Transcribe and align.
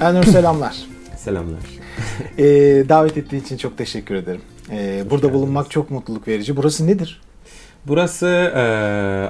Elnur 0.00 0.24
selamlar. 0.24 0.76
Selamlar. 1.16 1.60
Ee, 2.38 2.44
davet 2.88 3.16
ettiği 3.16 3.42
için 3.44 3.56
çok 3.56 3.78
teşekkür 3.78 4.14
ederim. 4.14 4.40
Ee, 4.70 5.04
burada 5.10 5.32
bulunmak 5.34 5.70
çok 5.70 5.90
mutluluk 5.90 6.28
verici. 6.28 6.56
Burası 6.56 6.86
nedir? 6.86 7.20
Burası 7.86 8.26
e, 8.54 8.60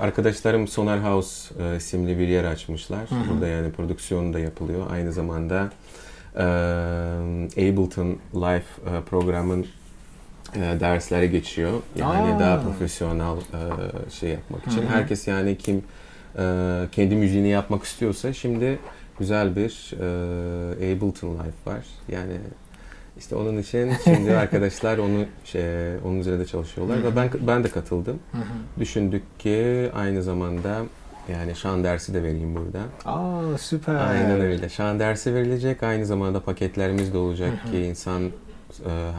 arkadaşlarım 0.00 0.68
Sonar 0.68 1.04
House 1.04 1.54
e, 1.64 1.76
isimli 1.76 2.18
bir 2.18 2.28
yer 2.28 2.44
açmışlar. 2.44 3.10
Hı 3.10 3.14
hı. 3.14 3.30
Burada 3.30 3.46
yani 3.46 3.72
prodüksiyon 3.72 4.34
da 4.34 4.38
yapılıyor. 4.38 4.86
Aynı 4.90 5.12
zamanda 5.12 5.70
e, 6.36 6.42
Ableton 7.56 8.18
Live 8.34 8.62
e, 8.86 9.00
programın 9.10 9.66
e, 10.54 10.60
dersleri 10.80 11.30
geçiyor. 11.30 11.72
Yani 11.96 12.34
Aa. 12.34 12.40
daha 12.40 12.62
profesyonel 12.62 13.36
e, 13.36 14.10
şey 14.10 14.30
yapmak 14.30 14.66
için. 14.66 14.82
Hı 14.82 14.86
hı. 14.86 14.88
Herkes 14.88 15.28
yani 15.28 15.58
kim 15.58 15.82
e, 16.38 16.84
kendi 16.92 17.16
müziğini 17.16 17.48
yapmak 17.48 17.84
istiyorsa 17.84 18.32
şimdi 18.32 18.78
güzel 19.18 19.56
bir 19.56 19.92
e, 20.00 20.94
Ableton 20.96 21.34
Live 21.34 21.74
var. 21.74 21.86
Yani 22.08 22.36
işte 23.18 23.36
onun 23.36 23.58
için 23.58 23.92
şimdi 24.04 24.36
arkadaşlar 24.36 24.98
onu 24.98 25.24
şey 25.44 25.96
onun 26.04 26.18
üzerinde 26.20 26.46
çalışıyorlar 26.46 27.02
ve 27.04 27.16
ben 27.16 27.30
ben 27.46 27.64
de 27.64 27.68
katıldım. 27.68 28.18
Düşündük 28.78 29.40
ki 29.40 29.90
aynı 29.94 30.22
zamanda 30.22 30.82
yani 31.32 31.56
şan 31.56 31.84
dersi 31.84 32.14
de 32.14 32.22
vereyim 32.22 32.54
burada. 32.54 32.80
Aa 33.04 33.58
süper. 33.58 33.94
Aynen 33.94 34.40
öyle. 34.40 34.68
Şan 34.68 34.98
dersi 34.98 35.34
verilecek. 35.34 35.82
Aynı 35.82 36.06
zamanda 36.06 36.40
paketlerimiz 36.40 37.12
de 37.12 37.18
olacak 37.18 37.52
ki 37.70 37.78
insan 37.78 38.22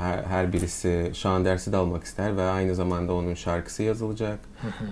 her, 0.02 0.24
her 0.24 0.54
birisi 0.54 1.10
şan 1.14 1.46
dersi 1.46 1.72
de 1.72 1.78
almak 1.78 2.04
ister 2.04 2.38
ve 2.38 2.42
aynı 2.42 2.76
zamanda 2.76 3.14
onun 3.14 3.34
şarkısı 3.34 3.84
yazılacak. 3.84 4.40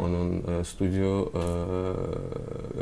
Onun 0.04 0.32
e, 0.34 0.64
stüdyo 0.64 1.26
e, 1.26 1.42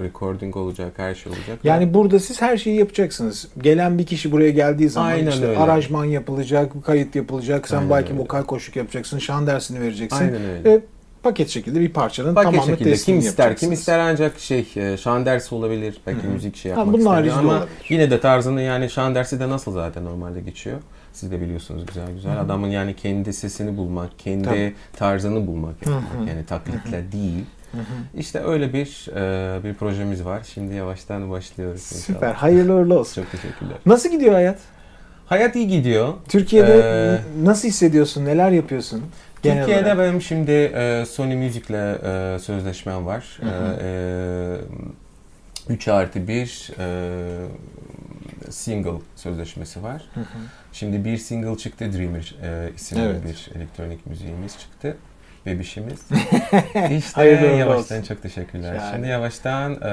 recording 0.04 0.58
olacak, 0.58 0.94
her 0.98 1.16
şey 1.16 1.32
olacak. 1.32 1.60
Yani 1.64 1.94
burada 1.94 2.20
siz 2.20 2.42
her 2.42 2.58
şeyi 2.58 2.80
yapacaksınız. 2.80 3.48
Gelen 3.62 3.98
bir 3.98 4.06
kişi 4.06 4.32
buraya 4.32 4.50
geldiği 4.52 4.90
zaman 4.90 5.08
Aynen 5.10 5.32
işte 5.32 5.48
öyle. 5.48 5.60
aranjman 5.60 6.06
yapılacak, 6.06 6.72
kayıt 6.86 7.16
yapılacak. 7.16 7.68
Sen 7.68 7.78
Aynen 7.78 7.90
belki 7.90 8.12
öyle. 8.14 8.22
vokal 8.22 8.44
koşuk 8.44 8.76
yapacaksın, 8.76 9.20
şan 9.20 9.48
dersini 9.48 9.82
vereceksin. 9.82 10.20
Aynen 10.26 10.42
öyle. 10.42 10.64
Ve 10.64 10.80
paket 11.24 11.50
şekilde 11.50 11.80
bir 11.80 11.90
parçanın 11.94 12.36
Paket 12.36 12.52
tamamı 12.52 12.72
şekilde 12.72 12.96
kim 12.96 13.20
ister 13.20 13.56
kim 13.58 13.72
ister 13.72 14.00
ancak 14.00 14.40
şey 14.40 14.68
e, 14.76 14.98
şan 14.98 15.26
dersi 15.26 15.56
olabilir 15.56 15.98
belki 16.08 16.24
Hı 16.24 16.28
hı. 16.28 16.32
müzik 16.32 16.56
şey 16.56 16.72
Ha, 16.72 16.80
yapmak 16.80 16.94
bunun 16.94 17.20
ister 17.24 17.40
ama 17.40 17.50
olabilir. 17.54 17.70
yine 17.90 18.12
de 18.12 18.20
tarzını 18.20 18.62
yani 18.62 18.90
şan 18.90 19.16
dersi 19.16 19.40
de 19.40 19.50
nasıl 19.50 19.72
zaten 19.74 20.06
normalde 20.06 20.42
geçiyor 20.42 20.78
siz 21.16 21.32
de 21.32 21.42
biliyorsunuz 21.42 21.86
güzel 21.86 22.12
güzel 22.14 22.42
adamın 22.42 22.68
yani 22.68 22.96
kendi 22.96 23.34
sesini 23.34 23.78
bulmak 23.78 24.20
kendi 24.20 24.44
Tabii. 24.44 24.76
tarzını 24.98 25.48
bulmak 25.48 25.86
hı. 25.86 26.30
yani 26.30 26.46
taklitle 26.46 27.12
değil 27.12 27.46
Hı 27.72 27.78
hı. 27.78 28.20
işte 28.20 28.40
öyle 28.44 28.74
bir 28.74 29.08
e, 29.16 29.64
bir 29.64 29.74
projemiz 29.74 30.26
var 30.26 30.42
şimdi 30.54 30.76
yavaştan 30.76 31.32
başlıyoruz 31.32 31.82
inşallah. 31.82 32.02
Süper. 32.02 32.34
Hayırlı 32.34 32.74
uğurlu 32.74 33.00
olsun. 33.00 33.22
çok 33.22 33.32
teşekkürler 33.32 33.78
Nasıl 33.86 34.10
gidiyor 34.12 34.34
hayat? 34.34 34.60
hayat 35.26 35.56
iyi 35.56 35.68
gidiyor 35.68 36.14
Türkiye'de 36.30 36.74
Ee, 36.84 37.46
nasıl 37.46 37.68
hissediyorsun? 37.68 38.26
Neler 38.26 38.52
yapıyorsun? 38.52 39.02
Genel 39.44 39.58
Türkiye'de 39.66 39.94
olarak. 39.94 40.00
benim 40.10 40.22
şimdi 40.22 40.52
e, 40.52 41.06
Sony 41.06 41.36
Music'le 41.36 41.72
e, 41.74 42.40
sözleşmem 42.40 43.06
var. 43.06 43.40
Hı 43.42 43.46
hı. 43.50 43.78
E, 45.70 45.74
3 45.74 45.88
artı 45.88 46.28
1 46.28 46.72
e, 46.80 46.86
single 48.50 48.92
sözleşmesi 49.16 49.84
var. 49.84 50.04
Hı 50.14 50.20
hı. 50.20 50.26
Şimdi 50.76 51.06
bir 51.06 51.18
single 51.18 51.58
çıktı 51.58 51.94
Dreamer 51.94 52.36
e, 52.44 52.72
isimli 52.76 53.02
Evet. 53.02 53.24
bir 53.26 53.58
elektronik 53.58 54.06
müziğimiz 54.06 54.60
çıktı. 54.60 54.98
Bebişimiz. 55.46 56.00
İşte 56.92 57.12
Hayırlı 57.14 57.46
yavaştan 57.46 57.98
olsun. 57.98 58.08
çok 58.08 58.22
teşekkürler. 58.22 58.76
Yani. 58.76 58.92
Şimdi 58.94 59.08
yavaştan 59.08 59.82
e, 59.82 59.88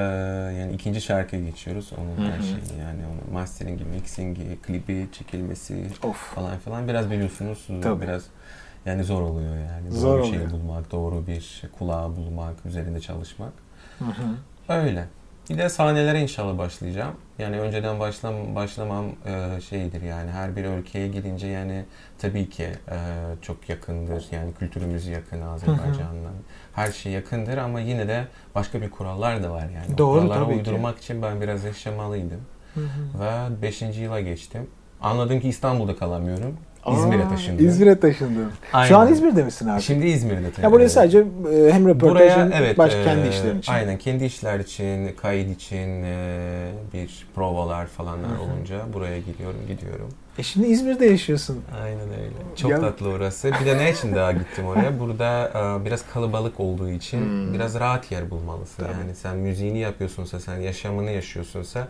yani 0.59 0.73
ikinci 0.73 1.01
şarkıya 1.01 1.41
geçiyoruz. 1.43 1.91
Onun 1.97 2.25
Hı 2.27 2.31
her 2.31 2.41
şeyi 2.41 2.79
yani 2.79 3.01
onun 3.05 3.33
masteringi, 3.33 3.83
mixingi, 3.85 4.61
klibi 4.61 5.07
çekilmesi 5.11 5.85
Of. 6.03 6.17
falan 6.17 6.59
filan 6.59 6.87
biraz 6.87 7.11
biliyorsunuz 7.11 7.67
Tabii. 7.83 8.01
biraz 8.01 8.23
yani 8.85 9.03
zor 9.03 9.21
oluyor 9.21 9.55
yani. 9.55 9.91
Zor 9.91 10.17
doğru 10.17 10.23
şeyi 10.23 10.35
oluyor. 10.35 10.51
bulmak, 10.51 10.91
doğru 10.91 11.27
bir 11.27 11.61
kulağı 11.79 12.15
bulmak, 12.15 12.65
üzerinde 12.65 12.99
çalışmak. 12.99 13.53
Hı 13.99 14.05
hı. 14.05 14.73
Öyle. 14.73 15.05
Bir 15.49 15.57
de 15.57 15.69
sahnelere 15.69 16.21
inşallah 16.21 16.57
başlayacağım. 16.57 17.15
Yani 17.39 17.59
önceden 17.59 17.99
başlam 17.99 18.55
başlamam 18.55 19.05
e, 19.25 19.61
şeydir 19.61 20.01
yani 20.01 20.31
her 20.31 20.55
bir 20.55 20.65
ülkeye 20.65 21.07
gidince 21.07 21.47
yani 21.47 21.85
tabii 22.17 22.49
ki 22.49 22.63
e, 22.63 22.97
çok 23.41 23.69
yakındır. 23.69 24.25
Yani 24.31 24.53
kültürümüz 24.53 25.07
yakın 25.07 25.41
Azerbaycan'la. 25.41 26.29
Her 26.73 26.91
şey 26.91 27.11
yakındır 27.11 27.57
ama 27.57 27.79
yine 27.79 28.07
de 28.07 28.27
başka 28.55 28.81
bir 28.81 28.91
kurallar 28.91 29.43
da 29.43 29.51
var 29.51 29.69
yani. 29.69 29.93
O 29.93 29.97
Doğru, 29.97 30.21
kuralları 30.21 30.43
tabii 30.43 30.53
ki. 30.53 30.59
uydurmak 30.59 30.97
için 30.97 31.21
ben 31.21 31.41
biraz 31.41 31.63
yaşamalıydım. 31.63 32.41
Hı 32.73 32.79
hı. 32.79 33.23
Ve 33.23 33.61
5. 33.61 33.81
yıla 33.81 34.21
geçtim. 34.21 34.69
Anladım 35.01 35.39
ki 35.39 35.49
İstanbul'da 35.49 35.95
kalamıyorum. 35.95 36.57
İzmir'e 36.91 37.29
taşındım. 37.29 37.65
İzmir'e 37.67 37.99
taşındın. 37.99 38.51
Şu 38.71 38.77
Aynen. 38.77 38.93
an 38.95 39.11
İzmir'de 39.13 39.43
misin 39.43 39.67
artık? 39.67 39.85
Şimdi 39.85 40.07
İzmir'de 40.07 40.51
tabii. 40.51 40.65
ya 40.65 40.71
buraya 40.71 40.89
sadece 40.89 41.17
e, 41.19 41.71
hem 41.71 41.87
röportajın 41.87 42.47
Buraya 42.47 42.57
evet 42.57 42.77
başka 42.77 42.99
e, 42.99 43.03
kendi 43.03 43.27
işlerin 43.27 43.59
için. 43.59 43.71
Aynen 43.73 43.97
kendi 43.97 44.25
işler 44.25 44.59
için, 44.59 45.07
kayıt 45.21 45.55
için 45.55 46.03
e, 46.03 46.71
bir 46.93 47.27
provalar 47.35 47.87
falanlar 47.87 48.37
olunca 48.37 48.93
buraya 48.93 49.19
gidiyorum, 49.19 49.59
gidiyorum. 49.67 50.09
E 50.37 50.43
şimdi 50.43 50.67
İzmir'de 50.67 51.05
yaşıyorsun. 51.05 51.61
Aynen 51.83 52.09
öyle. 52.09 52.55
Çok 52.55 52.71
Ya- 52.71 52.79
tatlı 52.81 53.09
orası. 53.09 53.51
Bir 53.61 53.65
de 53.65 53.77
ne 53.77 53.91
için 53.91 54.15
daha 54.15 54.31
gittim 54.31 54.65
oraya? 54.67 54.99
Burada 54.99 55.51
e, 55.81 55.85
biraz 55.85 56.03
kalabalık 56.13 56.59
olduğu 56.59 56.89
için 56.89 57.19
Hmm. 57.21 57.53
biraz 57.53 57.79
rahat 57.79 58.11
yer 58.11 58.29
bulmalısın. 58.29 58.83
Tabii. 58.83 58.91
Yani 59.01 59.15
sen 59.15 59.37
müziğini 59.37 59.79
yapıyorsunsa, 59.79 60.39
sen 60.39 60.57
yaşamını 60.59 61.11
yaşıyorsunsa 61.11 61.87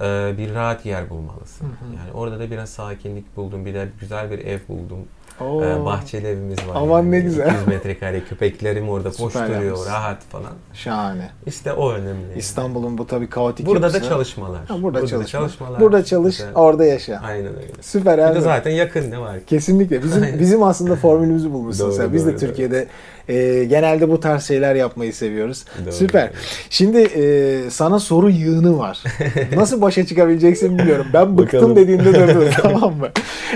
e, 0.00 0.34
bir 0.38 0.54
rahat 0.54 0.86
yer 0.86 1.10
bulmalısın. 1.10 1.64
Hı 1.66 1.68
hı. 1.70 1.96
Yani 1.98 2.12
orada 2.14 2.38
da 2.38 2.50
biraz 2.50 2.68
sakinlik 2.70 3.36
buldum. 3.36 3.66
Bir 3.66 3.74
de 3.74 3.88
güzel 4.00 4.30
bir 4.30 4.38
ev 4.38 4.58
buldum. 4.68 4.98
Oo. 5.40 5.64
Ee, 5.64 5.84
bahçeli 5.84 6.26
evimiz 6.26 6.58
var. 6.58 6.74
Aman 6.74 7.10
ne 7.10 7.20
güzel. 7.20 7.46
200 7.46 7.66
metrekare 7.66 8.24
köpeklerim 8.24 8.88
orada 8.88 9.10
koşturuyor, 9.10 9.62
yapmışsın. 9.62 9.90
rahat 9.90 10.22
falan. 10.22 10.52
Şahane. 10.74 11.30
İşte 11.46 11.72
o 11.72 11.92
önemli. 11.92 12.38
İstanbul'un 12.38 12.98
bu 12.98 13.06
tabii 13.06 13.28
kaotik 13.28 13.66
Burada 13.66 13.82
da 13.82 13.86
yapısı. 13.86 14.08
çalışmalar. 14.08 14.64
Ha, 14.66 14.82
burada, 14.82 15.02
da 15.02 15.06
çalışma. 15.06 15.40
çalışmalar. 15.40 15.80
Burada 15.80 16.04
çalış, 16.04 16.36
Güzel. 16.36 16.54
orada 16.54 16.84
yaşa. 16.84 17.20
Aynen 17.24 17.46
öyle. 17.56 17.72
Süper 17.80 18.30
Bir 18.30 18.36
de 18.36 18.40
zaten 18.40 18.70
yakın 18.70 19.10
ne 19.10 19.20
var 19.20 19.38
ki? 19.40 19.46
Kesinlikle. 19.46 20.02
Bizim 20.02 20.38
bizim 20.40 20.62
aslında 20.62 20.96
formülümüzü 20.96 21.52
bulmuşsun 21.52 21.86
Doğru, 21.86 21.94
sen. 21.96 22.12
Biz 22.12 22.26
de 22.26 22.30
doğru, 22.30 22.40
Türkiye'de 22.40 22.88
e, 23.28 23.64
genelde 23.64 24.08
bu 24.08 24.20
tarz 24.20 24.44
şeyler 24.44 24.74
yapmayı 24.74 25.12
seviyoruz. 25.14 25.64
Doğru, 25.84 25.92
Süper. 25.92 26.30
Şimdi 26.70 26.98
e, 26.98 27.70
sana 27.70 27.98
soru 28.00 28.30
yığını 28.30 28.78
var. 28.78 29.02
Nasıl 29.56 29.80
başa 29.80 30.06
çıkabileceksin 30.06 30.78
bilmiyorum. 30.78 31.06
Ben 31.12 31.38
bıktım 31.38 31.60
Bakalım. 31.60 31.76
dediğinde 31.76 32.14
durdum 32.14 32.48
tamam 32.62 32.96
mı? 32.96 33.08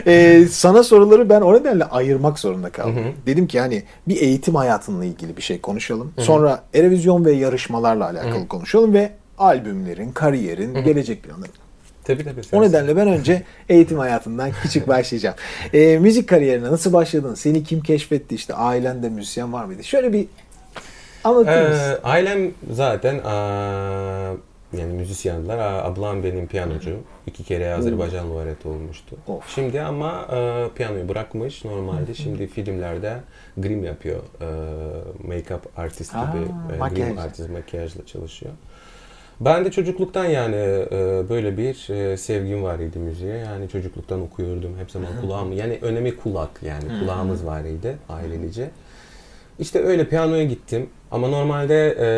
E, 0.06 0.44
sana 0.50 0.82
soruları 0.82 1.28
ben 1.28 1.40
o 1.40 1.54
nedenle 1.54 1.84
ayırmak 1.84 2.38
zorunda 2.38 2.70
kaldım. 2.70 2.96
Hı 2.96 3.00
hı. 3.00 3.12
Dedim 3.26 3.46
ki 3.46 3.60
hani 3.60 3.82
bir 4.08 4.20
eğitim 4.22 4.54
hayatınla 4.54 5.04
ilgili 5.04 5.36
bir 5.36 5.42
şey 5.42 5.60
konuşalım. 5.60 6.12
Hı 6.16 6.20
hı. 6.20 6.24
Sonra 6.24 6.62
Erevizyon 6.74 7.24
ve 7.24 7.32
yarışmalarla 7.32 8.04
alakalı 8.04 8.34
Hı 8.40 8.44
hı. 8.44 8.48
konuşalım 8.48 8.94
ve 8.94 9.10
albümlerin, 9.38 10.12
kariyerin, 10.12 10.74
Hı 10.74 10.78
hı. 10.78 10.82
gelecek 10.82 11.22
planları. 11.22 11.50
Tabii 12.14 12.24
tabii. 12.24 12.40
O 12.40 12.42
sensin. 12.42 12.68
nedenle 12.68 12.96
ben 12.96 13.08
önce 13.08 13.42
eğitim 13.68 13.98
hayatından 13.98 14.50
küçük 14.62 14.88
başlayacağım. 14.88 15.36
Ee, 15.74 15.98
müzik 15.98 16.28
kariyerine 16.28 16.70
nasıl 16.70 16.92
başladın? 16.92 17.34
Seni 17.34 17.64
kim 17.64 17.80
keşfetti? 17.80 18.34
İşte 18.34 18.54
ailende 18.54 19.08
müzisyen 19.08 19.52
var 19.52 19.64
mıydı? 19.64 19.84
Şöyle 19.84 20.12
bir 20.12 20.26
anlatır 21.24 21.68
mısın? 21.68 21.82
Ee, 21.82 21.98
ailem 22.02 22.50
zaten 22.72 23.18
aa, 23.18 24.32
yani 24.78 24.92
müzisyenler. 24.92 25.58
Aa, 25.58 25.84
Ablam 25.84 26.24
benim 26.24 26.46
piyanocu. 26.46 26.96
İki 27.26 27.44
kere 27.44 27.74
Azerbaycan 27.74 28.30
laureatı 28.30 28.68
olmuştu. 28.68 29.16
Of. 29.26 29.54
Şimdi 29.54 29.80
ama 29.80 30.08
aa, 30.12 30.68
piyanoyu 30.74 31.08
bırakmış. 31.08 31.64
Normalde 31.64 32.14
şimdi 32.14 32.46
filmlerde 32.46 33.16
grim 33.58 33.84
yapıyor. 33.84 34.18
Aa, 34.40 34.44
make-up 35.28 35.60
artist 35.76 36.14
Aa, 36.14 36.32
gibi. 36.32 36.74
e, 36.74 36.78
makyaj. 36.78 37.08
Grim 37.08 37.18
artist 37.18 37.50
makyajla 37.50 38.06
çalışıyor. 38.06 38.52
Ben 39.40 39.64
de 39.64 39.70
çocukluktan 39.70 40.24
yani 40.24 40.56
e, 40.56 41.24
böyle 41.28 41.56
bir 41.56 41.90
e, 41.90 42.16
sevgim 42.16 42.62
var 42.62 42.78
idi 42.78 42.98
müziğe. 42.98 43.36
Yani 43.36 43.68
çocukluktan 43.68 44.20
okuyordum. 44.20 44.78
Hep 44.78 44.90
zaman 44.90 45.08
kulağım 45.20 45.52
yani 45.52 45.78
önemi 45.82 46.16
kulak 46.16 46.50
yani 46.62 47.00
kulağımız 47.00 47.46
var 47.46 47.64
idi 47.64 47.96
ailelice. 48.08 48.70
İşte 49.60 49.84
öyle 49.84 50.08
piyanoya 50.08 50.44
gittim. 50.44 50.86
Ama 51.10 51.28
normalde 51.28 51.96
e, 52.00 52.08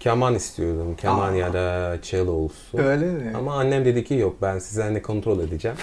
keman 0.00 0.34
istiyordum. 0.34 0.96
Keman 1.00 1.32
Aa. 1.32 1.36
ya 1.36 1.52
da 1.52 1.96
cello 2.02 2.32
olsun. 2.32 2.78
Öyle 2.78 3.06
mi? 3.06 3.32
Ama 3.36 3.54
annem 3.54 3.84
dedi 3.84 4.04
ki 4.04 4.14
yok 4.14 4.36
ben 4.42 4.58
sizi 4.58 4.84
anne 4.84 5.02
kontrol 5.02 5.40
edeceğim. 5.40 5.76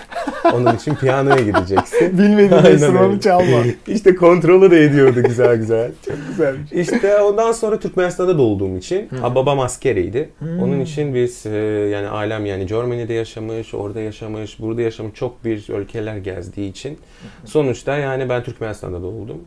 Onun 0.54 0.76
için 0.76 0.96
piyanoya 0.96 1.42
gideceksin. 1.42 2.18
Bilmediğin 2.18 2.66
enstrümanı 2.66 3.20
çalma. 3.20 3.64
İşte 3.88 4.16
kontrolü 4.16 4.72
de 4.72 4.84
ediyordu 4.84 5.24
güzel 5.24 5.56
güzel. 5.56 5.92
Çok 6.06 6.16
güzelmiş. 6.28 6.72
İşte 6.72 7.22
ondan 7.22 7.52
sonra 7.52 7.80
Türkmenistan'da 7.80 8.38
doğduğum 8.38 8.78
için 8.78 9.10
Hı. 9.10 9.36
babam 9.36 9.60
askeriydi. 9.60 10.30
Hmm. 10.40 10.60
Onun 10.60 10.80
için 10.80 11.16
biz 11.16 11.46
e, 11.46 11.50
yani 11.92 12.08
ailem 12.08 12.46
yani 12.46 12.66
Germany'de 12.66 13.14
yaşamış, 13.14 13.74
orada 13.74 14.00
yaşamış, 14.00 14.60
burada 14.60 14.82
yaşamış 14.82 15.14
çok 15.14 15.46
bir 15.46 15.70
ülkeler 15.70 16.18
gezdiği 16.18 16.70
için 16.70 16.98
sonuçta 17.46 17.98
yani 17.98 18.30
ben 18.30 18.44
Türkmenistan'da 18.44 19.02
doğdum 19.02 19.38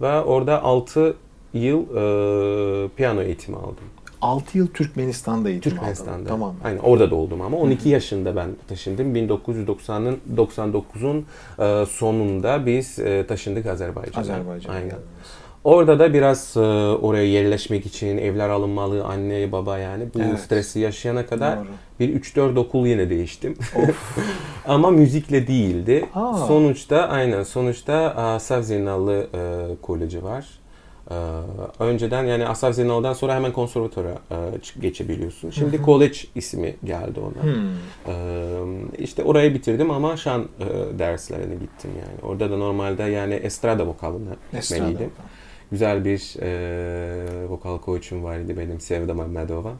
ve 0.00 0.20
orada 0.20 0.62
6 0.62 1.16
yıl 1.54 1.80
e, 1.80 2.88
piyano 2.88 3.22
eğitimi 3.22 3.56
aldım. 3.56 3.84
6 4.22 4.58
yıl 4.58 4.66
Türkmenistan'da 4.66 5.50
eğitim 5.50 5.72
aldın. 5.72 5.78
Türkmenistan'da. 5.78 6.28
Tamam. 6.28 6.54
Aynen 6.64 6.78
orada 6.78 7.10
doğdum 7.10 7.40
ama 7.40 7.56
12 7.56 7.88
yaşında 7.88 8.36
ben 8.36 8.48
taşındım. 8.68 9.16
1990'ın 9.16 10.18
99'un 10.36 11.24
e, 11.58 11.86
sonunda 11.86 12.66
biz 12.66 12.98
e, 12.98 13.26
taşındık 13.26 13.66
Azerbaycan'a. 13.66 14.20
Azerbaycan'a 14.20 14.76
Aynen. 14.76 14.96
Orada 15.64 15.98
da 15.98 16.12
biraz 16.14 16.56
e, 16.56 16.60
oraya 17.02 17.24
yerleşmek 17.26 17.86
için 17.86 18.18
evler 18.18 18.48
alınmalı, 18.48 19.04
anne 19.04 19.52
baba 19.52 19.78
yani 19.78 20.04
bu 20.14 20.20
Evet. 20.20 20.40
stresi 20.40 20.80
yaşayana 20.80 21.26
kadar 21.26 21.58
Doğru. 21.58 21.66
Bir 22.00 22.20
3-4 22.20 22.58
okul 22.58 22.86
yine 22.86 23.10
değiştim. 23.10 23.56
Ama 24.66 24.90
müzikle 24.90 25.46
değildi. 25.46 26.06
Aa. 26.14 26.46
Sonuçta 26.46 27.08
aynen 27.08 27.42
sonuçta 27.42 27.94
Asaf 28.16 28.64
Zeynal'ı 28.64 29.26
e, 29.34 29.40
koleji 29.82 30.24
var. 30.24 30.46
E, 31.10 31.14
önceden 31.78 32.24
yani 32.24 32.46
Asaf 32.46 32.74
Zeynal'dan 32.74 33.12
sonra 33.12 33.34
hemen 33.34 33.52
konservatöre 33.52 34.14
e, 34.30 34.36
geçebiliyorsun. 34.80 35.50
Şimdi 35.50 35.80
college 35.84 36.18
ismi 36.34 36.74
geldi 36.84 37.20
ona. 37.20 37.42
Hmm. 37.42 37.76
Ee, 38.06 38.58
işte 38.98 39.22
orayı 39.22 39.54
bitirdim 39.54 39.90
ama 39.90 40.16
şan 40.16 40.42
e, 40.60 40.98
derslerine 40.98 41.54
gittim 41.54 41.90
yani. 42.00 42.32
Orada 42.32 42.50
da 42.50 42.56
normalde 42.56 43.02
yani 43.02 43.34
estrada 43.34 43.86
vokalına 43.86 44.30
Estrada. 44.52 44.98
Güzel 45.70 46.04
bir 46.04 46.36
e, 46.42 47.48
vokal 47.48 47.78
koçum 47.78 48.24
vardı 48.24 48.54
benim 48.58 48.80
Sevda 48.80 49.14
Mehmedova. 49.14 49.72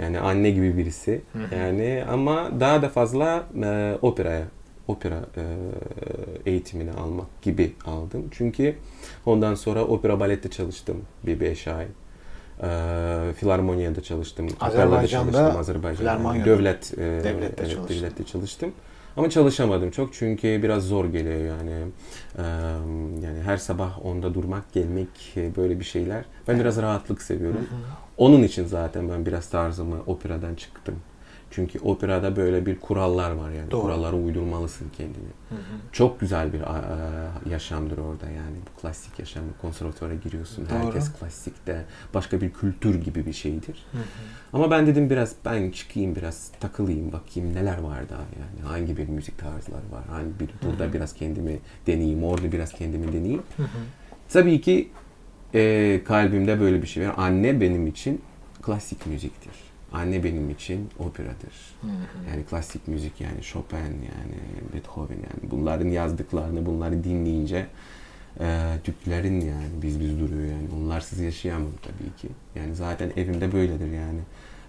Yani 0.00 0.20
anne 0.20 0.50
gibi 0.50 0.76
birisi. 0.76 1.20
Yani 1.56 2.04
ama 2.10 2.60
daha 2.60 2.82
da 2.82 2.88
fazla 2.88 3.44
e, 3.64 3.98
operaya 4.02 4.44
opera 4.88 5.20
e, 5.36 5.42
eğitimini 6.50 6.92
almak 6.92 7.42
gibi 7.42 7.72
aldım. 7.86 8.24
Çünkü 8.30 8.74
ondan 9.26 9.54
sonra 9.54 9.84
opera 9.84 10.20
balette 10.20 10.50
çalıştım 10.50 10.96
bir 11.26 11.40
beş 11.40 11.68
ay. 11.68 11.84
E, 11.84 12.68
Filarmonya'da 13.36 14.02
çalıştım. 14.02 14.48
kapellada 14.48 14.82
Azerbaycan'da 14.82 15.32
çalıştım 15.32 15.60
Azerbaycan'da. 15.60 16.44
Devlet, 16.46 16.92
e, 16.94 16.96
Devlette 16.98 17.54
evet, 17.58 17.70
çalıştın. 17.70 17.96
devlette 17.96 18.24
çalıştım. 18.24 18.72
Ama 19.16 19.30
çalışamadım 19.30 19.90
çok 19.90 20.14
çünkü 20.14 20.62
biraz 20.62 20.82
zor 20.82 21.04
geliyor 21.04 21.56
yani. 21.58 21.86
Yani 23.24 23.42
her 23.42 23.56
sabah 23.56 24.06
onda 24.06 24.34
durmak, 24.34 24.72
gelmek 24.72 25.08
e, 25.36 25.56
böyle 25.56 25.80
bir 25.80 25.84
şeyler. 25.84 26.24
Ben 26.48 26.60
biraz 26.60 26.82
rahatlık 26.82 27.22
seviyorum. 27.22 27.68
Onun 28.16 28.42
için 28.42 28.64
zaten 28.64 29.08
ben 29.08 29.26
biraz 29.26 29.50
tarzımı 29.50 29.96
operadan 30.06 30.54
çıktım. 30.54 30.94
Çünkü 31.50 31.78
operada 31.78 32.36
böyle 32.36 32.66
bir 32.66 32.80
kurallar 32.80 33.30
var 33.30 33.50
yani. 33.50 33.70
Doğru. 33.70 33.82
Kurallara 33.82 34.16
uydurmalısın 34.16 34.86
kendini. 34.96 35.30
Hı 35.48 35.54
hı. 35.54 35.78
Çok 35.92 36.20
güzel 36.20 36.52
bir 36.52 36.60
yaşamdır 37.50 37.98
orada 37.98 38.26
yani. 38.26 38.56
Bu 38.66 38.80
klasik 38.80 39.18
yaşam. 39.18 39.42
Konservatuvara 39.62 40.14
giriyorsun. 40.14 40.68
Doğru. 40.70 40.78
Herkes 40.78 41.12
klasikte. 41.12 41.84
Başka 42.14 42.40
bir 42.40 42.50
kültür 42.52 42.94
gibi 42.94 43.26
bir 43.26 43.32
şeydir. 43.32 43.86
Hı 43.92 43.98
hı. 43.98 44.02
Ama 44.52 44.70
ben 44.70 44.86
dedim 44.86 45.10
biraz 45.10 45.34
ben 45.44 45.70
çıkayım 45.70 46.16
biraz 46.16 46.50
takılayım 46.60 47.12
bakayım 47.12 47.54
neler 47.54 47.78
var 47.78 48.08
daha 48.08 48.20
yani. 48.40 48.68
Hangi 48.68 48.96
bir 48.96 49.08
müzik 49.08 49.38
tarzları 49.38 49.92
var. 49.92 50.04
Hangi 50.10 50.40
bir 50.40 50.50
burada 50.66 50.92
biraz 50.92 51.14
kendimi 51.14 51.58
deneyeyim. 51.86 52.24
Orada 52.24 52.52
biraz 52.52 52.72
kendimi 52.72 53.12
deneyeyim. 53.12 53.42
Hı 53.56 53.62
hı. 53.62 53.68
Tabii 54.28 54.60
ki 54.60 54.88
e, 55.54 56.00
kalbimde 56.04 56.60
böyle 56.60 56.82
bir 56.82 56.86
şey 56.86 57.08
var. 57.08 57.14
Anne 57.16 57.60
benim 57.60 57.86
için 57.86 58.22
klasik 58.62 59.06
müziktir. 59.06 59.69
Anne 59.92 60.24
benim 60.24 60.50
için 60.50 60.88
operadır. 60.98 61.74
Hı 61.80 61.86
hı. 61.86 62.30
Yani 62.30 62.44
klasik 62.44 62.88
müzik 62.88 63.20
yani 63.20 63.42
Chopin 63.42 63.78
yani 63.78 64.36
Beethoven 64.74 65.16
yani 65.16 65.50
bunların 65.50 65.88
yazdıklarını 65.88 66.66
bunları 66.66 67.04
dinleyince 67.04 67.66
e, 68.40 68.76
Türklerin 68.84 69.40
yani 69.40 69.82
biz 69.82 70.00
biz 70.00 70.20
duruyor 70.20 70.42
yani 70.42 70.68
onlarsız 70.76 71.18
yaşayamam 71.20 71.72
tabii 71.82 72.16
ki. 72.16 72.28
Yani 72.54 72.74
zaten 72.74 73.12
evimde 73.16 73.52
böyledir 73.52 73.92
yani. 73.92 74.20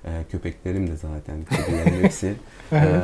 E, 0.06 0.24
köpeklerim 0.32 0.88
de 0.88 0.96
zaten 0.96 1.46
kedilerim 1.46 2.04
hepsi. 2.04 2.36
e, 2.74 3.02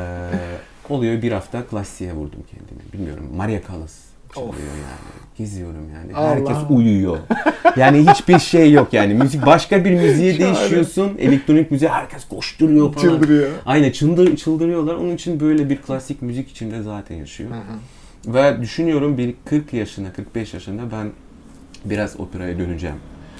oluyor 0.88 1.22
bir 1.22 1.32
hafta 1.32 1.66
klasiğe 1.66 2.12
vurdum 2.12 2.44
kendimi. 2.50 2.92
Bilmiyorum 2.92 3.28
Maria 3.36 3.60
Callas 3.68 4.08
çalıyor 4.34 4.52
Of. 4.52 4.60
yani. 4.60 5.18
Geziyorum 5.38 5.90
yani. 5.94 6.14
Allah. 6.14 6.28
Herkes 6.28 6.56
uyuyor. 6.70 7.18
Yani 7.76 8.06
hiçbir 8.10 8.38
şey 8.38 8.72
yok 8.72 8.92
yani. 8.92 9.14
Müzik 9.14 9.46
başka 9.46 9.84
bir 9.84 9.90
müziğe 9.90 10.38
değişiyorsun. 10.38 11.12
Elektronik 11.18 11.70
müziğe 11.70 11.90
herkes 11.90 12.28
koşturuyor 12.28 12.92
falan. 12.92 13.04
Çıldırıyor. 13.04 13.50
Aynen 13.66 13.90
çıldır, 13.90 14.36
çıldırıyorlar. 14.36 14.94
Onun 14.94 15.14
için 15.14 15.40
böyle 15.40 15.70
bir 15.70 15.76
klasik 15.76 16.22
müzik 16.22 16.50
içinde 16.50 16.82
zaten 16.82 17.16
yaşıyor. 17.16 17.50
Hı 17.50 17.54
hı. 17.54 18.34
Ve 18.34 18.60
düşünüyorum 18.62 19.18
bir 19.18 19.34
40 19.44 19.72
yaşına, 19.72 20.12
45 20.12 20.54
yaşında 20.54 20.82
ben 20.92 21.10
biraz 21.84 22.20
operaya 22.20 22.58
döneceğim. 22.58 22.96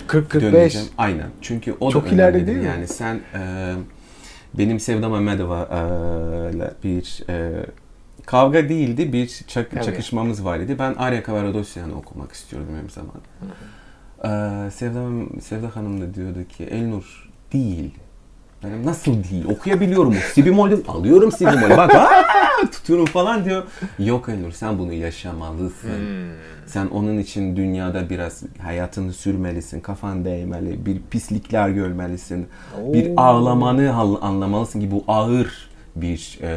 40-45. 0.08 0.40
Döneceğim. 0.40 0.86
Aynen. 0.98 1.26
Çünkü 1.40 1.74
o 1.80 1.90
Çok 1.90 2.06
da 2.10 2.14
ileride 2.14 2.46
değil 2.46 2.58
mi? 2.58 2.64
Yani 2.64 2.88
sen 2.88 3.20
e, 3.34 3.74
benim 4.54 4.80
Sevda 4.80 5.08
Mehmedova 5.08 5.62
e, 5.62 6.84
bir 6.84 7.22
e, 7.28 7.66
kavga 8.26 8.68
değildi. 8.68 9.12
Bir 9.12 9.26
çak- 9.28 9.66
Evet. 9.72 9.84
çakışmamız 9.84 10.44
var 10.44 10.58
idi. 10.58 10.76
Ben 10.78 10.94
Arya 10.94 11.22
Kavaradosyan'ı 11.22 11.96
okumak 11.96 12.32
istiyordum 12.32 12.70
her 12.82 12.88
zaman. 12.88 13.20
E, 14.24 14.70
Sevda, 14.70 15.00
Sevda 15.40 15.76
Hanım 15.76 16.00
da 16.00 16.14
diyordu 16.14 16.38
ki 16.48 16.64
Elnur 16.64 17.28
değil. 17.52 17.90
Benim 18.64 18.86
nasıl 18.86 19.12
değil? 19.24 19.44
Okuyabiliyorum. 19.48 20.14
Si 20.32 20.46
bemol 20.46 20.70
alıyorum 20.88 21.32
si 21.32 21.46
bemol. 21.46 21.70
Bak 21.76 21.94
aa, 21.94 22.24
tutuyorum 22.72 23.04
falan 23.06 23.44
diyor. 23.44 23.62
Yok 23.98 24.28
Elnur 24.28 24.50
sen 24.52 24.78
bunu 24.78 24.92
yaşamalısın. 24.92 25.88
Hmm. 25.88 26.30
Sen 26.66 26.86
onun 26.86 27.18
için 27.18 27.56
dünyada 27.56 28.10
biraz 28.10 28.42
hayatını 28.62 29.12
sürmelisin, 29.12 29.80
kafan 29.80 30.24
değmeli, 30.24 30.86
bir 30.86 31.00
pislikler 31.10 31.68
görmelisin, 31.68 32.46
bir 32.92 33.10
Oo. 33.10 33.20
ağlamanı 33.20 33.88
hal- 33.88 34.22
anlamalısın 34.22 34.80
ki 34.80 34.90
bu 34.90 35.04
ağır 35.08 35.67
bir 36.00 36.38
e, 36.42 36.50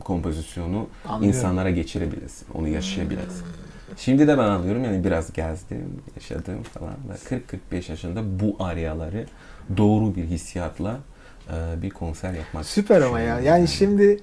kompozisyonu 0.00 0.86
Anlıyorum. 1.08 1.28
insanlara 1.28 1.70
geçirebilirsin, 1.70 2.46
onu 2.54 2.68
yaşayabilirsin. 2.68 3.44
Şimdi 3.96 4.28
de 4.28 4.38
ben 4.38 4.44
anlıyorum 4.44 4.84
yani 4.84 5.04
biraz 5.04 5.32
gezdim, 5.32 6.02
yaşadım 6.16 6.62
falan 6.62 6.94
ve 7.08 7.36
40-45 7.74 7.90
yaşında 7.90 8.40
bu 8.40 8.56
aryaları 8.64 9.26
doğru 9.76 10.16
bir 10.16 10.24
hissiyatla 10.24 10.98
e, 11.48 11.82
bir 11.82 11.90
konser 11.90 12.32
yapmak 12.32 12.66
Süper 12.66 13.00
ama 13.00 13.20
ya. 13.20 13.24
düşünüyorum 13.24 13.46
Yani 13.46 13.68
şimdi 13.68 14.20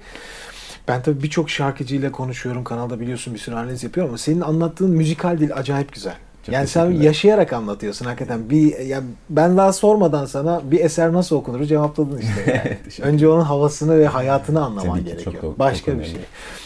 ben 0.88 1.02
tabii 1.02 1.22
birçok 1.22 1.50
şarkıcıyla 1.50 2.12
konuşuyorum. 2.12 2.64
Kanalda 2.64 3.00
biliyorsun 3.00 3.34
bir 3.34 3.38
sürü 3.38 3.54
analiz 3.54 3.84
yapıyorum 3.84 4.10
ama 4.10 4.18
senin 4.18 4.40
anlattığın 4.40 4.90
müzikal 4.90 5.38
dil 5.38 5.54
acayip 5.56 5.92
güzel. 5.92 6.16
Çok 6.46 6.54
yani 6.54 6.66
sen 6.66 6.90
yaşayarak 6.90 7.52
anlatıyorsun 7.52 8.06
hakikaten. 8.06 8.50
Bir 8.50 8.78
ya 8.78 9.02
ben 9.30 9.56
daha 9.56 9.72
sormadan 9.72 10.26
sana 10.26 10.60
bir 10.64 10.80
eser 10.80 11.12
nasıl 11.12 11.36
okunur 11.36 11.64
cevapladın 11.64 12.18
işte. 12.18 12.62
Yani. 12.64 12.78
Önce 13.12 13.28
onun 13.28 13.42
havasını 13.42 13.98
ve 13.98 14.06
hayatını 14.06 14.64
anlaman 14.64 14.90
Tabii 14.90 15.04
ki, 15.04 15.10
gerekiyor. 15.10 15.42
çok 15.42 15.58
Başka 15.58 15.92
çok 15.92 16.00
bir 16.00 16.04
şey. 16.04 16.16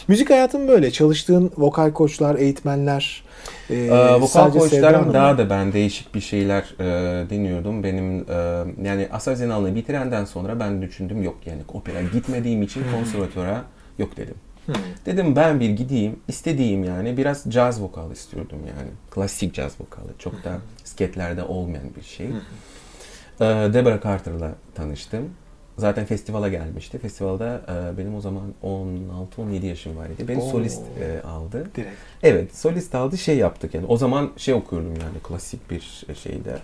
Müzik 0.07 0.29
hayatın 0.29 0.67
böyle. 0.67 0.91
Çalıştığın 0.91 1.51
vokal 1.57 1.91
koçlar, 1.91 2.35
eğitmenler, 2.35 3.23
e, 3.69 3.75
Ee, 3.75 4.21
vokal 4.21 4.51
koçlarım 4.51 5.13
daha 5.13 5.37
da 5.37 5.49
ben 5.49 5.73
değişik 5.73 6.15
bir 6.15 6.21
şeyler 6.21 6.75
e, 6.79 7.29
deniyordum. 7.29 7.83
Benim 7.83 8.19
e, 8.19 8.63
yani 8.83 9.07
Asar 9.11 9.33
Zenal'ı 9.35 9.75
bitirenden 9.75 10.25
sonra 10.25 10.59
ben 10.59 10.81
düşündüm 10.81 11.23
yok 11.23 11.37
yani 11.45 11.61
opera 11.73 12.01
gitmediğim 12.01 12.61
için 12.61 12.83
konservatöre 12.95 13.57
yok 13.97 14.17
dedim. 14.17 14.35
Hı. 14.69 15.05
Dedim 15.05 15.35
ben 15.35 15.59
bir 15.59 15.69
gideyim 15.69 16.19
istediğim 16.27 16.83
yani 16.83 17.17
biraz 17.17 17.43
caz 17.49 17.81
vokal 17.81 18.11
istiyordum 18.11 18.59
yani. 18.59 18.89
Klasik 19.11 19.53
caz 19.53 19.81
vokalı. 19.81 20.09
Çok 20.19 20.43
da 20.43 20.57
sketlerde 20.83 21.43
olmayan 21.43 21.95
bir 21.97 22.01
şey. 22.01 22.27
Ee, 22.27 23.45
Deborah 23.73 24.03
Carter'la 24.03 24.51
tanıştım. 24.75 25.29
Zaten 25.77 26.05
festivala 26.05 26.49
gelmişti. 26.49 26.97
Festivalda 26.99 27.61
e, 27.67 27.97
benim 27.97 28.15
o 28.15 28.21
zaman 28.21 28.43
16-17 28.63 29.65
yaşım 29.65 29.97
vardı. 29.97 30.13
Beni 30.27 30.41
Oo. 30.41 30.51
solist 30.51 30.81
e, 30.99 31.27
aldı. 31.27 31.69
Direkt. 31.75 31.95
Evet, 32.23 32.55
solist 32.57 32.95
aldı 32.95 33.17
şey 33.17 33.37
yaptık 33.37 33.73
yani. 33.73 33.85
O 33.85 33.97
zaman 33.97 34.29
şey 34.37 34.53
okuyordum 34.53 34.89
yani 34.89 35.19
klasik 35.23 35.71
bir 35.71 36.05
şeyde 36.23 36.57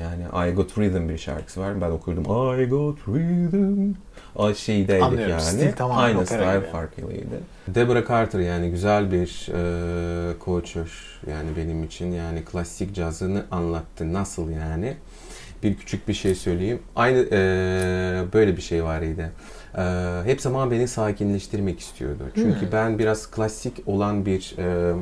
Yani 0.00 0.50
I 0.50 0.54
Got 0.54 0.78
Rhythm 0.78 1.08
bir 1.08 1.18
şarkısı 1.18 1.60
var. 1.60 1.80
Ben 1.80 1.90
okurdum. 1.90 2.22
I 2.60 2.66
Got 2.68 2.98
Rhythm. 3.08 3.92
O 4.38 4.54
şeydeydik 4.54 5.02
Anlıyorum. 5.02 5.30
yani. 5.30 5.40
Stil 5.42 5.72
tamamen 5.72 6.02
Aynı 6.02 6.26
style 6.26 6.58
gibi. 6.58 6.66
farklıydı. 6.72 7.40
Deborah 7.68 8.08
Carter 8.08 8.40
yani 8.40 8.70
güzel 8.70 9.12
bir 9.12 9.48
e, 9.54 10.32
coach'ur 10.44 11.20
yani 11.30 11.48
benim 11.56 11.84
için. 11.84 12.12
Yani 12.12 12.44
klasik 12.44 12.94
cazını 12.94 13.44
anlattı. 13.50 14.12
Nasıl 14.12 14.50
yani? 14.50 14.96
Bir 15.62 15.76
küçük 15.76 16.08
bir 16.08 16.14
şey 16.14 16.34
söyleyeyim. 16.34 16.78
Aynı 16.96 17.18
e, 17.18 17.32
böyle 18.32 18.56
bir 18.56 18.62
şey 18.62 18.84
var 18.84 19.02
idi. 19.02 19.30
E, 19.78 19.82
hep 20.24 20.40
zaman 20.40 20.70
beni 20.70 20.88
sakinleştirmek 20.88 21.80
istiyordu. 21.80 22.22
Çünkü 22.34 22.60
Hmm. 22.60 22.72
ben 22.72 22.98
biraz 22.98 23.30
klasik 23.30 23.88
olan 23.88 24.26
bir 24.26 24.54
e, 24.58 24.92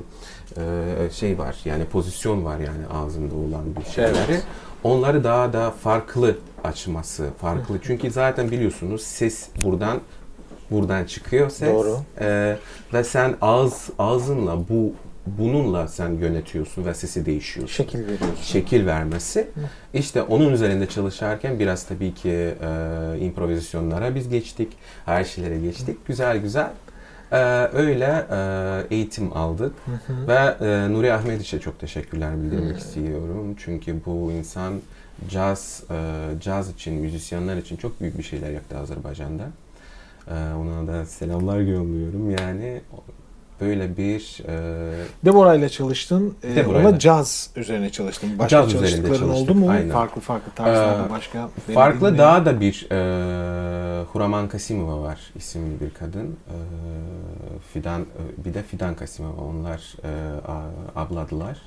e, 0.56 1.10
şey 1.10 1.38
var. 1.38 1.56
Yani 1.64 1.84
pozisyon 1.84 2.44
var 2.44 2.58
yani 2.58 2.86
ağzımda 3.04 3.34
olan 3.34 3.64
bir 3.76 3.90
şeyleri. 3.90 4.14
Evet. 4.30 4.42
Onları 4.84 5.24
daha 5.24 5.52
da 5.52 5.70
farklı 5.70 6.36
açması, 6.66 7.28
farklı. 7.40 7.78
Çünkü 7.82 8.10
zaten 8.10 8.50
biliyorsunuz 8.50 9.02
ses 9.02 9.48
buradan 9.62 10.00
buradan 10.70 11.04
çıkıyor 11.04 11.50
ses. 11.50 11.74
Doğru. 11.74 11.96
E, 12.20 12.56
ve 12.92 13.04
sen 13.04 13.36
ağız 13.40 13.90
ağzınla 13.98 14.68
bu 14.68 14.92
bununla 15.26 15.88
sen 15.88 16.08
yönetiyorsun 16.10 16.84
ve 16.84 16.94
sesi 16.94 17.26
değişiyorsun 17.26 17.74
Şekil 17.74 17.98
veriyorsun. 17.98 18.34
şekil 18.42 18.86
vermesi. 18.86 19.48
İşte 19.94 20.22
onun 20.22 20.52
üzerinde 20.52 20.86
çalışırken 20.86 21.58
biraz 21.58 21.84
tabii 21.86 22.14
ki 22.14 22.30
e, 22.30 23.18
improvizasyonlara 23.20 24.14
biz 24.14 24.28
geçtik. 24.28 24.72
Her 25.04 25.24
şeylere 25.24 25.58
geçtik. 25.60 26.06
Güzel 26.06 26.38
güzel. 26.38 26.70
E, 27.32 27.38
öyle 27.72 28.26
e, 28.30 28.94
eğitim 28.94 29.36
aldık. 29.36 29.72
Hı 29.86 30.12
hı. 30.12 30.28
Ve 30.28 30.66
e, 30.66 30.92
Nuri 30.92 31.12
Ahmediç'e 31.12 31.60
çok 31.60 31.80
teşekkürler 31.80 32.42
bildirmek 32.42 32.78
istiyorum. 32.78 33.54
Çünkü 33.58 33.96
bu 34.06 34.32
insan 34.32 34.72
caz, 35.28 35.82
e, 35.90 35.94
caz 36.40 36.70
için, 36.70 36.94
müzisyenler 36.94 37.56
için 37.56 37.76
çok 37.76 38.00
büyük 38.00 38.18
bir 38.18 38.22
şeyler 38.22 38.50
yaptı 38.50 38.78
Azerbaycan'da. 38.78 39.44
E, 40.30 40.54
ona 40.54 40.86
da 40.92 41.06
selamlar 41.06 41.58
yolluyorum. 41.60 42.30
Yani 42.30 42.80
böyle 43.60 43.96
bir 43.96 44.42
e, 44.48 44.54
Deborah 45.24 45.54
ile 45.54 45.68
çalıştın. 45.68 46.34
Deborah'yla. 46.42 46.88
ona 46.88 46.98
caz 46.98 47.50
üzerine 47.56 47.90
çalıştın. 47.90 48.38
Başka 48.38 48.48
Caz 48.48 48.74
üzerinde 48.74 48.88
çalıştıkların 48.90 49.28
oldu 49.28 49.36
çalıştık, 49.46 49.56
mu? 49.56 49.70
aynen. 49.70 49.90
Farklı 49.90 50.20
farklı 50.20 50.52
tarzlarda 50.52 51.06
Ee, 51.06 51.10
başka. 51.10 51.48
Farklı 51.74 52.18
daha 52.18 52.44
da 52.46 52.60
bir 52.60 52.86
e, 52.90 54.02
Huraman 54.04 54.48
Kasimova 54.48 55.02
var 55.02 55.20
isimli 55.36 55.80
bir 55.80 55.90
kadın. 55.90 56.26
E, 56.26 56.56
Fidan 57.72 58.00
e, 58.00 58.44
bir 58.44 58.54
de 58.54 58.62
Fidan 58.62 58.94
Kasimova 58.94 59.40
onlar 59.42 59.94
e, 60.04 60.10
abladılar. 60.96 61.58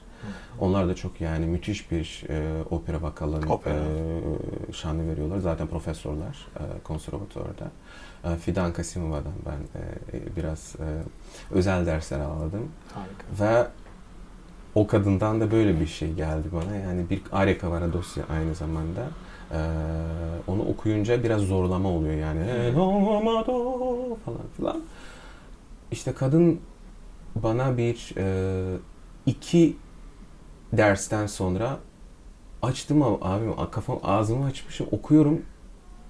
Onlar 0.60 0.88
da 0.88 0.96
çok 0.96 1.22
yani 1.22 1.46
müthiş 1.46 1.92
bir 1.92 2.24
e, 2.30 2.64
opera 2.70 3.02
vokalın 3.02 3.42
Opera. 3.48 3.76
e, 3.76 4.74
şanı 4.74 5.12
veriyorlar. 5.12 5.38
Zaten 5.40 5.68
profesörler 5.68 6.46
e, 6.60 6.64
konservatuvarda. 6.84 7.72
E, 8.24 8.36
Fidan 8.36 8.74
Kasimova'dan 8.74 9.34
ben 9.46 9.82
e, 10.20 10.36
biraz 10.36 10.76
e, 10.80 10.88
özel 11.52 11.86
dersler 11.86 12.20
aldım. 12.20 12.70
Harika. 12.94 13.46
Ve 13.46 13.68
o 14.76 14.88
kadından 14.88 15.42
da 15.42 15.52
böyle 15.52 15.80
bir 15.80 15.88
şey 15.88 16.14
geldi 16.14 16.48
bana. 16.54 16.76
Yani 16.76 17.10
bir 17.10 17.22
Arya 17.32 17.58
Kavara 17.58 17.94
dosya 17.94 18.24
aynı 18.30 18.56
zamanda. 18.56 19.08
Ee, 19.52 19.58
onu 20.48 20.62
okuyunca 20.62 21.24
biraz 21.24 21.42
zorlama 21.42 21.90
oluyor 21.90 22.14
yani. 22.14 22.40
"E, 22.50 22.76
do, 22.76 22.92
ma, 23.22 23.46
do" 23.48 24.16
falan 24.26 24.40
filan. 24.58 24.82
İşte 25.92 26.14
kadın 26.14 26.60
bana 27.36 27.78
bir 27.78 28.14
e, 28.18 28.78
iki 29.26 29.76
dersten 30.74 31.28
sonra 31.28 31.78
açtım 32.62 33.04
abi, 33.04 33.18
abim 33.22 33.54
kafam 33.72 34.00
ağzımı 34.04 34.46
açmışım 34.46 34.88
okuyorum 34.92 35.42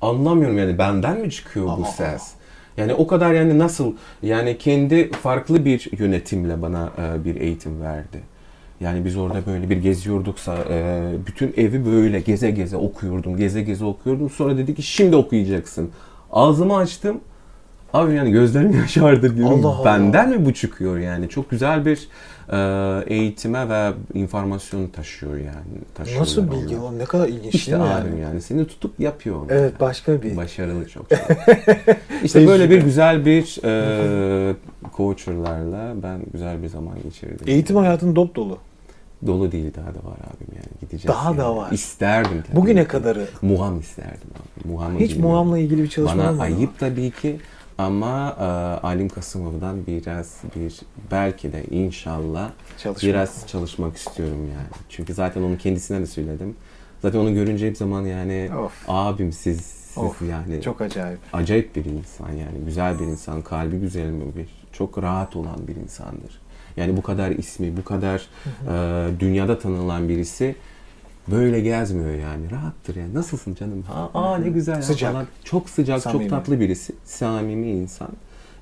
anlamıyorum 0.02 0.58
yani 0.58 0.78
benden 0.78 1.20
mi 1.22 1.32
çıkıyor 1.32 1.66
bu 1.66 1.84
Aa. 1.84 1.86
ses? 1.86 2.32
Yani 2.78 2.94
o 2.94 3.08
kadar 3.08 3.34
yani 3.34 3.60
nasıl 3.60 3.94
yani 4.24 4.58
kendi 4.58 5.12
farklı 5.12 5.66
bir 5.66 5.90
yönetimle 6.00 6.62
bana 6.62 6.90
e, 6.98 7.26
bir 7.26 7.42
eğitim 7.42 7.82
verdi. 7.82 8.22
Yani 8.80 9.06
biz 9.06 9.18
orada 9.18 9.46
böyle 9.46 9.70
bir 9.70 9.78
geziyorduksa 9.78 10.56
e, 10.70 11.12
bütün 11.28 11.54
evi 11.58 11.86
böyle 11.86 12.20
geze 12.20 12.52
geze 12.52 12.78
okuyordum, 12.78 13.38
geze 13.38 13.62
geze 13.62 13.86
okuyordum. 13.86 14.30
Sonra 14.30 14.58
dedi 14.58 14.76
ki 14.76 14.84
şimdi 14.84 15.16
okuyacaksın. 15.16 15.92
Ağzımı 16.32 16.76
açtım. 16.78 17.22
Abi 17.94 18.14
yani 18.16 18.32
gözlerim 18.32 18.72
yaşardı 18.82 19.36
diyorum. 19.36 19.66
Allah 19.66 19.76
Allah. 19.76 19.86
Benden 19.86 20.30
mi 20.30 20.46
bu 20.46 20.54
çıkıyor 20.54 20.98
yani? 20.98 21.30
Çok 21.30 21.50
güzel 21.50 21.86
bir 21.86 22.08
e, 22.52 23.14
eğitime 23.16 23.70
ve 23.70 23.92
informasyon 24.14 24.88
taşıyor 24.88 25.38
yani. 25.38 25.82
Taşıyorlar 25.96 26.22
Nasıl 26.22 26.52
bilgi 26.52 26.78
o? 26.78 26.98
Ne 26.98 27.06
kadar 27.06 27.28
ilginç 27.28 27.56
İşte 27.56 27.72
değil 27.72 27.84
mi 27.84 27.90
abim 27.90 28.12
yani? 28.12 28.22
yani. 28.22 28.42
Seni 28.42 28.68
tutup 28.68 29.00
yapıyor. 29.00 29.36
onu. 29.36 29.46
Evet 29.50 29.80
başka 29.80 30.22
bir. 30.22 30.38
Başarılı 30.38 30.90
çok. 30.90 31.06
işte 32.24 32.48
böyle 32.48 32.70
bir 32.70 32.82
güzel 32.82 33.26
bir 33.26 33.60
e, 33.64 34.56
coacherlarla 34.98 35.94
ben 36.04 36.20
güzel 36.34 36.64
bir 36.64 36.68
zaman 36.68 36.94
geçirdim. 37.04 37.48
Eğitim 37.48 37.76
hayatın 37.76 38.16
dop 38.16 38.36
dolu. 38.36 38.58
Dolu 39.28 39.52
değil 39.52 39.74
daha 39.76 39.88
da 39.88 40.10
var 40.10 40.18
abim 40.18 40.48
yani. 40.56 40.80
Gideceğiz. 40.82 41.08
Daha 41.08 41.30
yani. 41.30 41.38
da 41.38 41.56
var. 41.56 41.72
İsterdim 41.72 42.44
tabii. 42.48 42.56
Bugüne 42.56 42.88
kadarı. 42.88 43.28
Muham 43.42 43.80
isterdim 43.80 44.30
abi. 44.36 44.72
Muham'ı 44.72 45.00
Hiç 45.00 45.10
bilmiyorum. 45.12 45.32
muamla 45.32 45.60
ilgili 45.60 45.84
bir 45.84 45.90
çalışma 45.90 46.18
Bana 46.18 46.30
olmadı 46.30 46.44
ayıp 46.44 46.80
tabii 46.80 47.12
ki 47.12 47.40
ama 47.80 48.36
e, 48.40 48.44
Alim 48.88 49.10
Kasımov'dan 49.10 49.88
biraz 49.88 50.38
bir 50.56 50.80
belki 51.12 51.54
de 51.54 51.64
inşallah 51.72 52.52
Çalışma. 52.78 53.10
biraz 53.10 53.48
çalışmak 53.48 53.98
istiyorum 53.98 54.50
yani. 54.54 54.68
Çünkü 54.90 55.14
zaten 55.14 55.42
onu 55.42 55.58
kendisine 55.58 56.00
de 56.00 56.06
söyledim. 56.06 56.56
Zaten 57.02 57.20
onu 57.20 57.34
görünce 57.34 57.68
hep 57.68 57.78
zaman 57.78 58.02
yani 58.06 58.50
Of. 58.60 58.74
abim 58.88 59.32
siz, 59.34 59.62
siz 59.62 59.98
Of, 59.98 60.22
yani 60.22 60.62
Çok 60.62 60.82
acayip. 60.82 61.20
acayip 61.34 61.76
bir 61.76 61.86
insan 61.86 62.30
yani 62.32 62.66
güzel 62.66 63.00
bir 63.00 63.06
insan, 63.06 63.42
kalbi 63.42 63.80
güzel 63.80 64.12
bir, 64.36 64.48
çok 64.72 65.04
rahat 65.04 65.36
olan 65.36 65.68
bir 65.68 65.76
insandır. 65.76 66.42
Yani 66.78 66.98
bu 66.98 67.02
kadar 67.02 67.32
ismi, 67.32 67.78
bu 67.78 67.84
kadar 67.84 68.28
e, 68.68 69.20
dünyada 69.20 69.60
tanınan 69.60 70.10
birisi 70.10 70.56
böyle 71.32 71.60
gezmiyor 71.62 72.16
yani. 72.16 72.52
Rahattır 72.52 72.96
yani. 72.96 73.14
Nasılsın 73.14 73.56
canım? 73.56 73.82
Ha, 73.82 74.10
aa 74.14 74.38
ne 74.38 74.50
güzel 74.50 74.82
Sıcak. 74.82 75.12
falan. 75.12 75.28
Çok 75.44 75.70
sıcak, 75.70 76.02
Samimi. 76.02 76.22
çok 76.24 76.30
tatlı 76.30 76.60
birisi. 76.60 76.94
Samimi 77.06 77.72
insan. 77.72 78.10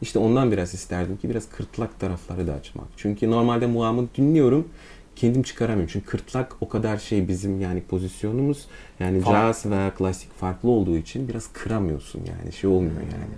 İşte 0.01 0.19
ondan 0.19 0.51
biraz 0.51 0.74
isterdim 0.74 1.17
ki 1.17 1.29
biraz 1.29 1.50
kırtlak 1.50 2.00
tarafları 2.00 2.47
da 2.47 2.53
açmak. 2.53 2.86
Çünkü 2.97 3.31
normalde 3.31 3.67
muamı 3.67 4.07
dinliyorum 4.17 4.67
kendim 5.15 5.43
çıkaramıyorum. 5.43 5.89
Çünkü 5.93 6.05
kırtlak 6.05 6.55
o 6.62 6.69
kadar 6.69 6.97
şey 6.97 7.27
bizim 7.27 7.62
yani 7.62 7.81
pozisyonumuz 7.83 8.65
yani 9.00 9.21
Farklı. 9.21 9.39
caz 9.39 9.71
ve 9.71 9.91
klasik 9.97 10.33
farklı 10.39 10.69
olduğu 10.69 10.97
için 10.97 11.27
biraz 11.27 11.47
kıramıyorsun 11.53 12.19
yani 12.19 12.53
şey 12.53 12.69
olmuyor 12.69 13.01
yani. 13.01 13.33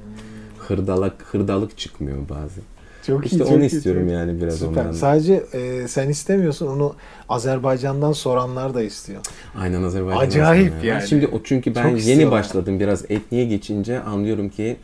Hırdalık 0.57 1.21
hırdalık 1.21 1.77
çıkmıyor 1.77 2.29
bazen. 2.29 2.63
Çok 3.07 3.25
İşte 3.25 3.37
iyi, 3.37 3.43
onu 3.43 3.49
çok 3.53 3.63
istiyorum 3.73 4.07
iyi. 4.07 4.11
yani 4.11 4.41
biraz 4.41 4.55
Süper. 4.55 4.81
ondan. 4.81 4.91
Sadece 4.91 5.43
e, 5.53 5.87
sen 5.87 6.09
istemiyorsun 6.09 6.67
onu 6.67 6.95
Azerbaycan'dan 7.29 8.11
soranlar 8.11 8.73
da 8.73 8.81
istiyor. 8.81 9.21
Aynen 9.59 9.83
Azerbaycan. 9.83 10.19
Acayip 10.21 10.73
aslında 10.73 10.85
yani. 10.85 11.07
Şimdi 11.07 11.27
o 11.27 11.41
çünkü 11.43 11.75
ben 11.75 11.89
Çok 11.89 12.05
yeni 12.05 12.31
başladım 12.31 12.79
biraz 12.79 13.05
etniye 13.11 13.45
geçince 13.45 13.99
anlıyorum 13.99 14.49
ki 14.49 14.77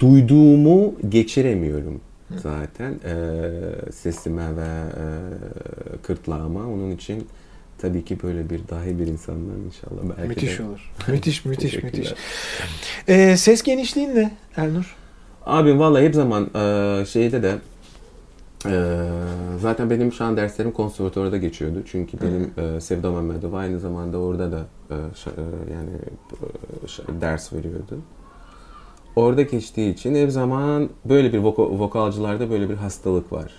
duyduğumu 0.00 0.94
geçiremiyorum 1.08 2.00
zaten 2.42 2.92
e, 3.04 3.12
sesime 3.92 4.56
ve 4.56 4.62
e, 4.62 5.02
kırtlağıma. 6.02 6.60
Onun 6.66 6.90
için 6.90 7.26
tabii 7.78 8.04
ki 8.04 8.18
böyle 8.22 8.50
bir 8.50 8.60
dahi 8.70 8.98
bir 8.98 9.06
insandan 9.06 9.60
inşallah 9.66 10.16
belki 10.18 10.28
müthiş 10.28 10.58
de. 10.58 10.62
olur. 10.62 10.92
Müthiş, 11.08 11.44
müthiş, 11.44 11.82
müthiş. 11.82 12.14
E, 13.08 13.36
ses 13.36 13.62
genişliğin 13.62 14.16
ne 14.16 14.30
Ernur? 14.56 14.96
Abim 15.48 15.78
vallahi 15.78 16.04
hep 16.04 16.14
zaman 16.14 16.50
e, 16.54 17.04
şeyde 17.06 17.42
de 17.42 17.58
e, 18.66 19.04
zaten 19.60 19.90
benim 19.90 20.12
şu 20.12 20.24
an 20.24 20.36
derslerim 20.36 20.72
konservatuvarda 20.72 21.36
geçiyordu. 21.36 21.78
Çünkü 21.86 22.20
benim 22.20 22.50
e, 22.76 22.80
Sevda 22.80 23.10
Mehmetov 23.12 23.52
aynı 23.52 23.80
zamanda 23.80 24.18
orada 24.18 24.52
da 24.52 24.66
e, 24.90 24.94
şa- 24.94 25.30
e, 25.40 25.72
yani 25.74 25.90
e, 27.18 27.20
ders 27.20 27.52
veriyordu. 27.52 27.98
Orada 29.16 29.42
geçtiği 29.42 29.94
için 29.94 30.14
hep 30.14 30.30
zaman 30.32 30.88
böyle 31.04 31.32
bir 31.32 31.38
voka- 31.38 31.78
vokalcılarda 31.78 32.50
böyle 32.50 32.68
bir 32.70 32.74
hastalık 32.74 33.32
var. 33.32 33.52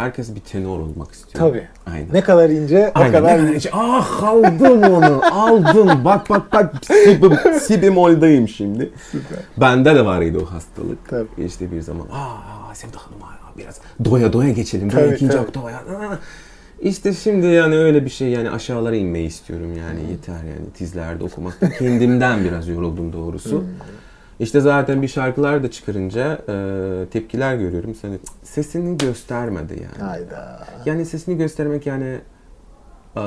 Herkes 0.00 0.34
bir 0.34 0.40
tenor 0.40 0.80
olmak 0.80 1.12
istiyor. 1.12 1.44
Tabii. 1.48 1.68
Aynen. 1.86 2.08
Ne 2.12 2.20
kadar 2.20 2.50
ince 2.50 2.92
o 2.96 2.98
Aynen. 2.98 3.12
kadar 3.12 3.38
Ne 3.46 3.58
kadar- 3.58 3.70
Ah 3.74 4.22
aldım 4.22 4.82
onu. 4.82 5.20
aldım. 5.32 6.04
Bak 6.04 6.30
bak 6.30 6.52
bak. 6.52 6.72
Si, 6.84 7.20
si 7.60 7.82
bemoldayım 7.82 8.48
şimdi. 8.48 8.90
Süper. 9.10 9.38
Bende 9.56 9.94
de 9.94 10.04
var 10.04 10.22
idi 10.22 10.38
o 10.38 10.46
hastalık. 10.46 11.08
Tabii. 11.08 11.44
İşte 11.46 11.72
bir 11.72 11.80
zaman 11.80 12.06
aa 12.12 12.74
Sevda 12.74 12.96
Hanım 12.98 13.22
aa, 13.22 13.58
biraz 13.58 13.80
doya 14.04 14.32
doya 14.32 14.50
geçelim. 14.50 14.88
Tabii, 14.88 15.14
ikinci 15.14 15.32
tabii. 15.32 15.46
oktava 15.46 15.70
ya. 15.70 15.82
İşte 16.80 17.12
şimdi 17.14 17.46
yani 17.46 17.76
öyle 17.76 18.04
bir 18.04 18.10
şey 18.10 18.28
yani 18.28 18.50
aşağılara 18.50 18.96
inmeyi 18.96 19.26
istiyorum 19.26 19.76
yani 19.78 20.10
yeter 20.10 20.32
yani 20.34 20.70
tizlerde 20.74 21.24
okumaktan. 21.24 21.70
Kendimden 21.78 22.44
biraz 22.44 22.68
yoruldum 22.68 23.12
doğrusu. 23.12 23.64
İşte 24.40 24.60
zaten 24.60 25.02
bir 25.02 25.08
şarkılar 25.08 25.62
da 25.62 25.70
çıkarınca 25.70 26.38
e, 26.48 27.06
tepkiler 27.10 27.54
görüyorum. 27.54 27.94
Seni 27.94 28.18
sesini 28.42 28.98
göstermedi 28.98 29.82
yani. 29.82 30.08
Hayda. 30.10 30.66
Yani 30.86 31.06
sesini 31.06 31.36
göstermek 31.36 31.86
yani 31.86 32.18
e, 33.16 33.22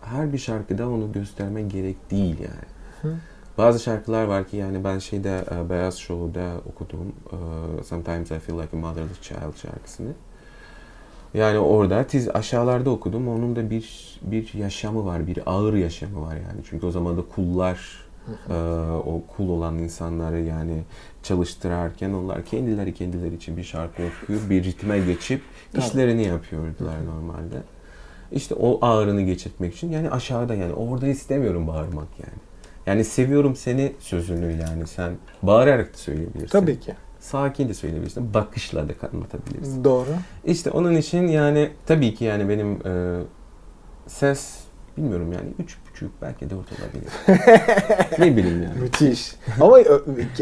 her 0.00 0.32
bir 0.32 0.38
şarkıda 0.38 0.88
onu 0.88 1.12
göstermen 1.12 1.68
gerek 1.68 2.10
değil 2.10 2.36
yani. 2.40 2.66
Hı. 3.02 3.18
Bazı 3.58 3.80
şarkılar 3.80 4.24
var 4.24 4.48
ki 4.48 4.56
yani 4.56 4.84
ben 4.84 4.98
şeyde 4.98 5.44
e, 5.50 5.70
Beyaz 5.70 5.98
Show'da 5.98 6.52
okudum. 6.72 7.12
e, 7.32 7.84
Sometimes 7.84 8.30
I 8.30 8.38
Feel 8.38 8.58
Like 8.62 8.76
a 8.76 8.80
Motherless 8.80 9.20
Child 9.20 9.56
şarkısını. 9.62 10.12
Yani 11.34 11.58
orada 11.58 12.04
tiz 12.04 12.28
aşağılarda 12.28 12.90
okudum. 12.90 13.28
Onun 13.28 13.56
da 13.56 13.70
bir 13.70 14.18
bir 14.22 14.54
yaşamı 14.54 15.04
var, 15.06 15.26
bir 15.26 15.38
ağır 15.46 15.74
yaşamı 15.74 16.22
var 16.22 16.34
yani. 16.34 16.60
Çünkü 16.70 16.86
o 16.86 16.90
zaman 16.90 17.16
da 17.16 17.22
kullar 17.34 18.09
e, 18.50 18.54
o 19.06 19.22
kul 19.36 19.48
olan 19.48 19.78
insanları 19.78 20.40
yani 20.40 20.82
çalıştırarken 21.22 22.12
onlar 22.12 22.44
kendileri 22.44 22.94
kendileri 22.94 23.34
için 23.34 23.56
bir 23.56 23.64
şarkı 23.64 24.02
okuyor, 24.02 24.40
bir 24.50 24.64
ritme 24.64 24.98
geçip 24.98 25.42
işlerini 25.78 26.26
yapıyordular 26.26 27.06
normalde. 27.06 27.62
İşte 28.32 28.54
o 28.54 28.78
ağrını 28.82 29.22
geçirtmek 29.22 29.74
için 29.74 29.90
yani 29.90 30.10
aşağıda 30.10 30.54
yani 30.54 30.72
orada 30.72 31.06
istemiyorum 31.06 31.66
bağırmak 31.66 32.08
yani. 32.18 32.38
Yani 32.86 33.04
seviyorum 33.04 33.56
seni 33.56 33.92
sözünü 33.98 34.52
yani 34.52 34.86
sen 34.86 35.12
bağırarak 35.42 35.92
da 35.92 35.96
söyleyebilirsin. 35.96 36.60
Tabii 36.60 36.80
ki. 36.80 36.94
Sakin 37.20 37.68
de 37.68 37.74
söyleyebilirsin. 37.74 38.34
Bakışla 38.34 38.88
da 38.88 38.92
anlatabilirsin. 39.12 39.84
Doğru. 39.84 40.08
İşte 40.44 40.70
onun 40.70 40.96
için 40.96 41.26
yani 41.26 41.70
tabii 41.86 42.14
ki 42.14 42.24
yani 42.24 42.48
benim 42.48 42.86
e, 42.86 43.20
ses 44.06 44.58
bilmiyorum 44.96 45.32
yani 45.32 45.48
üç 45.58 45.78
buçuk 46.00 46.22
belki 46.22 46.50
dört 46.50 46.66
olabilir. 46.72 47.38
ne 48.18 48.36
bileyim 48.36 48.62
yani. 48.62 48.78
Müthiş. 48.80 49.32
Ama 49.60 49.78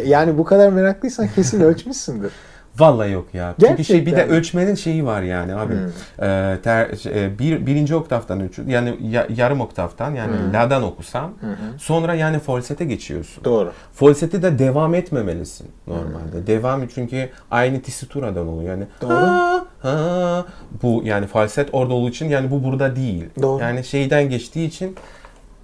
yani 0.04 0.38
bu 0.38 0.44
kadar 0.44 0.68
meraklıysan 0.68 1.28
kesin 1.28 1.60
ölçmüşsündür. 1.64 2.32
Vallahi 2.78 3.10
yok 3.12 3.34
ya. 3.34 3.54
Çünkü 3.60 3.84
şey 3.84 4.00
bir 4.00 4.06
de 4.06 4.10
Gerçekten. 4.10 4.36
ölçmenin 4.38 4.74
şeyi 4.74 5.06
var 5.06 5.22
yani 5.22 5.54
abi. 5.54 5.74
Hmm. 5.74 6.24
E, 6.28 6.58
ter, 6.62 6.96
şey, 6.96 7.38
bir, 7.38 7.66
birinci 7.66 7.94
oktavdan 7.94 8.40
üç, 8.40 8.58
yani 8.66 8.96
ya- 9.02 9.26
yarım 9.36 9.60
oktavdan 9.60 10.14
yani 10.14 10.32
Hmm. 10.36 10.52
la'dan 10.54 10.82
okusam 10.82 11.24
hı. 11.40 11.56
sonra 11.78 12.14
yani 12.14 12.38
falsete 12.38 12.84
geçiyorsun. 12.84 13.44
Doğru. 13.44 13.72
Falsete 13.92 14.42
de 14.42 14.58
devam 14.58 14.94
etmemelisin 14.94 15.66
normalde. 15.86 16.46
Devam 16.46 16.86
çünkü 16.88 17.30
aynı 17.50 17.82
tisituradan 17.82 18.48
oluyor. 18.48 18.70
Yani 18.70 18.84
Doğru. 19.02 19.12
ha, 19.12 19.66
ha, 19.80 20.44
bu 20.82 21.02
yani 21.04 21.26
falset 21.26 21.68
orada 21.72 21.94
olduğu 21.94 22.08
için 22.10 22.28
yani 22.28 22.50
bu 22.50 22.64
burada 22.64 22.96
değil. 22.96 23.24
Doğru. 23.42 23.62
Yani 23.62 23.84
şeyden 23.84 24.30
geçtiği 24.30 24.66
için 24.66 24.96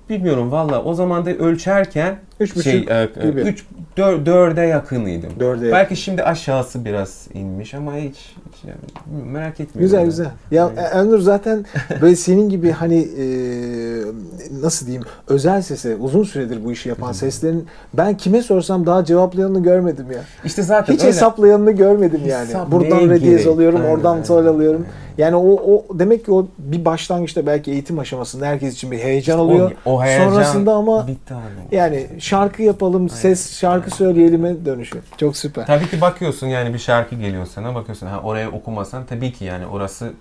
bilmiyorum 0.09 0.53
valla 0.53 0.85
o 0.85 0.95
zaman 0.95 1.27
da 1.27 1.31
ölçerken 1.31 2.19
Üç 2.41 2.51
buçuk 2.51 2.63
şey 2.63 2.77
e, 2.77 3.09
gibi. 3.23 3.41
3 3.41 3.65
4'e 3.97 4.67
yakınıydım. 4.67 5.31
Dörde 5.41 5.73
Belki 5.73 5.97
şimdi 5.97 6.23
aşağısı 6.23 6.85
biraz 6.85 7.29
inmiş 7.35 7.75
ama 7.75 7.97
hiç, 7.97 8.17
hiç 8.17 8.65
yani, 8.65 9.23
merak 9.33 9.61
etmiyorum. 9.61 9.81
Güzel 9.81 9.99
yani. 9.99 10.07
güzel. 10.07 10.27
Ya 10.51 10.71
Evet. 10.77 10.95
Ömür 10.95 11.19
zaten 11.19 11.65
böyle 12.01 12.17
senin 12.17 12.49
gibi 12.49 12.71
hani 12.71 12.99
e, 13.19 13.27
nasıl 14.63 14.87
diyeyim 14.87 15.05
özel 15.29 15.63
sese 15.63 15.97
uzun 15.97 16.25
süredir 16.25 16.65
bu 16.65 16.73
işi 16.73 16.89
yapan 16.89 17.13
seslerin 17.13 17.67
ben 17.95 18.17
kime 18.17 18.43
sorsam 18.43 18.87
daha 18.87 19.05
cevaplayanını 19.05 19.63
görmedim 19.63 20.07
ya. 20.13 20.21
İşte 20.45 20.63
zaten 20.63 20.95
Hiç 20.95 21.01
öyle. 21.01 21.13
hesaplayanını 21.13 21.73
görmedim 21.73 22.21
yani. 22.27 22.49
Hesap 22.49 22.73
Buradan 22.73 22.99
neye 22.99 23.09
re 23.09 23.21
diyez 23.21 23.43
gerek? 23.43 23.55
alıyorum, 23.55 23.81
Aynen, 23.81 23.95
oradan 23.95 24.23
sol 24.23 24.47
alıyorum. 24.47 24.87
aynen. 24.89 25.05
Yani 25.19 25.37
o, 25.37 25.51
o 25.53 25.99
demek 25.99 26.25
ki 26.25 26.33
o 26.33 26.47
bir 26.59 26.85
başlangıçta 26.85 27.47
belki 27.47 27.71
eğitim 27.71 27.99
aşamasında 27.99 28.47
herkes 28.47 28.75
için 28.75 28.91
bir 28.91 28.99
heyecan 28.99 29.39
oluyor. 29.39 29.73
O, 29.85 29.93
o 29.93 30.03
heyecan 30.03 30.31
Sonrasında 30.31 30.73
ama 30.73 31.07
yani 31.73 32.07
şarkı 32.25 32.63
yapalım, 32.63 33.09
ses 33.09 33.59
şarkı 33.59 33.91
söyleyelim'e 33.91 34.65
dönüşüyor. 34.65 35.05
Çok 35.17 35.37
süper. 35.37 35.67
Tabii 35.67 35.87
ki 35.87 36.01
bakıyorsun 36.01 36.47
yani 36.47 36.75
bir 36.75 36.79
şarkı 36.79 37.15
geliyor 37.15 37.47
sana 37.55 37.75
bakıyorsun 37.75 38.07
ha 38.07 38.21
oraya 38.25 38.51
okumasan 38.51 39.07
tabii 39.07 39.33
ki 39.33 39.45
yani 39.45 39.67
orası 39.67 40.13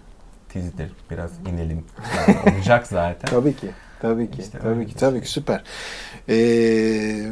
tizdir 0.50 0.92
biraz 1.12 1.32
inelim 1.54 1.84
Yani 2.28 2.56
olacak 2.58 2.88
zaten. 2.88 3.30
Tabii 3.30 3.56
ki. 3.56 3.68
Tabii 4.02 4.32
ki. 4.32 4.42
İşte 4.42 4.58
tabii 4.60 4.88
ki. 4.88 4.96
Tabii 4.96 5.22
ki 5.22 5.28
süper. 5.32 5.64
Ee, 6.30 7.26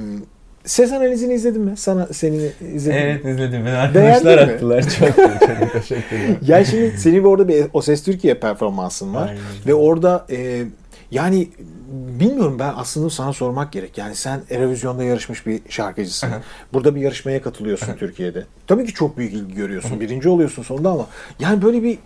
ses 0.65 0.91
analizini 0.91 1.33
izledin 1.33 1.61
mi? 1.61 1.77
Sana 1.77 2.05
seni 2.05 2.51
izledim. 2.75 2.99
Evet 3.01 3.25
izledim 3.25 3.65
ben 3.65 3.65
Beğendin 3.65 3.99
arkadaşlar 3.99 4.47
mi? 4.47 4.53
attılar 4.53 4.81
çok 4.81 5.15
çok 5.15 5.73
teşekkürler. 5.73 6.35
Ya 6.47 6.65
şimdi 6.65 6.97
senin 6.97 7.23
orada 7.23 7.47
bir 7.47 7.65
O 7.73 7.81
Ses 7.81 8.03
Türkiye 8.03 8.33
performansın 8.33 9.13
var. 9.13 9.27
Aynen. 9.29 9.41
Ve 9.67 9.73
orada 9.73 10.25
e, 10.31 10.63
yani 11.11 11.47
bilmiyorum 11.91 12.59
ben 12.59 12.73
aslında 12.77 13.09
sana 13.09 13.33
sormak 13.33 13.71
gerek. 13.71 13.97
Yani 13.97 14.15
sen 14.15 14.41
Eurovision'da 14.49 15.03
yarışmış 15.03 15.45
bir 15.45 15.61
şarkıcısın. 15.69 16.29
Burada 16.73 16.95
bir 16.95 17.01
yarışmaya 17.01 17.41
katılıyorsun 17.41 17.95
Türkiye'de. 17.95 18.45
Tabii 18.67 18.85
ki 18.85 18.93
çok 18.93 19.17
büyük 19.17 19.33
ilgi 19.33 19.55
görüyorsun. 19.55 19.99
Birinci 19.99 20.29
oluyorsun 20.29 20.63
sonunda 20.63 20.89
ama 20.89 21.07
yani 21.39 21.61
böyle 21.61 21.83
bir 21.83 21.97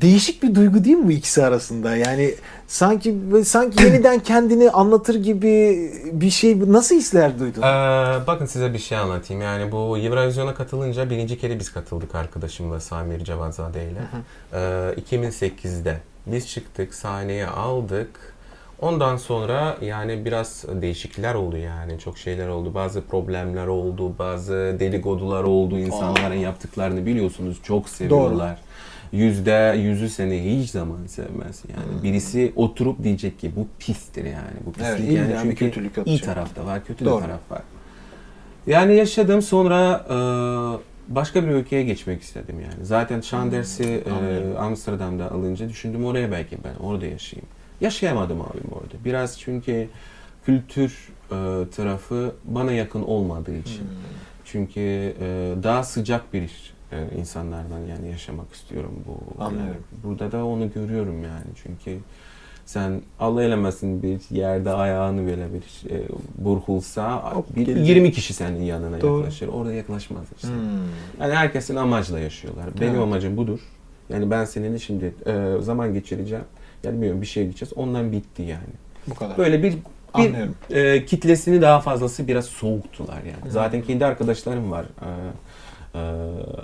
değişik 0.00 0.42
bir 0.42 0.54
duygu 0.54 0.84
değil 0.84 0.96
mi 0.96 1.06
bu 1.06 1.10
ikisi 1.10 1.44
arasında? 1.44 1.96
Yani 1.96 2.34
sanki 2.66 3.16
sanki 3.44 3.84
yeniden 3.84 4.18
kendini 4.18 4.70
anlatır 4.70 5.14
gibi 5.14 5.90
bir 6.12 6.30
şey 6.30 6.72
nasıl 6.72 6.94
hisler 6.94 7.38
duydun? 7.38 7.62
Ee, 7.62 8.26
bakın 8.26 8.46
size 8.46 8.72
bir 8.72 8.78
şey 8.78 8.98
anlatayım. 8.98 9.42
Yani 9.42 9.72
bu 9.72 9.98
Eurovision'a 9.98 10.54
katılınca 10.54 11.10
birinci 11.10 11.38
kere 11.38 11.58
biz 11.58 11.72
katıldık 11.72 12.14
arkadaşımla 12.14 12.80
Samir 12.80 13.24
Cevatzade 13.24 13.84
ile. 13.84 14.00
Ee, 14.52 14.94
2008'de 15.00 15.98
biz 16.26 16.48
çıktık, 16.48 16.94
sahneye 16.94 17.46
aldık. 17.46 18.35
Ondan 18.80 19.16
sonra 19.16 19.76
yani 19.80 20.24
biraz 20.24 20.64
değişiklikler 20.82 21.34
oldu 21.34 21.56
yani. 21.56 21.98
Çok 21.98 22.18
şeyler 22.18 22.48
oldu. 22.48 22.74
Bazı 22.74 23.02
problemler 23.02 23.66
oldu. 23.66 24.18
Bazı 24.18 24.76
dedikodular 24.80 25.42
oldu. 25.44 25.78
İnsanların 25.78 26.34
yaptıklarını 26.34 27.06
biliyorsunuz. 27.06 27.58
Çok 27.62 27.88
seviyorlar. 27.88 28.58
Yüzde 29.12 29.76
yüzü 29.78 30.08
seni 30.08 30.60
hiç 30.60 30.70
zaman 30.70 31.06
sevmez. 31.06 31.62
Yani 31.68 32.02
birisi 32.02 32.52
oturup 32.56 33.02
diyecek 33.02 33.38
ki 33.38 33.52
bu 33.56 33.66
pistir 33.78 34.24
yani. 34.24 34.56
Bu 34.66 34.72
pislik 34.72 35.10
Evet, 35.10 35.12
yani 35.12 35.34
çünkü 35.42 35.56
kötülük 35.56 35.96
iyi 35.96 36.00
atacak. 36.00 36.24
taraf 36.34 36.56
da 36.56 36.66
var, 36.66 36.84
kötü 36.84 37.04
Doğru. 37.04 37.22
de 37.22 37.26
taraf 37.26 37.50
var. 37.50 37.62
Yani 38.66 38.94
yaşadım 38.96 39.42
sonra 39.42 40.06
e, 40.10 40.16
başka 41.14 41.42
bir 41.42 41.48
ülkeye 41.48 41.82
geçmek 41.82 42.22
istedim 42.22 42.60
yani. 42.60 42.84
Zaten 42.84 43.20
şan 43.20 43.52
dersi 43.52 44.02
e, 44.06 44.10
anlıyorum. 44.10 44.56
Amsterdam'da 44.58 45.30
alınca 45.30 45.68
düşündüm 45.68 46.04
oraya 46.04 46.32
belki 46.32 46.58
ben 46.64 46.84
orada 46.84 47.06
yaşayayım. 47.06 47.48
Yaşayamadım 47.80 48.40
abim 48.40 48.72
orada. 48.72 49.04
Biraz 49.04 49.40
çünkü 49.40 49.88
kültür 50.46 51.08
e, 51.30 51.36
tarafı 51.76 52.34
bana 52.44 52.72
yakın 52.72 53.02
olmadığı 53.02 53.56
için. 53.56 53.80
Hmm. 53.80 53.88
Çünkü 54.44 54.80
e, 55.20 55.54
daha 55.62 55.82
sıcak 55.82 56.34
bir 56.34 56.74
e, 56.92 57.18
insanlardan 57.18 57.78
yani 57.78 58.10
yaşamak 58.10 58.54
istiyorum 58.54 58.94
bu. 59.06 59.42
Anlıyorum. 59.44 59.68
Yani 59.68 60.02
burada 60.04 60.32
da 60.32 60.46
onu 60.46 60.72
görüyorum 60.72 61.24
yani 61.24 61.46
çünkü 61.62 61.98
sen 62.66 63.02
Allah 63.20 63.42
eylemesin 63.42 64.02
bir 64.02 64.36
yerde 64.36 64.70
ayağını 64.70 65.26
böyle 65.26 65.46
bir 65.52 65.90
e, 65.94 66.02
burkulsa 66.38 67.34
Hop, 67.34 67.56
bir, 67.56 67.66
gelecek. 67.66 67.88
20 67.88 68.12
kişi 68.12 68.34
senin 68.34 68.62
yanına 68.62 69.00
Doğru. 69.00 69.18
yaklaşır. 69.18 69.48
Orada 69.48 69.72
yaklaşmaz 69.72 70.24
işte. 70.36 70.48
Hmm. 70.48 70.56
Yani 71.20 71.34
herkesin 71.34 71.76
amacla 71.76 72.18
yaşıyorlar. 72.18 72.64
Benim 72.80 72.92
Evet. 72.92 73.02
amacım 73.02 73.36
budur. 73.36 73.60
Yani 74.08 74.30
ben 74.30 74.44
seninle 74.44 74.78
şimdi 74.78 75.14
e, 75.26 75.56
zaman 75.60 75.92
geçireceğim. 75.92 76.44
Yani 76.86 76.94
bilmiyorum 76.94 77.20
bir 77.22 77.26
şey 77.26 77.44
gideceğiz. 77.46 77.72
Ondan 77.76 78.12
bitti 78.12 78.42
yani. 78.42 78.74
Bu 79.06 79.14
kadar. 79.14 79.38
Böyle 79.38 79.62
bir 79.62 79.76
Anlıyorum. 80.14 80.54
bir 80.70 80.76
e, 80.76 81.04
kitlesini 81.04 81.62
daha 81.62 81.80
fazlası 81.80 82.28
biraz 82.28 82.44
soğuktular 82.44 83.16
yani. 83.16 83.50
Zaten 83.52 83.82
kendi 83.82 84.06
arkadaşlarım 84.06 84.70
var. 84.70 84.84
E, 85.02 85.08
e, 85.98 86.00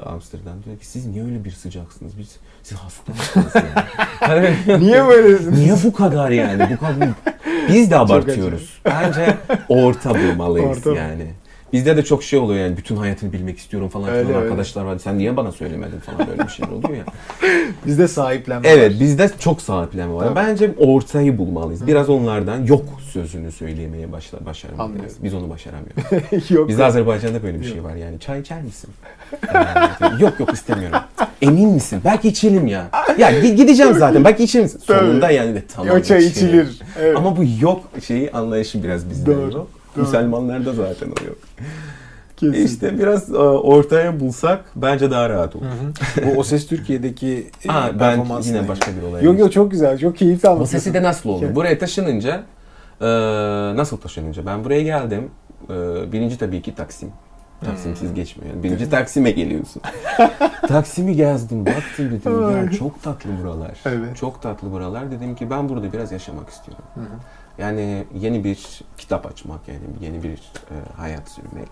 Amsterdam 0.07 0.55
diyor 0.65 0.79
ki 0.79 0.87
siz 0.87 1.07
niye 1.07 1.25
öyle 1.25 1.45
bir 1.45 1.51
sıcaksınız? 1.51 2.19
Biz 2.19 2.37
siz 2.63 2.79
hasta 2.79 3.13
mısınız 3.13 3.55
yani? 3.55 3.87
Hani- 4.21 4.81
Niye 4.81 5.09
böylesin? 5.09 5.53
Niye 5.55 5.75
bu 5.85 5.93
kadar 5.93 6.31
yani? 6.31 6.69
Bu 6.73 6.87
kadar 6.87 7.09
biz 7.69 7.91
de 7.91 7.99
abartıyoruz. 7.99 8.81
Bence 8.85 9.37
orta 9.69 10.11
bulmalıyız 10.15 10.87
Orta 10.87 11.01
yani. 11.01 11.31
Bizde 11.73 11.97
de 11.97 12.05
çok 12.05 12.23
şey 12.23 12.39
oluyor 12.39 12.61
yani 12.65 12.77
bütün 12.77 12.97
hayatını 12.97 13.33
bilmek 13.33 13.59
istiyorum 13.59 13.89
falan 13.89 14.09
Öyle, 14.09 14.23
filan 14.27 14.35
öyle. 14.41 14.45
arkadaşlar 14.51 14.85
var. 14.85 14.99
Sen 14.99 15.19
niye 15.19 15.37
bana 15.37 15.53
söylemedin 15.53 15.99
falan 16.01 16.29
böyle 16.29 16.43
bir 16.43 16.49
şeyler 16.49 16.73
oluyor 16.73 16.97
ya. 16.97 17.05
Bizde 17.87 18.09
sahiplenme 18.09 18.69
Evet 18.69 18.93
var. 18.93 19.01
bizde 19.01 19.31
çok 19.39 19.63
sahiplenme 19.63 20.15
var. 20.15 20.25
Tabii. 20.25 20.37
Bence 20.37 20.71
ortayı 20.79 21.39
bulmalıyız. 21.39 21.87
Biraz 21.87 22.09
onlardan 22.09 22.67
yok 22.67 22.85
sözünü 23.13 23.53
söylemeye 23.53 24.13
başla, 24.13 24.47
başarmalıyız. 24.47 25.15
Biz 25.23 25.35
onu 25.35 25.51
başaramıyoruz. 25.51 26.51
Yok. 26.51 26.69
Bizde 26.69 26.85
Azerbaycan'da 26.85 27.43
böyle 27.43 27.61
bir 27.61 27.65
şey 27.65 27.85
var 27.85 27.95
yani. 27.95 28.21
Çay 28.21 28.41
içer 28.41 28.63
misin? 28.63 28.91
Yok 30.21 30.41
yok 30.41 30.53
istemiyorum. 30.53 30.99
Emin 31.43 31.69
misin? 31.69 32.01
Belki 32.05 32.29
içelim 32.29 32.67
ya. 32.67 32.91
Ya 33.19 33.41
gi- 33.41 33.55
gideceğim 33.55 33.95
zaten. 33.95 34.25
Belki 34.25 34.45
içelim. 34.45 34.69
Sonunda 34.69 35.31
yani 35.31 35.55
de 35.55 35.63
tamam. 35.75 35.97
o 35.97 36.03
çay 36.03 36.27
içilir. 36.27 36.79
Evet. 37.01 37.17
Ama 37.17 37.37
bu 37.37 37.45
yok 37.61 37.81
şeyi 38.07 38.31
anlayışı 38.33 38.83
biraz 38.85 39.11
bizde 39.11 39.27
Doğru, 39.37 39.53
yok. 39.53 39.69
Müslümanlarda 39.97 40.73
zaten 40.73 41.07
o 41.07 41.25
yok. 41.27 41.37
Kesin. 42.37 42.67
İşte 42.67 42.99
biraz 42.99 43.31
e, 43.31 43.37
ortaya 43.39 44.21
bulsak 44.21 44.65
bence 44.77 45.11
daha 45.11 45.29
rahat 45.31 45.57
olur. 45.57 45.65
Bu 46.27 46.39
O 46.41 46.43
Ses 46.43 46.67
Türkiye'deki 46.67 47.51
e, 47.65 47.69
Ha, 47.73 47.91
ben 48.01 48.27
yine 48.43 48.69
başka 48.69 48.91
bir 48.97 49.03
olay. 49.03 49.25
Yok 49.25 49.39
yok 49.39 49.53
çok 49.53 49.71
güzel. 49.71 49.99
Çok 49.99 50.17
keyifli 50.17 50.49
O 50.49 50.51
anlatıyorsun. 50.51 50.79
sesi 50.79 50.95
de 50.95 51.03
nasıl 51.03 51.29
oldu? 51.31 51.55
Buraya 51.55 51.79
taşınınca 51.79 52.43
e, 53.01 53.07
nasıl 53.77 53.97
taşınınca? 53.97 54.47
Ben 54.47 54.65
buraya 54.65 54.83
geldim. 54.83 55.31
E, 55.71 56.13
birinci 56.13 56.39
tabii 56.39 56.63
ki 56.63 56.75
Taksim. 56.75 57.11
Taksimsiz 57.65 58.15
geçmiyor. 58.15 58.55
Yani 58.55 58.63
birinci 58.63 58.91
Taksim'e 58.91 59.31
geliyorsun. 59.31 59.83
Taksim'i 60.69 61.17
gezdim, 61.17 61.67
baktım 61.67 62.11
dedim 62.11 62.51
ya 62.51 62.71
çok 62.71 63.03
tatlı 63.03 63.31
buralar. 63.43 63.71
Evet. 63.87 64.17
Çok 64.17 64.43
tatlı 64.43 64.73
buralar. 64.73 65.11
Dedim 65.11 65.35
ki 65.35 65.51
ben 65.51 65.69
burada 65.69 65.93
biraz 65.93 66.13
yaşamak 66.13 66.49
istiyorum. 66.49 66.85
Yani 67.59 68.05
yeni 68.15 68.45
bir 68.45 68.81
kitap 68.99 69.27
açmak, 69.27 69.69
yani 69.69 69.81
yeni 70.01 70.23
bir 70.23 70.37
e, 70.71 70.75
hayat 70.97 71.29
sürmek. 71.29 71.69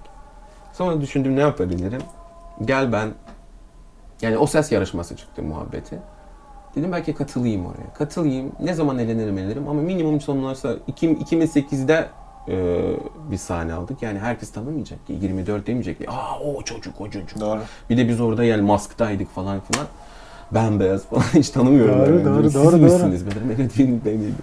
Sonra 0.72 1.00
düşündüm 1.00 1.36
ne 1.36 1.40
yapabilirim? 1.40 2.02
Gel 2.64 2.92
ben, 2.92 3.08
yani 4.22 4.38
o 4.38 4.46
ses 4.46 4.72
yarışması 4.72 5.16
çıktı 5.16 5.42
muhabbeti. 5.42 5.98
Dedim 6.76 6.92
belki 6.92 7.14
katılayım 7.14 7.66
oraya. 7.66 7.94
Katılayım. 7.94 8.52
Ne 8.60 8.74
zaman 8.74 8.98
elenirim 8.98 9.38
elenirim 9.38 9.68
ama 9.68 9.82
minimum 9.82 10.20
sonlarsa 10.20 10.72
2008'de 10.72 12.08
e, 12.48 12.76
bir 13.30 13.36
sahne 13.36 13.72
aldık. 13.72 14.02
Yani 14.02 14.18
herkes 14.18 14.52
tanımayacak 14.52 15.06
ki. 15.06 15.12
24 15.20 15.66
demeyecek 15.66 15.98
ki. 15.98 16.10
Aa 16.10 16.40
o 16.40 16.62
çocuk 16.62 17.00
o 17.00 17.10
çocuk. 17.10 17.40
Doğru. 17.40 17.60
Bir 17.90 17.96
de 17.96 18.08
biz 18.08 18.20
orada 18.20 18.44
yani 18.44 18.62
masktaydık 18.62 19.34
falan 19.34 19.60
filan. 19.60 19.86
Ben 20.54 20.80
beyaz 20.80 21.04
falan 21.04 21.22
hiç 21.34 21.50
tanımıyorum. 21.50 21.98
Doğru, 21.98 22.18
ben. 22.18 22.24
doğru, 22.24 22.42
Siz 22.42 22.54
doğru, 22.54 22.76
misiniz? 22.76 23.24
Ben 23.26 23.32
dedim, 23.32 23.56
evet 23.60 23.70
benim 23.78 24.02
benim. 24.04 24.34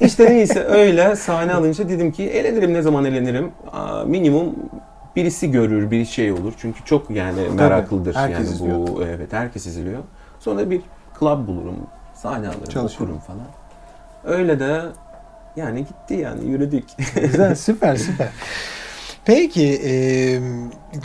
işte 0.00 0.24
neyse 0.30 0.64
öyle 0.64 1.16
sahne 1.16 1.54
alınca 1.54 1.88
dedim 1.88 2.12
ki 2.12 2.22
elenirim 2.24 2.74
ne 2.74 2.82
zaman 2.82 3.04
elenirim? 3.04 3.50
Aa, 3.72 4.04
minimum 4.04 4.54
birisi 5.16 5.50
görür, 5.50 5.90
bir 5.90 6.04
şey 6.04 6.32
olur. 6.32 6.52
Çünkü 6.58 6.84
çok 6.84 7.10
yani 7.10 7.40
meraklıdır 7.48 8.14
herkes 8.14 8.38
yani 8.38 8.48
izliyor. 8.48 8.78
bu 8.78 9.02
evet 9.04 9.32
herkes 9.32 9.66
izliyor. 9.66 10.02
Sonra 10.40 10.70
bir 10.70 10.80
club 11.20 11.46
bulurum, 11.46 11.76
sahne 12.14 12.48
alırım, 12.48 12.64
Çalışıyor. 12.64 13.02
okurum 13.08 13.18
falan. 13.18 13.46
Öyle 14.24 14.60
de 14.60 14.80
yani 15.56 15.78
gitti 15.78 16.14
yani 16.14 16.50
yürüdük. 16.50 16.84
Güzel, 17.22 17.54
süper, 17.54 17.96
süper. 17.96 18.28
Peki, 19.24 19.80
e, 19.84 19.92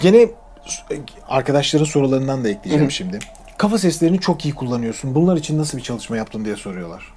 gene 0.02 0.28
arkadaşların 1.30 1.86
sorularından 1.86 2.44
da 2.44 2.50
ekleyeceğim 2.50 2.92
şimdi. 2.92 3.20
Kafa 3.58 3.78
seslerini 3.78 4.20
çok 4.20 4.46
iyi 4.46 4.56
kullanıyorsun. 4.56 5.16
Bunlar 5.16 5.38
için 5.38 5.58
nasıl 5.58 5.78
bir 5.78 5.84
çalışma 5.84 6.18
yaptın 6.18 6.46
diye 6.46 6.56
soruyorlar. 6.56 7.14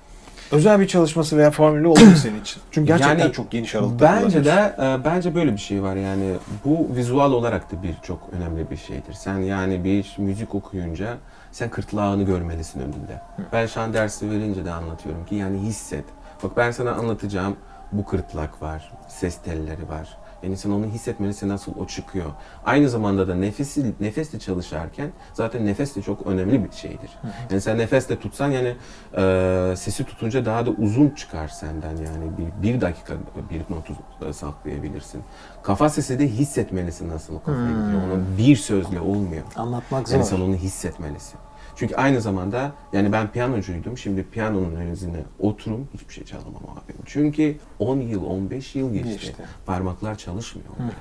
Özel 0.52 0.80
bir 0.80 0.88
çalışması 0.88 1.36
veya 1.36 1.50
formülü 1.50 1.86
oldu 1.86 2.00
mu 2.04 2.16
senin 2.16 2.40
için? 2.40 2.62
Çünkü 2.70 2.86
gerçekten 2.86 3.18
Yani 3.18 3.32
çok 3.32 3.50
geniş 3.50 3.74
aralıkta 3.74 4.04
Bence 4.22 4.44
de 4.44 4.74
e, 4.78 5.04
bence 5.04 5.34
böyle 5.34 5.52
bir 5.52 5.58
şey 5.58 5.82
var 5.82 5.96
yani 5.96 6.34
bu 6.64 6.88
vizual 6.96 7.32
olarak 7.32 7.72
da 7.72 7.82
bir 7.82 7.94
çok 8.02 8.18
önemli 8.32 8.70
bir 8.70 8.76
şeydir. 8.76 9.12
Sen 9.12 9.38
yani 9.38 9.84
bir 9.84 10.14
müzik 10.18 10.54
okuyunca 10.54 11.16
sen 11.52 11.70
kırtlağını 11.70 12.22
görmelisin 12.22 12.80
önünde. 12.80 13.22
Ben 13.52 13.66
şan 13.66 13.94
dersi 13.94 14.30
verince 14.30 14.64
de 14.64 14.72
anlatıyorum 14.72 15.26
ki 15.26 15.34
yani 15.34 15.58
hisset. 15.58 16.04
Bak 16.42 16.56
ben 16.56 16.70
sana 16.70 16.92
anlatacağım 16.92 17.56
bu 17.92 18.04
kırtlak 18.04 18.62
var, 18.62 18.92
ses 19.08 19.36
telleri 19.36 19.88
var. 19.88 20.16
Yani 20.42 20.56
sen 20.56 20.70
onu 20.70 20.86
hissetmelisin 20.86 21.48
nasıl 21.48 21.72
o 21.78 21.86
çıkıyor. 21.86 22.30
Aynı 22.64 22.88
zamanda 22.88 23.28
da 23.28 23.34
nefesi, 23.34 23.92
nefesle 24.00 24.38
çalışırken 24.38 25.10
zaten 25.34 25.66
nefes 25.66 25.96
de 25.96 26.02
çok 26.02 26.26
önemli 26.26 26.64
bir 26.64 26.72
şeydir. 26.72 27.10
Yani 27.50 27.60
sen 27.60 27.78
nefesle 27.78 28.18
tutsan 28.20 28.50
yani 28.50 28.76
e, 29.16 29.74
sesi 29.76 30.04
tutunca 30.04 30.44
daha 30.44 30.66
da 30.66 30.70
uzun 30.70 31.10
çıkar 31.10 31.48
senden 31.48 31.96
yani 31.96 32.24
bir, 32.38 32.68
bir 32.68 32.80
dakika 32.80 33.14
bir 33.50 33.74
notu 33.74 33.92
e, 34.28 34.32
saklayabilirsin. 34.32 35.22
Kafa 35.62 35.88
sesi 35.88 36.18
de 36.18 36.28
hissetmelisin 36.28 37.08
nasıl 37.08 37.34
o 37.34 37.38
kafaya 37.38 37.60
Hmm. 37.66 37.84
gidiyor. 37.86 38.02
Onu 38.02 38.38
bir 38.38 38.56
sözle 38.56 39.00
olmuyor. 39.00 39.42
Anlatmak 39.56 40.08
zor. 40.08 40.16
Yani 40.16 40.26
sen 40.26 40.40
onu 40.40 40.54
hissetmelisin. 40.54 41.38
Çünkü 41.80 41.94
aynı 41.94 42.20
zamanda 42.20 42.72
yani 42.92 43.12
ben 43.12 43.32
piyanocuydum. 43.32 43.98
Şimdi 43.98 44.22
piyanonun 44.22 44.74
önüne 44.74 45.24
oturum 45.38 45.88
hiçbir 45.94 46.14
şey 46.14 46.24
çalamam 46.24 46.62
abi. 46.62 46.92
Çünkü 47.06 47.56
10 47.78 48.00
yıl, 48.00 48.24
15 48.24 48.74
yıl 48.74 48.92
geçti. 48.92 49.08
Geçti. 49.10 49.42
Parmaklar 49.66 50.18
çalışmıyor. 50.18 50.68
onların. 50.78 50.94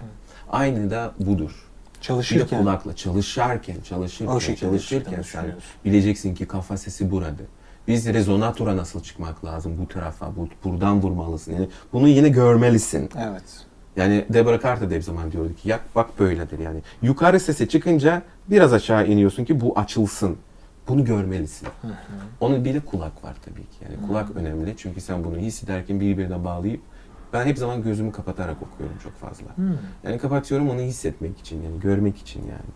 Aynı 0.49 0.91
da 0.91 1.13
budur. 1.19 1.49
Bir 1.49 1.99
de 1.99 2.01
Çalışırken. 2.01 2.59
kulakla 2.59 2.95
çalışırken, 2.95 3.75
O 3.79 3.83
çalışırken, 3.83 4.39
şekilde 4.39 4.59
çalışırken 4.59 5.21
sen 5.21 5.45
bileceksin 5.85 6.35
ki 6.35 6.45
kafa 6.45 6.77
sesi 6.77 7.11
burada. 7.11 7.43
Biz 7.87 8.07
rezonatora 8.07 8.77
nasıl 8.77 9.03
çıkmak 9.03 9.45
lazım 9.45 9.77
bu 9.81 9.87
tarafa, 9.87 10.35
bu, 10.35 10.47
buradan 10.63 11.01
vurmalısın. 11.01 11.53
Yani 11.53 11.69
bunu 11.93 12.07
yine 12.07 12.29
görmelisin. 12.29 13.09
Evet. 13.29 13.65
Yani 13.95 14.25
Deborah 14.29 14.61
Carter 14.63 14.89
da 14.89 14.93
hep 14.95 15.03
zaman 15.03 15.31
diyordu 15.31 15.55
ki 15.55 15.69
yak 15.69 15.81
bak 15.95 16.19
böyledir 16.19 16.59
yani. 16.59 16.79
Yukarı 17.01 17.39
sese 17.39 17.67
çıkınca 17.67 18.21
biraz 18.49 18.73
aşağı 18.73 19.07
iniyorsun 19.07 19.45
ki 19.45 19.61
bu 19.61 19.79
açılsın. 19.79 20.37
Bunu 20.89 21.05
görmelisin. 21.05 21.67
Onun 22.39 22.65
bir 22.65 22.73
de 22.73 22.79
kulak 22.79 23.23
var 23.23 23.35
tabii 23.45 23.61
ki. 23.61 23.77
Yani 23.83 24.07
kulak 24.07 24.35
önemli 24.35 24.73
çünkü 24.77 25.01
sen 25.01 25.23
bunu 25.23 25.37
hissederken 25.37 25.99
birbirine 25.99 26.43
bağlayıp 26.43 26.81
ben 27.33 27.45
hep 27.45 27.57
zaman 27.57 27.83
gözümü 27.83 28.11
kapatarak 28.11 28.55
okuyorum 28.61 28.97
çok 29.03 29.17
fazla. 29.17 29.45
Yani 30.03 30.17
kapatıyorum 30.17 30.69
onu 30.69 30.79
hissetmek 30.79 31.39
için 31.39 31.63
yani 31.63 31.79
görmek 31.79 32.17
için 32.17 32.39
yani. 32.39 32.69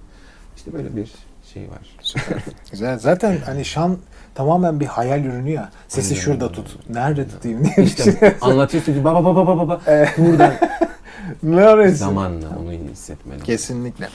İşte 0.55 0.73
böyle 0.73 0.95
bir 0.95 1.11
şey 1.53 1.63
var. 1.69 1.97
Süper. 2.01 2.37
Güzel. 2.71 2.99
Zaten 2.99 3.37
hani 3.45 3.65
şan 3.65 3.97
tamamen 4.35 4.79
bir 4.79 4.85
hayal 4.85 5.25
ürünü 5.25 5.49
ya. 5.51 5.71
Sesi 5.87 6.13
Aynen 6.13 6.21
şurada 6.21 6.51
tut. 6.51 6.89
Nerede 6.89 7.27
tutayım 7.27 7.65
diye. 7.65 7.85
İşte 7.85 8.37
anlatıyorsun 8.41 8.93
ki 8.93 9.03
baba 9.03 9.25
baba 9.25 9.47
baba 9.47 9.57
baba 9.67 9.81
buradan 10.17 10.53
Neresi? 11.43 11.95
zamanla 11.95 12.47
onu 12.59 12.71
hissetmeli. 12.71 13.43
Kesinlikle. 13.43 14.09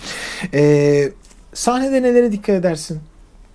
Ee, 0.55 1.13
sahnede 1.55 2.03
nelere 2.03 2.33
dikkat 2.33 2.51
edersin? 2.57 3.01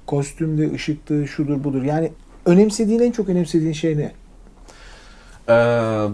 Kostümde, 0.06 0.74
ışıktı, 0.74 1.28
şudur 1.28 1.64
budur. 1.64 1.84
Yani 1.84 2.12
önemsediğin 2.46 3.00
en 3.00 3.12
çok 3.12 3.30
önemsediğin 3.30 3.74
şey 3.74 3.98
ne? 3.98 4.12
Ee, 5.50 5.54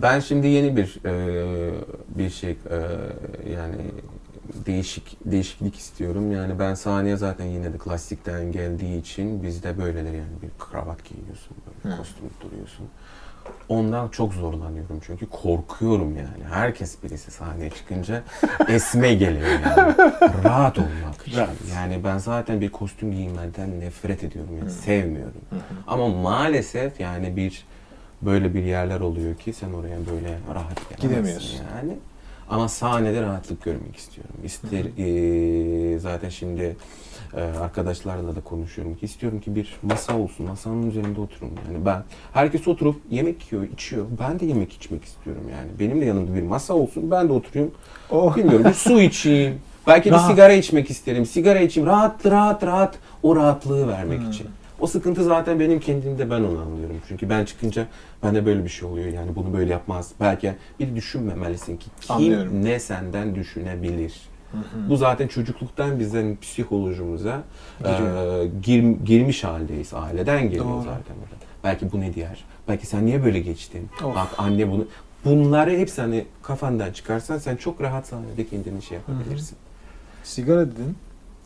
ben 0.02 0.19
şimdi 0.19 0.47
yeni 0.47 0.78
bir 0.78 0.99
e, 1.06 1.71
bir 2.10 2.30
şey 2.30 2.52
e, 2.52 2.80
yani 3.54 3.75
değişik 4.65 5.17
değişiklik 5.25 5.75
istiyorum. 5.75 6.32
Yani 6.32 6.60
ben 6.60 6.73
sahneye 6.73 7.17
zaten 7.17 7.45
yine 7.45 7.73
de 7.73 7.78
klasikten 7.78 8.52
geldiği 8.52 8.99
için 9.02 9.43
bizde 9.43 9.78
böyledir 9.78 10.13
yani 10.13 10.41
bir 10.41 10.49
kravat 10.60 11.06
giyiyorsun, 11.06 11.58
böyle 11.84 11.97
kostüm 11.97 12.25
duruyorsun. 12.41 12.86
Ondan 13.69 14.07
çok 14.07 14.33
zorlanıyorum 14.33 14.99
çünkü 15.05 15.25
korkuyorum 15.29 16.17
yani. 16.17 16.53
Herkes 16.53 17.03
birisi 17.03 17.31
sahneye 17.31 17.69
çıkınca 17.69 18.23
esme 18.67 19.13
geliyor 19.13 19.47
yani. 19.47 19.95
Rahat 20.43 20.77
olmak 20.79 21.27
için. 21.27 21.38
Rahat. 21.38 21.49
Yani 21.75 22.03
ben 22.03 22.17
zaten 22.17 22.62
bir 22.62 22.69
kostüm 22.71 23.12
giymeden 23.12 23.79
nefret 23.79 24.23
ediyorum 24.23 24.57
yani 24.59 24.71
sevmiyorum. 24.71 25.41
Ama 25.88 26.07
maalesef 26.07 26.99
yani 26.99 27.35
bir 27.35 27.65
böyle 28.21 28.53
bir 28.53 28.63
yerler 28.63 28.99
oluyor 28.99 29.35
ki 29.35 29.53
sen 29.53 29.73
oraya 29.73 29.97
böyle 29.97 30.38
rahat 30.55 30.99
Gidemiyorsun. 31.01 31.59
yani. 31.75 31.97
Ama 32.49 32.67
sahnede 32.69 33.21
rahatlık 33.21 33.63
görmek 33.63 33.95
istiyorum. 33.95 34.35
İster 34.43 34.85
eee, 34.97 35.99
zaten 35.99 36.29
şimdi 36.29 36.75
e, 37.38 37.41
arkadaşlarla 37.41 38.35
da 38.35 38.41
konuşuyorum 38.41 38.95
ki 38.95 39.05
istiyorum 39.05 39.39
ki 39.39 39.55
bir 39.55 39.75
masa 39.83 40.17
olsun. 40.17 40.45
Masanın 40.45 40.89
üzerinde 40.89 41.21
oturun. 41.21 41.51
Yani 41.67 41.85
ben 41.85 42.03
herkes 42.33 42.67
oturup 42.67 42.95
yemek 43.09 43.51
yiyor, 43.51 43.67
içiyor. 43.73 44.05
Ben 44.19 44.39
de 44.39 44.45
yemek 44.45 44.73
içmek 44.73 45.03
istiyorum 45.03 45.43
yani. 45.51 45.69
Benim 45.79 46.01
de 46.01 46.05
yanımda 46.05 46.35
bir 46.35 46.43
masa 46.43 46.73
olsun. 46.73 47.12
Ben 47.12 47.29
de 47.29 47.33
oturayım. 47.33 47.71
Oh. 48.12 48.35
Bilmiyorum 48.35 48.65
bir 48.69 48.73
su 48.73 49.01
içeyim. 49.01 49.59
Belki 49.88 50.12
Rahat. 50.12 50.29
bir 50.29 50.33
sigara 50.33 50.53
içmek 50.53 50.89
isterim. 50.89 51.25
Sigara 51.25 51.59
içeyim. 51.59 51.89
Rahat 51.89 52.25
rahat 52.25 52.63
rahat 52.63 52.95
o 53.23 53.35
rahatlığı 53.35 53.88
vermek 53.88 54.33
için. 54.33 54.47
O 54.80 54.88
sıkıntı 54.88 55.24
zaten 55.24 55.60
benim 55.60 55.80
kendimde 55.80 56.30
ben 56.30 56.39
onu 56.39 56.60
anlıyorum. 56.62 56.96
Çünkü 57.08 57.30
ben 57.30 57.46
çıkınca 57.46 57.88
bende 58.24 58.46
böyle 58.46 58.63
bir 58.63 58.70
şey 58.70 58.89
oluyor. 58.89 59.08
Yani 59.13 59.36
bunu 59.36 59.54
böyle 59.54 59.72
yapmaz. 59.72 60.12
Belki 60.20 60.54
bir 60.80 60.96
düşünmemelisin 60.96 61.78
ki 61.78 61.86
kim 62.02 62.15
Anlıyorum. 62.15 62.63
ne 62.65 62.80
senden 62.80 63.36
düşünebilir. 63.36 64.22
Bu 64.89 64.98
zaten 64.98 65.28
çocukluktan 65.28 66.00
bizden 66.00 66.38
psikolojimize 66.42 67.36
Giriyor. 67.80 68.44
e, 68.44 68.48
gir- 68.62 69.06
girmiş 69.06 69.44
haldeyiz. 69.44 69.94
Aileden 69.94 70.44
geliyor 70.44 70.65
Doğru. 70.65 70.78
zaten. 70.82 71.15
Belki 71.63 71.92
bu 71.92 72.00
ne 72.00 72.13
diyer? 72.13 72.44
Belki 72.68 72.86
sen 72.88 73.06
niye 73.06 73.24
böyle 73.26 73.39
geçtin? 73.39 73.89
Of. 74.04 74.15
Bak 74.15 74.28
anne 74.38 74.72
bunu 74.72 74.86
Bunları 75.26 75.72
hepsi 75.72 76.02
hani 76.02 76.26
kafandan 76.44 76.92
çıkarsan 76.92 77.38
sen 77.38 77.56
çok 77.56 77.82
rahat 77.82 78.08
sahnede 78.08 78.48
kendini 78.48 78.82
şey 78.82 78.98
yapabilirsin. 78.98 79.58
Sigara 80.24 80.72
dedin. 80.72 80.96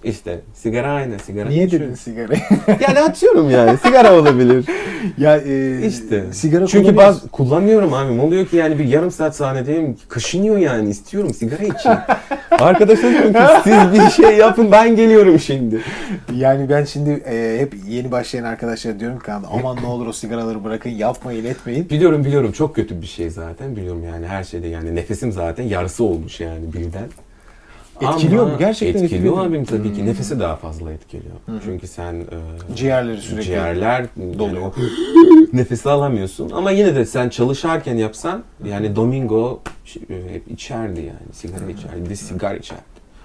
İşte 0.03 0.39
sigara 0.53 0.91
aynı 0.91 1.19
sigara. 1.19 1.49
Niye 1.49 1.71
dedin 1.71 1.93
sigarayı? 1.95 2.39
Yani 2.87 2.99
atıyorum 2.99 3.49
yani 3.49 3.77
sigara 3.77 4.19
olabilir. 4.19 4.65
ya 5.17 5.37
e, 5.37 5.85
İşte. 5.87 6.23
sigara 6.31 6.67
Çünkü 6.67 6.87
kullanıyorsun. 6.89 7.21
bazı 7.21 7.29
kullanıyorum 7.29 7.93
abi. 7.93 8.21
Oluyor 8.21 8.45
ki 8.45 8.55
yani 8.55 8.79
bir 8.79 8.85
yarım 8.85 9.11
saat 9.11 9.35
sahnedeyim. 9.35 9.97
Kaşınıyor 10.07 10.57
yani. 10.57 10.89
istiyorum 10.89 11.33
sigara 11.33 11.63
içeyim. 11.63 11.99
Arkadaşlar 12.51 13.11
diyorum 13.11 13.33
ki 13.33 13.39
siz 13.63 13.93
bir 13.93 14.09
şey 14.23 14.37
yapın 14.37 14.71
ben 14.71 14.95
geliyorum 14.95 15.39
şimdi. 15.39 15.81
Yani 16.35 16.69
ben 16.69 16.83
şimdi 16.83 17.09
e, 17.09 17.57
hep 17.59 17.73
yeni 17.87 18.11
başlayan 18.11 18.43
arkadaşlara 18.43 18.99
diyorum 18.99 19.19
ki 19.19 19.31
aman 19.31 19.77
ne 19.81 19.85
olur 19.87 20.07
o 20.07 20.13
sigaraları 20.13 20.63
bırakın 20.63 20.89
yapmayın 20.89 21.45
etmeyin. 21.45 21.89
Biliyorum 21.89 22.25
biliyorum 22.25 22.51
çok 22.51 22.75
kötü 22.75 23.01
bir 23.01 23.07
şey 23.07 23.29
zaten. 23.29 23.75
Biliyorum 23.75 24.03
yani 24.03 24.27
her 24.27 24.43
şeyde 24.43 24.67
yani 24.67 24.95
nefesim 24.95 25.31
zaten 25.31 25.63
yarısı 25.63 26.03
olmuş 26.03 26.39
yani 26.39 26.73
birden. 26.73 27.05
Etkiliyor 28.01 28.43
Ama 28.43 28.51
mu? 28.51 28.60
Gerçekten 28.60 29.03
etkiliyor 29.03 29.34
etkiliyor 29.34 29.45
abim 29.45 29.65
tabii 29.65 29.93
ki. 29.93 29.99
Hmm. 29.99 30.08
Nefesi 30.08 30.39
daha 30.39 30.56
fazla 30.56 30.93
etkiliyor. 30.93 31.36
Çünkü 31.63 31.88
sen 31.88 32.13
e, 32.13 32.75
Ciğerleri 32.75 33.21
sürekli 33.21 33.43
ciğerler 33.43 34.06
doluyor. 34.39 34.62
yani 34.62 35.47
nefesi 35.53 35.89
alamıyorsun. 35.89 36.49
Ama 36.49 36.71
yine 36.71 36.95
de 36.95 37.06
sen 37.06 37.29
çalışırken 37.29 37.95
yapsan 37.95 38.43
yani 38.65 38.95
Domingo 38.95 39.62
e, 40.10 40.34
hep 40.34 40.51
içerdi 40.51 41.01
yani 41.01 41.34
sigara 41.34 41.69
içerdi. 41.71 42.10
Bir 42.10 42.15
sigara 42.15 42.56
içerdi. 42.56 42.82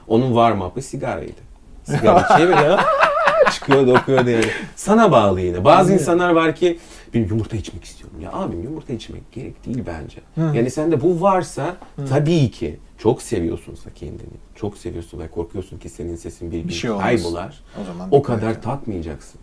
Onun 0.09 0.27
warm 0.29 0.61
up'ı 0.61 0.83
sigaraydı. 0.83 1.41
Sigara 1.85 2.39
çeviriyor. 2.39 2.79
çıkıyordu 3.53 3.95
okuyordu 3.95 4.31
yani. 4.31 4.45
Sana 4.77 5.13
bağlı 5.13 5.41
yine. 5.41 5.65
Bazı 5.65 5.93
insanlar 5.93 6.31
var 6.31 6.55
ki 6.55 6.79
bir 7.15 7.31
yumurta 7.31 7.57
içmek 7.57 7.85
istiyorum. 7.85 8.21
Ya 8.21 8.33
abim 8.33 8.63
yumurta 8.63 8.93
içmek 8.93 9.33
gerek 9.33 9.67
değil 9.67 9.85
bence. 9.87 10.19
Yani 10.59 10.71
sende 10.71 11.01
bu 11.01 11.21
varsa 11.21 11.77
tabii 12.09 12.51
ki 12.51 12.79
çok 12.99 13.23
seviyorsunsa 13.23 13.91
kendini. 13.95 14.37
Çok 14.55 14.79
seviyorsun 14.79 15.19
ve 15.19 15.29
korkuyorsun 15.29 15.79
ki 15.79 15.89
senin 15.89 16.17
sesin 16.17 16.53
bir 16.53 16.61
gün 16.61 16.69
şey 16.69 16.91
kaybolar. 16.91 17.61
O 17.83 17.85
zaman 17.85 18.09
o 18.11 18.23
kadar 18.23 18.51
et. 18.51 18.63
tatmayacaksın. 18.63 19.41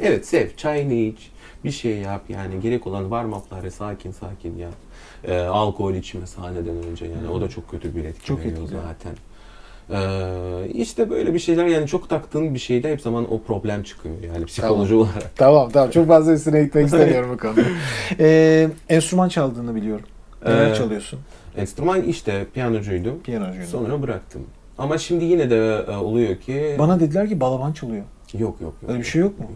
Evet 0.00 0.26
sev, 0.26 0.48
çayını 0.56 0.92
iç, 0.94 1.30
bir 1.64 1.70
şey 1.70 1.96
yap 1.98 2.22
yani 2.28 2.60
gerek 2.60 2.86
olan 2.86 3.02
warm 3.02 3.32
up'ları 3.32 3.70
sakin 3.70 4.12
sakin 4.12 4.58
yap. 4.58 4.72
Ee, 5.24 5.38
alkol 5.38 5.94
içme 5.94 6.26
sahneden 6.26 6.76
önce 6.90 7.04
yani 7.06 7.28
o 7.28 7.40
da 7.40 7.48
çok 7.48 7.70
kötü 7.70 7.96
bir 7.96 8.04
etki 8.04 8.26
Çok 8.26 8.38
veriyor 8.38 8.56
etkiliyor. 8.58 8.82
zaten. 8.82 9.12
Ee, 9.90 10.68
işte 10.74 11.10
böyle 11.10 11.34
bir 11.34 11.38
şeyler 11.38 11.66
yani 11.66 11.86
çok 11.86 12.08
taktığın 12.08 12.54
bir 12.54 12.58
şeyde 12.58 12.92
hep 12.92 13.00
zaman 13.00 13.32
o 13.32 13.42
problem 13.42 13.82
çıkıyor 13.82 14.14
yani 14.34 14.44
psikoloji 14.44 14.94
olarak. 14.94 15.36
Tamam 15.36 15.70
tamam 15.70 15.90
çok 15.90 16.06
fazla 16.06 16.32
üstüne 16.32 16.64
gitmek 16.64 16.86
istemiyorum 16.86 17.30
bu 17.32 17.38
konuda. 17.38 17.60
Ee, 18.20 18.68
enstrüman 18.88 19.28
çaldığını 19.28 19.74
biliyorum. 19.74 20.06
Neler 20.46 20.70
Ee, 20.70 20.74
çalıyorsun? 20.74 21.18
Enstrüman 21.56 22.02
işte 22.02 22.46
piyanocuydum. 22.54 23.22
Piyanocuydun. 23.22 23.66
Sonra 23.66 24.02
bıraktım. 24.02 24.42
Ama 24.78 24.98
şimdi 24.98 25.24
yine 25.24 25.50
de 25.50 25.84
e, 25.92 25.96
oluyor 25.96 26.36
ki 26.36 26.76
Bana 26.78 27.00
dediler 27.00 27.28
ki 27.28 27.40
balaban 27.40 27.72
çalıyor. 27.72 28.02
yok 28.34 28.42
yok 28.60 28.60
yok. 28.60 28.74
Öyle 28.90 28.98
bir 28.98 29.04
şey 29.04 29.20
yok 29.20 29.38
mu? 29.40 29.46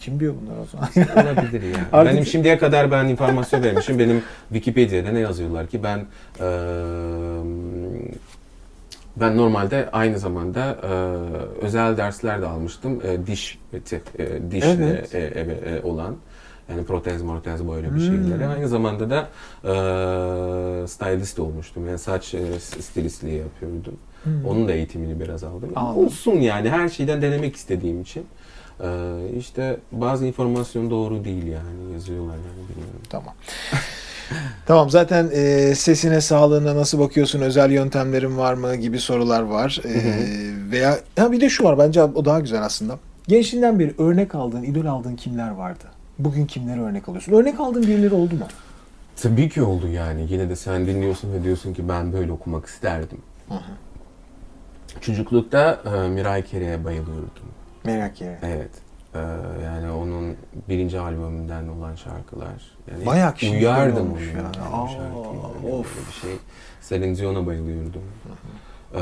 Kim 0.00 0.20
diyor 0.20 0.34
bunları 0.42 0.60
o 0.60 0.64
zaman? 0.64 0.88
Olabilir 1.26 1.62
ya. 1.62 1.78
Artık- 1.92 2.12
Benim 2.12 2.26
şimdiye 2.26 2.58
kadar 2.58 2.90
ben 2.90 3.08
informasyon 3.08 3.62
vermişim. 3.62 3.98
Benim 3.98 4.22
Wikipedia'da 4.48 5.08
ne 5.12 5.18
yazıyorlar 5.20 5.66
ki 5.66 5.82
ben 5.82 5.98
eee, 6.40 6.46
ben 9.16 9.36
normalde 9.36 9.88
aynı 9.92 10.18
zamanda 10.18 10.76
eee, 10.82 10.88
özel 11.66 11.96
dersler 11.96 12.42
de 12.42 12.46
almıştım. 12.46 13.00
Eee, 13.04 13.26
diş 13.26 13.58
ve 13.74 13.80
te- 13.80 14.00
eee, 14.18 14.50
diş 14.50 14.64
Evet. 14.64 15.14
e, 15.14 15.18
e, 15.18 15.22
e, 15.22 15.76
e, 15.76 15.82
olan 15.82 16.16
yani 16.68 16.84
protez 16.84 17.22
mortez 17.22 17.68
böyle 17.68 17.86
bir 17.94 18.00
Hmm. 18.00 18.00
şeyleri. 18.24 18.46
Aynı 18.46 18.68
zamanda 18.68 19.10
da 19.10 19.28
eee 19.64 20.86
stylist 20.88 21.38
olmuştum. 21.38 21.86
Yani 21.88 21.98
saç 21.98 22.34
e, 22.34 22.60
stilistliği 22.60 23.38
yapıyordum. 23.38 23.94
Hmm. 24.24 24.44
Onun 24.46 24.68
da 24.68 24.72
eğitimini 24.72 25.20
biraz 25.20 25.44
aldım. 25.44 25.70
Aldım. 25.76 26.04
Olsun 26.06 26.32
yani 26.32 26.70
her 26.70 26.88
şeyden 26.88 27.22
denemek 27.22 27.56
istediğim 27.56 28.00
için. 28.02 28.26
Ee, 28.80 28.86
işte 29.38 29.76
bazı 29.92 30.26
informasyon 30.26 30.90
doğru 30.90 31.24
değil 31.24 31.46
yani 31.46 31.92
yazıyorlar 31.92 32.34
yani 32.34 32.68
bilmiyorum. 32.68 33.00
Tamam. 33.10 33.34
tamam 34.66 34.90
zaten 34.90 35.30
e, 35.32 35.74
sesine 35.74 36.20
sağlığına 36.20 36.76
nasıl 36.76 36.98
bakıyorsun 36.98 37.40
özel 37.40 37.70
yöntemlerin 37.70 38.38
var 38.38 38.54
mı 38.54 38.76
gibi 38.76 38.98
sorular 38.98 39.42
var 39.42 39.80
E, 39.84 39.92
veya 40.70 40.98
ha 41.18 41.32
bir 41.32 41.40
de 41.40 41.48
şu 41.48 41.64
var 41.64 41.78
bence 41.78 42.02
o 42.02 42.24
daha 42.24 42.40
güzel 42.40 42.62
aslında 42.64 42.98
gençliğinden 43.28 43.78
beri 43.78 43.94
örnek 43.98 44.34
aldığın 44.34 44.62
idol 44.62 44.84
aldığın 44.86 45.16
kimler 45.16 45.50
vardı 45.50 45.84
bugün 46.18 46.46
kimleri 46.46 46.80
örnek 46.80 47.08
alıyorsun 47.08 47.32
örnek 47.32 47.60
aldığın 47.60 47.82
birileri 47.82 48.14
oldu 48.14 48.34
mu 48.34 48.46
Tabii 49.16 49.48
ki 49.48 49.62
oldu 49.62 49.88
yani. 49.88 50.26
Yine 50.30 50.48
de 50.48 50.56
sen 50.56 50.86
dinliyorsun 50.86 51.32
ve 51.32 51.44
diyorsun 51.44 51.74
ki 51.74 51.88
ben 51.88 52.12
böyle 52.12 52.32
okumak 52.32 52.66
isterdim. 52.66 53.18
Çocuklukta 55.00 55.80
e, 55.86 56.08
Miray 56.08 56.44
Kere'ye 56.44 56.84
bayılıyordum. 56.84 57.46
merak 57.84 58.20
yere 58.20 58.38
Evet. 58.42 58.70
Ee, 59.14 59.18
yani 59.64 59.90
onun 59.90 60.36
birinci 60.68 61.00
albümünden 61.00 61.68
olan 61.68 61.94
şarkılar. 61.94 62.76
Yani 62.90 63.06
Bayağı 63.06 63.34
kişi 63.34 63.52
uyardım 63.52 64.12
onu 64.12 64.20
yani. 64.20 64.28
yani, 64.36 64.46
Aa, 64.72 64.84
o 64.84 64.88
şarkıyı. 64.88 65.64
Yani 65.64 65.74
of. 65.74 66.08
bir 66.08 66.12
şey. 66.12 66.30
Celine 66.88 67.16
Dion'a 67.16 67.46
bayılıyordum. 67.46 68.02
Ee, 68.94 68.98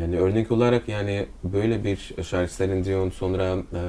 yani 0.00 0.18
örnek 0.18 0.50
olarak 0.50 0.88
yani 0.88 1.26
böyle 1.44 1.84
bir 1.84 2.14
şarkı 2.22 2.56
Celine 2.56 2.84
Dion 2.84 3.10
sonra 3.10 3.44
e, 3.44 3.80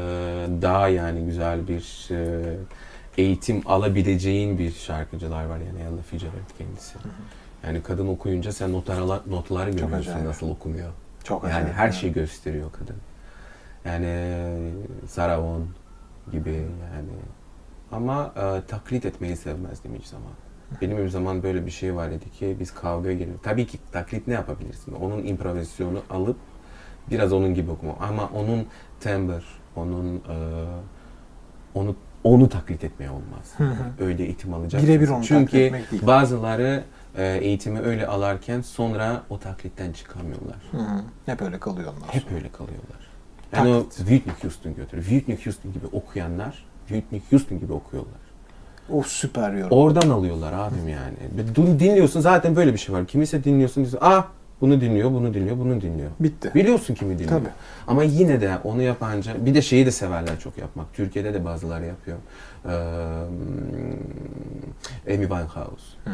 daha 0.61 0.87
yani 0.87 1.25
güzel 1.25 1.67
bir 1.67 2.07
e, 2.11 2.55
eğitim 3.17 3.61
alabileceğin 3.65 4.57
bir 4.57 4.71
şarkıcılar 4.71 5.45
var 5.45 5.57
yani 5.57 5.79
Ella 5.79 6.01
Fitzgerald 6.01 6.57
kendisi. 6.57 6.97
Yani 7.65 7.83
kadın 7.83 8.07
okuyunca 8.07 8.51
sen 8.51 8.73
notlar, 8.73 9.21
notları 9.29 9.69
görüyorsun 9.71 9.97
acayip. 9.97 10.27
nasıl 10.27 10.49
okunuyor. 10.49 10.89
çok 11.23 11.43
Yani 11.43 11.53
acayip 11.53 11.75
her 11.75 11.85
ya. 11.85 11.91
şeyi 11.91 12.13
gösteriyor 12.13 12.71
kadın. 12.71 12.95
Yani 13.85 14.33
Sarah 15.07 15.37
Vaughan 15.37 15.67
gibi 16.31 16.49
yani. 16.95 17.09
Ama 17.91 18.33
e, 18.35 18.67
taklit 18.67 19.05
etmeyi 19.05 19.37
sevmezdim 19.37 19.95
hiç 19.95 20.05
zaman. 20.05 20.31
Benim 20.81 20.97
bir 20.97 21.09
zaman 21.09 21.43
böyle 21.43 21.65
bir 21.65 21.71
şey 21.71 21.95
var 21.95 22.09
idi 22.09 22.31
ki 22.31 22.57
biz 22.59 22.73
kavgaya 22.73 23.13
girdik. 23.13 23.43
Tabii 23.43 23.67
ki 23.67 23.77
taklit 23.91 24.27
ne 24.27 24.33
yapabilirsin? 24.33 24.91
Onun 24.91 25.23
improvizasyonu 25.23 26.01
alıp 26.09 26.37
biraz 27.11 27.33
onun 27.33 27.53
gibi 27.53 27.71
okuma. 27.71 27.93
Ama 27.99 28.29
onun 28.35 28.65
timbre, 28.99 29.41
onun 29.75 30.15
e, 30.15 30.65
onu 31.73 31.95
onu 32.23 32.49
taklit 32.49 32.83
etmeye 32.83 33.09
olmaz. 33.09 33.53
Hı 33.57 33.63
hı. 33.63 34.05
Öyle 34.05 34.23
eğitim 34.23 34.53
alacaksın. 34.53 34.89
Birebir 34.89 35.07
onu 35.07 35.15
taklit 35.15 35.27
Çünkü 35.27 35.57
etmek 35.57 35.91
değil. 35.91 36.07
bazıları 36.07 36.83
e, 37.17 37.37
eğitimi 37.41 37.79
öyle 37.79 38.07
alarken 38.07 38.61
sonra 38.61 39.23
o 39.29 39.39
taklitten 39.39 39.91
çıkamıyorlar. 39.91 40.57
Hı 40.71 40.77
hı. 40.77 41.01
hep 41.25 41.41
öyle 41.41 41.59
kalıyor 41.59 41.93
onlar 41.97 42.15
Hep 42.15 42.31
öyle 42.31 42.51
kalıyorlar. 42.51 43.09
Yani 43.53 43.69
o 43.69 43.89
Whitney 43.89 44.35
Houston 44.41 44.75
götürür. 44.75 45.03
Whitney 45.03 45.45
Houston 45.45 45.73
gibi 45.73 45.85
okuyanlar 45.91 46.65
Whitney 46.87 47.21
Houston 47.29 47.59
gibi 47.59 47.73
okuyorlar. 47.73 48.28
O 48.91 49.03
süper 49.03 49.53
yorum 49.53 49.77
Oradan 49.77 50.09
alıyorlar 50.09 50.53
abim 50.53 50.87
yani. 50.87 51.15
Dinliyorsun 51.79 52.19
zaten 52.21 52.55
böyle 52.55 52.73
bir 52.73 52.77
şey 52.77 52.95
var. 52.95 53.05
Kimisi 53.05 53.43
dinliyorsun 53.43 53.83
diyorsun. 53.83 53.99
Ah 54.01 54.27
bunu 54.61 54.81
dinliyor, 54.81 55.11
bunu 55.11 55.33
dinliyor, 55.33 55.57
bunu 55.57 55.81
dinliyor. 55.81 56.09
bitti 56.19 56.51
Biliyorsun 56.55 56.93
kimi 56.93 57.19
dinliyor. 57.19 57.39
Tabii. 57.39 57.49
Ama 57.87 58.03
yine 58.03 58.41
de 58.41 58.57
onu 58.63 58.81
yapanca 58.81 59.45
bir 59.45 59.55
de 59.55 59.61
şeyi 59.61 59.85
de 59.85 59.91
severler 59.91 60.39
çok 60.39 60.57
yapmak. 60.57 60.93
Türkiye'de 60.93 61.33
de 61.33 61.45
bazıları 61.45 61.85
yapıyor. 61.85 62.17
Ee, 62.65 62.69
Amy 65.13 65.27
Winehouse. 65.27 65.85
Hı. 66.05 66.11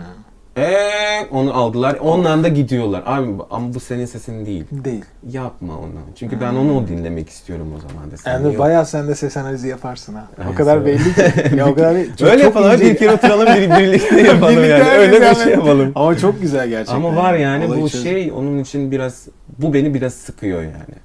Eee 0.57 1.27
onu 1.31 1.53
aldılar. 1.53 1.95
Ondan 2.01 2.43
da 2.43 2.47
gidiyorlar. 2.47 3.03
Abi 3.05 3.27
ama 3.49 3.73
bu 3.73 3.79
senin 3.79 4.05
sesin 4.05 4.45
değil. 4.45 4.63
değil 4.71 5.05
Yapma 5.29 5.77
onu. 5.77 5.91
Çünkü 6.15 6.41
ben 6.41 6.53
onu 6.55 6.87
dinlemek 6.87 7.29
istiyorum 7.29 7.73
o 7.77 7.79
zaman 7.89 8.11
da. 8.11 8.17
Sen 8.17 8.31
yani 8.33 8.45
yok. 8.45 8.59
bayağı 8.59 8.85
sen 8.85 9.07
de 9.07 9.15
ses 9.15 9.37
analizi 9.37 9.67
yaparsın 9.67 10.13
ha 10.15 10.27
o 10.39 10.41
Evet, 10.45 10.55
kadar 10.55 10.85
belli 10.85 11.13
ki 11.15 11.21
ya 11.57 11.67
o 11.69 11.75
kadar 11.75 11.95
çok, 12.17 12.27
Öyle 12.29 12.43
çok 12.43 12.55
yapalım. 12.55 12.71
ince- 12.71 12.79
Bir 12.85 12.97
kere 12.97 13.11
oturalım 13.11 13.45
bir, 13.47 13.69
birlikte 13.69 14.21
yapalım 14.27 14.55
Birlikte 14.55 14.67
yani. 14.67 14.89
Öyle 14.89 15.21
bir 15.31 15.35
şey 15.35 15.51
yapalım. 15.53 15.91
Ama 15.95 16.17
çok 16.17 16.41
güzel 16.41 16.69
gerçekten. 16.69 16.95
Ama 16.95 17.15
var 17.15 17.33
yani 17.33 17.65
Olayı 17.65 17.81
bu 17.81 17.89
çözdün. 17.89 18.09
şey 18.09 18.31
onun 18.31 18.59
için 18.59 18.91
biraz 18.91 19.27
bu 19.59 19.73
beni 19.73 19.93
biraz 19.93 20.13
sıkıyor 20.13 20.61
yani. 20.61 20.95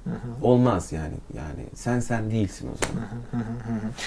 Olmaz 0.41 0.91
yani. 0.91 1.13
Yani 1.35 1.65
sen 1.75 1.99
sen 1.99 2.31
değilsin 2.31 2.69
o 2.73 2.85
zaman. 2.85 3.05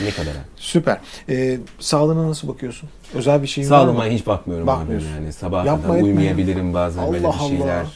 ne 0.00 0.10
kadar? 0.10 0.32
Süper. 0.56 0.98
Ee, 1.28 1.58
sağlığına 1.78 2.28
nasıl 2.28 2.48
bakıyorsun? 2.48 2.88
Özel 3.14 3.42
bir 3.42 3.46
şeyin 3.46 3.70
var 3.70 3.76
Sağlığıma 3.78 4.04
mı? 4.04 4.10
hiç 4.10 4.26
bakmıyorum 4.26 4.66
Bakmıyorsun. 4.66 5.08
abi 5.08 5.14
yani. 5.22 5.32
Sabah 5.32 5.64
Yapma 5.66 5.82
kadar 5.82 5.94
etme. 5.96 6.06
uyumayabilirim 6.06 6.74
bazen 6.74 7.12
böyle 7.12 7.26
Allah 7.26 7.34
bir 7.34 7.48
şeyler. 7.56 7.76
Allah. 7.80 7.86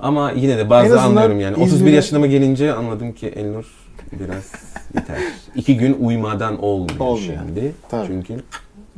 Ama 0.00 0.30
yine 0.30 0.56
de 0.56 0.60
En 0.60 0.70
bazı 0.70 0.86
azından 1.00 1.08
anlıyorum 1.08 1.40
yani. 1.40 1.56
31 1.56 1.66
İzmir'e- 1.76 1.94
yaşıma 1.94 2.26
gelince 2.26 2.72
anladım 2.74 3.12
ki 3.12 3.26
Elnur 3.28 3.64
biraz 4.12 4.52
yeter. 4.94 5.16
İki 5.54 5.76
gün 5.76 5.96
uyumadan 6.00 6.62
olmuyor, 6.62 7.00
Olmuyor. 7.00 7.34
şimdi. 7.46 7.72
Tabii. 7.88 8.06
Çünkü 8.06 8.42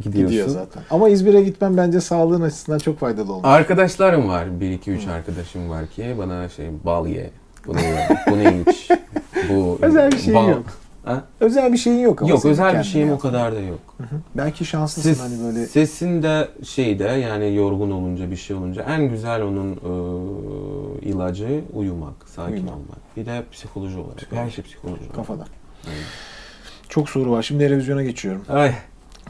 gidiyorsun. 0.02 0.28
Gidiyor 0.30 0.48
zaten. 0.48 0.82
Ama 0.90 1.08
İzmir'e 1.08 1.42
gitmen 1.42 1.76
bence 1.76 2.00
sağlığın 2.00 2.42
açısından 2.42 2.78
çok 2.78 2.98
faydalı 2.98 3.32
olmuş. 3.32 3.44
Arkadaşlarım 3.48 4.28
var. 4.28 4.60
Bir 4.60 4.70
iki 4.70 4.90
üç 4.90 5.06
arkadaşım 5.06 5.70
var 5.70 5.86
ki 5.86 6.14
bana 6.18 6.48
şey 6.48 6.66
bal 6.84 7.06
ye. 7.06 7.30
Bunu 7.66 7.80
ye. 7.80 8.08
Bunu 8.30 8.42
iç. 8.70 8.88
Bu 9.50 9.78
Özel 9.82 10.12
bir 10.12 10.18
şeyin 10.18 10.34
bal- 10.40 10.48
yok. 10.48 10.62
Ha? 11.04 11.24
Özel 11.40 11.72
bir 11.72 11.78
şeyin 11.78 11.98
yok 11.98 12.22
ama 12.22 12.30
Yok 12.30 12.44
özel 12.44 12.78
bir 12.78 12.84
şeyim 12.84 13.08
o 13.08 13.10
yaptığın. 13.12 13.28
kadar 13.30 13.54
da 13.56 13.60
yok. 13.60 13.78
Hı 13.98 14.02
hı. 14.02 14.20
Belki 14.34 14.64
şanslısın 14.64 15.12
Ses, 15.14 15.20
hani 15.20 15.44
böyle. 15.44 15.66
Sesin 15.66 16.22
de 16.22 16.48
şeyde 16.64 17.04
yani 17.04 17.54
yorgun 17.54 17.90
olunca 17.90 18.30
bir 18.30 18.36
şey 18.36 18.56
olunca 18.56 18.82
en 18.82 19.08
güzel 19.08 19.42
onun 19.42 19.72
e, 19.72 21.08
ilacı 21.08 21.60
uyumak, 21.72 22.14
sakin 22.26 22.52
Uyumak. 22.52 22.74
olmak. 22.74 23.16
Bir 23.16 23.26
de 23.26 23.42
psikoloji 23.52 23.98
olarak. 23.98 24.16
Psikoloji. 24.16 24.44
Her 24.46 24.50
şey 24.50 24.64
psikoloji 24.64 25.00
olarak. 25.00 25.14
Kafada. 25.14 25.44
Aynen. 25.86 25.98
Çok 26.88 27.10
soru 27.10 27.30
var. 27.30 27.42
Şimdi 27.42 27.70
revizyona 27.70 28.02
geçiyorum. 28.02 28.42
Ay, 28.48 28.74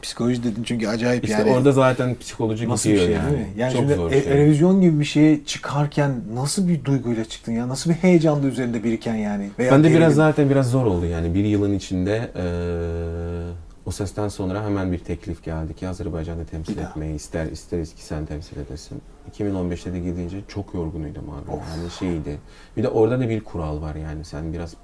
Psikoloji 0.04 0.44
dedin 0.44 0.62
çünkü 0.62 0.88
acayip 0.88 1.24
işte 1.24 1.38
yani. 1.38 1.50
orada 1.52 1.72
zaten 1.72 2.14
psikoloji 2.20 2.68
nasıl 2.68 2.88
gidiyor 2.90 3.06
şey 3.06 3.14
yani. 3.14 3.30
değil 3.30 3.38
mi? 3.40 3.48
Yani 3.56 3.72
Çok 3.72 3.80
şimdi 3.80 3.94
zor 3.94 4.10
e- 4.12 4.22
şey. 4.22 4.32
revizyon 4.34 4.80
gibi 4.80 5.00
bir 5.00 5.04
şeye 5.04 5.44
çıkarken 5.44 6.12
nasıl 6.34 6.68
bir 6.68 6.84
duyguyla 6.84 7.24
çıktın 7.24 7.52
ya? 7.52 7.68
Nasıl 7.68 7.90
bir 7.90 7.94
heyecanla 7.94 8.46
üzerinde 8.46 8.84
biriken 8.84 9.14
yani? 9.14 9.50
Veya 9.58 9.72
Ben 9.72 9.80
de 9.80 9.88
biraz 9.88 9.98
gerilim? 9.98 10.14
zaten 10.16 10.50
biraz 10.50 10.70
zor 10.70 10.86
oldu 10.86 11.06
yani 11.06 11.34
bir 11.34 11.44
yılın 11.44 11.72
içinde 11.74 12.30
eee, 12.36 13.52
o 13.86 13.90
sesten 13.90 14.28
sonra 14.28 14.64
hemen 14.64 14.92
bir 14.92 14.98
teklif 14.98 15.44
geldi 15.44 15.74
ki 15.74 15.88
Azerbaycan'da 15.88 16.44
temsil 16.44 16.78
etmeyi 16.78 17.14
ister 17.14 17.46
isteriz 17.46 17.94
ki 17.94 18.04
sen 18.04 18.26
temsil 18.26 18.56
edesin. 18.56 19.02
2015'te 19.38 19.92
de 19.92 19.98
gidince 20.00 20.36
çok 20.48 20.74
yorgunuydum 20.74 21.24
abi 21.30 21.50
Of. 21.50 21.60
yani 21.76 21.90
şeydi. 21.98 22.38
Bir 22.76 22.82
de 22.82 22.88
orada 22.88 23.20
da 23.20 23.28
bir 23.28 23.40
kural 23.40 23.80
var 23.82 23.94
yani 23.94 24.24
sen 24.24 24.52
biraz 24.52 24.74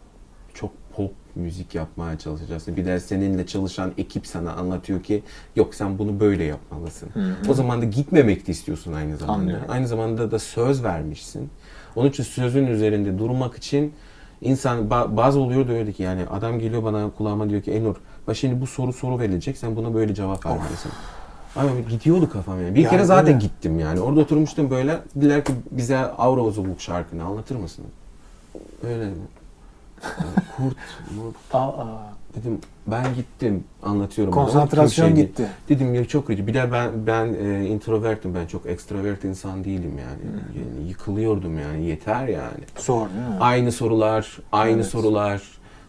çok 0.55 0.71
pop 0.97 1.13
müzik 1.35 1.75
yapmaya 1.75 2.19
çalışacaksın. 2.19 2.77
Bir 2.77 2.85
de 2.87 3.01
seninle 3.01 3.47
çalışan 3.47 3.93
ekip 3.99 4.27
sana 4.27 4.53
anlatıyor 4.53 5.03
ki 5.03 5.23
yok 5.57 5.75
sen 5.75 5.99
bunu 5.99 6.21
böyle 6.21 6.45
yapmalısın. 6.45 7.09
O 7.49 7.55
zaman 7.55 7.81
da 7.81 7.85
gitmemek 7.85 8.47
de 8.47 8.53
istiyorsun 8.53 8.93
aynı 8.93 9.17
zamanda. 9.17 9.41
Anlıyorum. 9.43 9.65
Aynı 9.69 9.89
zamanda 9.89 10.31
da 10.31 10.39
söz 10.39 10.85
vermişsin. 10.85 11.51
Onun 11.97 12.09
için 12.09 12.23
sözün 12.23 12.67
üzerinde 12.67 13.19
durmak 13.19 13.57
için 13.57 13.93
insan 14.41 14.79
ba- 14.89 15.17
bazı 15.17 15.41
oluyor 15.41 15.69
da 15.69 15.73
öyle 15.73 15.93
ki 15.93 16.03
yani 16.03 16.23
adam 16.31 16.59
geliyor 16.59 16.85
bana 16.85 17.11
kulağıma 17.11 17.51
diyor 17.51 17.63
ki 17.63 17.71
Enur 17.73 17.97
bak 18.27 18.37
şimdi 18.37 18.61
bu 18.61 18.67
soru 18.67 18.93
soru 18.93 19.19
verilecek 19.19 19.57
sen 19.57 19.77
buna 19.77 19.95
böyle 19.95 20.15
cevap 20.15 20.47
vermelisin. 20.47 20.93
Ama 21.57 21.71
gidiyordu 21.91 22.31
kafam 22.33 22.63
yani. 22.63 22.75
Bir 22.75 22.81
Yani 22.81 22.91
kere 22.91 23.05
zaten 23.05 23.35
öyle. 23.35 23.39
gittim 23.47 23.79
yani. 23.79 24.01
Orada 24.01 24.21
oturmuştum 24.21 24.71
böyle. 24.71 24.99
Dediler 25.15 25.45
ki 25.45 25.53
bize 25.71 25.97
Avra 25.99 26.41
Bozuluk 26.41 26.81
şarkını 26.81 27.25
anlatır 27.25 27.57
mısın? 27.57 27.85
Öyle. 28.85 29.03
Yani 29.05 29.15
kurt, 30.57 30.77
murt. 31.17 31.37
Aa, 31.53 31.75
Dedim 32.37 32.59
ben 32.87 33.15
gittim 33.15 33.65
anlatıyorum. 33.83 34.35
konsantrasyon 34.35 35.15
gitti. 35.15 35.47
Dedim 35.69 35.95
ya 35.95 36.05
çok 36.05 36.31
rica. 36.31 36.47
Bir 36.47 36.55
de 36.55 36.73
ben 36.73 36.91
ben 37.07 37.35
e, 37.35 37.67
introvertim 37.67 38.35
ben 38.35 38.47
çok 38.47 38.67
ekstrovert 38.67 39.25
insan 39.25 39.65
değilim 39.65 39.93
yani. 39.99 40.37
yani. 40.59 40.89
Yıkılıyordum 40.89 41.59
yani 41.59 41.85
yeter 41.85 42.29
yani. 42.29 42.65
Zor 42.79 43.09
değil 43.09 43.29
mi? 43.29 43.37
Aynı 43.41 43.73
sorular, 43.73 44.39
aynı 44.53 44.75
Evet. 44.75 44.87
sorular. 44.87 45.43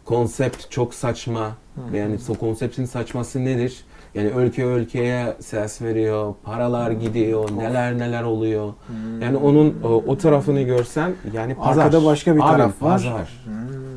Konsept 0.05 0.71
çok 0.71 0.93
saçma. 0.93 1.51
Yani 1.93 2.17
o 2.29 2.33
konseptin 2.33 2.85
saçması 2.85 3.45
nedir? 3.45 3.83
Yani 4.15 4.31
ülke 4.37 4.63
ülkeye 4.63 5.35
ses 5.39 5.81
veriyor, 5.81 6.33
paralar 6.43 6.91
gidiyor, 6.91 7.49
neler 7.57 7.97
neler 7.97 8.23
oluyor. 8.23 8.73
Yani 9.21 9.37
onun 9.37 9.75
o, 9.83 9.87
o 9.87 10.17
tarafını 10.17 10.61
görsen 10.61 11.13
yani 11.33 11.55
pazar. 11.55 11.85
Arkada 11.85 12.05
başka 12.05 12.35
bir 12.35 12.41
Abi, 12.41 12.47
taraf 12.51 12.81
var. 12.81 12.91
Pazar. 12.91 13.43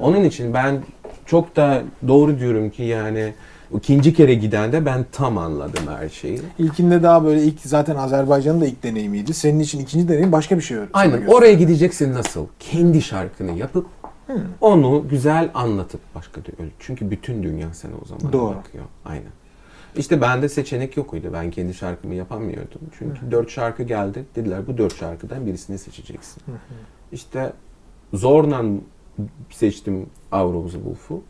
Onun 0.04 0.24
için 0.24 0.54
ben 0.54 0.82
çok 1.26 1.56
da 1.56 1.82
doğru 2.08 2.38
diyorum 2.38 2.70
ki 2.70 2.82
yani 2.82 3.34
ikinci 3.76 4.14
kere 4.14 4.34
giden 4.34 4.72
de 4.72 4.86
ben 4.86 5.06
tam 5.12 5.38
anladım 5.38 5.84
her 5.98 6.08
şeyi. 6.08 6.40
İlkinde 6.58 7.02
daha 7.02 7.24
böyle 7.24 7.42
ilk 7.42 7.60
zaten 7.60 7.96
Azerbaycan'ın 7.96 8.60
da 8.60 8.66
ilk 8.66 8.82
deneyimiydi. 8.82 9.34
Senin 9.34 9.60
için 9.60 9.80
ikinci 9.80 10.08
deneyim 10.08 10.32
başka 10.32 10.56
bir 10.56 10.62
şey. 10.62 10.78
Aynen. 10.92 11.26
Oraya 11.26 11.52
gideceksin 11.52 12.14
nasıl? 12.14 12.46
Kendi 12.60 13.02
şarkını 13.02 13.58
yapıp 13.58 13.86
onu 14.60 15.08
güzel 15.10 15.50
anlatıp 15.54 16.00
başka 16.14 16.40
bir 16.40 16.52
Çünkü 16.78 17.10
bütün 17.10 17.42
dünya 17.42 17.74
sana 17.74 17.92
o 18.02 18.06
zaman 18.06 18.32
Doğru. 18.32 18.54
bakıyor. 18.54 18.84
Aynen. 19.04 19.32
İşte 19.96 20.20
bende 20.20 20.48
seçenek 20.48 20.96
yokuydu. 20.96 21.30
Ben 21.32 21.50
kendi 21.50 21.74
şarkımı 21.74 22.14
yapamıyordum. 22.14 22.80
Çünkü 22.98 23.30
dört 23.30 23.50
şarkı 23.50 23.82
geldi. 23.82 24.24
Dediler 24.36 24.66
bu 24.66 24.78
dört 24.78 24.96
şarkıdan 24.96 25.46
birisini 25.46 25.78
seçeceksin. 25.78 26.42
İşte 27.12 27.52
zorla 28.12 28.62
seçtim 29.50 30.06
Avruz 30.32 30.72
Wolf'u. 30.72 31.22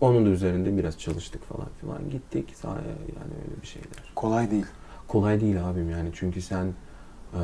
Onun 0.00 0.26
da 0.26 0.28
üzerinde 0.28 0.76
biraz 0.76 0.98
çalıştık 0.98 1.44
falan 1.44 1.66
filan. 1.80 2.10
Gittik 2.10 2.54
sahaya 2.56 2.82
yani 2.88 3.32
öyle 3.50 3.62
bir 3.62 3.66
şeyler. 3.66 4.12
Kolay 4.14 4.50
değil. 4.50 4.66
Kolay 5.08 5.40
değil 5.40 5.68
abim 5.68 5.90
yani 5.90 6.08
çünkü 6.14 6.42
sen 6.42 6.64
eee, 7.34 7.40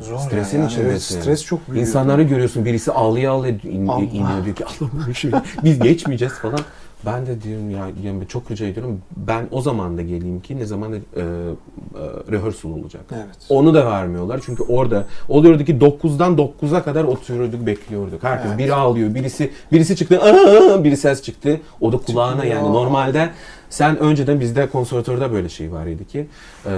Zor 0.00 0.18
stresin 0.18 0.58
ya, 0.58 0.62
yani. 0.62 0.72
Evet, 0.72 0.82
içindesin. 0.82 1.20
stres 1.20 1.44
çok 1.44 1.68
büyük. 1.70 1.80
İnsanları 1.88 2.22
görüyorsun 2.22 2.64
birisi 2.64 2.92
ağlaya 2.92 3.30
ağlaya 3.30 3.52
in, 3.62 3.86
Allah. 3.86 4.04
iniyor 4.04 4.44
diyor 4.44 4.56
ki 4.56 4.64
Allah'ım 4.64 5.14
şey, 5.14 5.30
biz 5.64 5.78
geçmeyeceğiz 5.78 6.34
falan. 6.34 6.60
Ben 7.06 7.26
de 7.26 7.42
diyorum 7.42 7.70
ya 7.70 7.88
yani 8.04 8.28
çok 8.28 8.50
rica 8.50 8.66
ediyorum 8.66 9.00
ben 9.16 9.48
o 9.50 9.60
zaman 9.62 9.98
da 9.98 10.02
geleyim 10.02 10.40
ki 10.40 10.56
ne 10.58 10.66
zaman 10.66 10.92
da, 10.92 10.96
eee, 10.96 11.02
eee, 11.16 12.00
rehearsal 12.30 12.70
olacak. 12.70 13.04
Evet. 13.14 13.36
Onu 13.48 13.74
da 13.74 13.86
vermiyorlar 13.86 14.40
çünkü 14.46 14.62
orada 14.62 15.04
oluyordu 15.28 15.64
ki 15.64 15.80
9'dan 15.80 16.36
9'a 16.38 16.82
kadar 16.84 17.04
oturuyorduk 17.04 17.66
bekliyorduk. 17.66 18.22
Herkes 18.24 18.46
Evet. 18.48 18.58
biri 18.58 18.74
ağlıyor, 18.74 19.14
birisi 19.14 19.50
birisi 19.72 19.96
çıktı, 19.96 20.20
"Aa!" 20.22 20.84
biri 20.84 20.96
ses 20.96 21.22
çıktı. 21.22 21.60
O 21.80 21.92
da 21.92 21.96
kulağına 21.98 22.32
Çıkmıyor. 22.42 22.56
yani 22.56 22.72
normalde 22.74 23.30
sen 23.70 23.98
önceden 23.98 24.40
bizde 24.40 24.66
konservatörde 24.66 25.32
böyle 25.32 25.48
şey 25.48 25.72
var 25.72 25.86
idi 25.86 26.06
ki 26.06 26.26
e, 26.66 26.72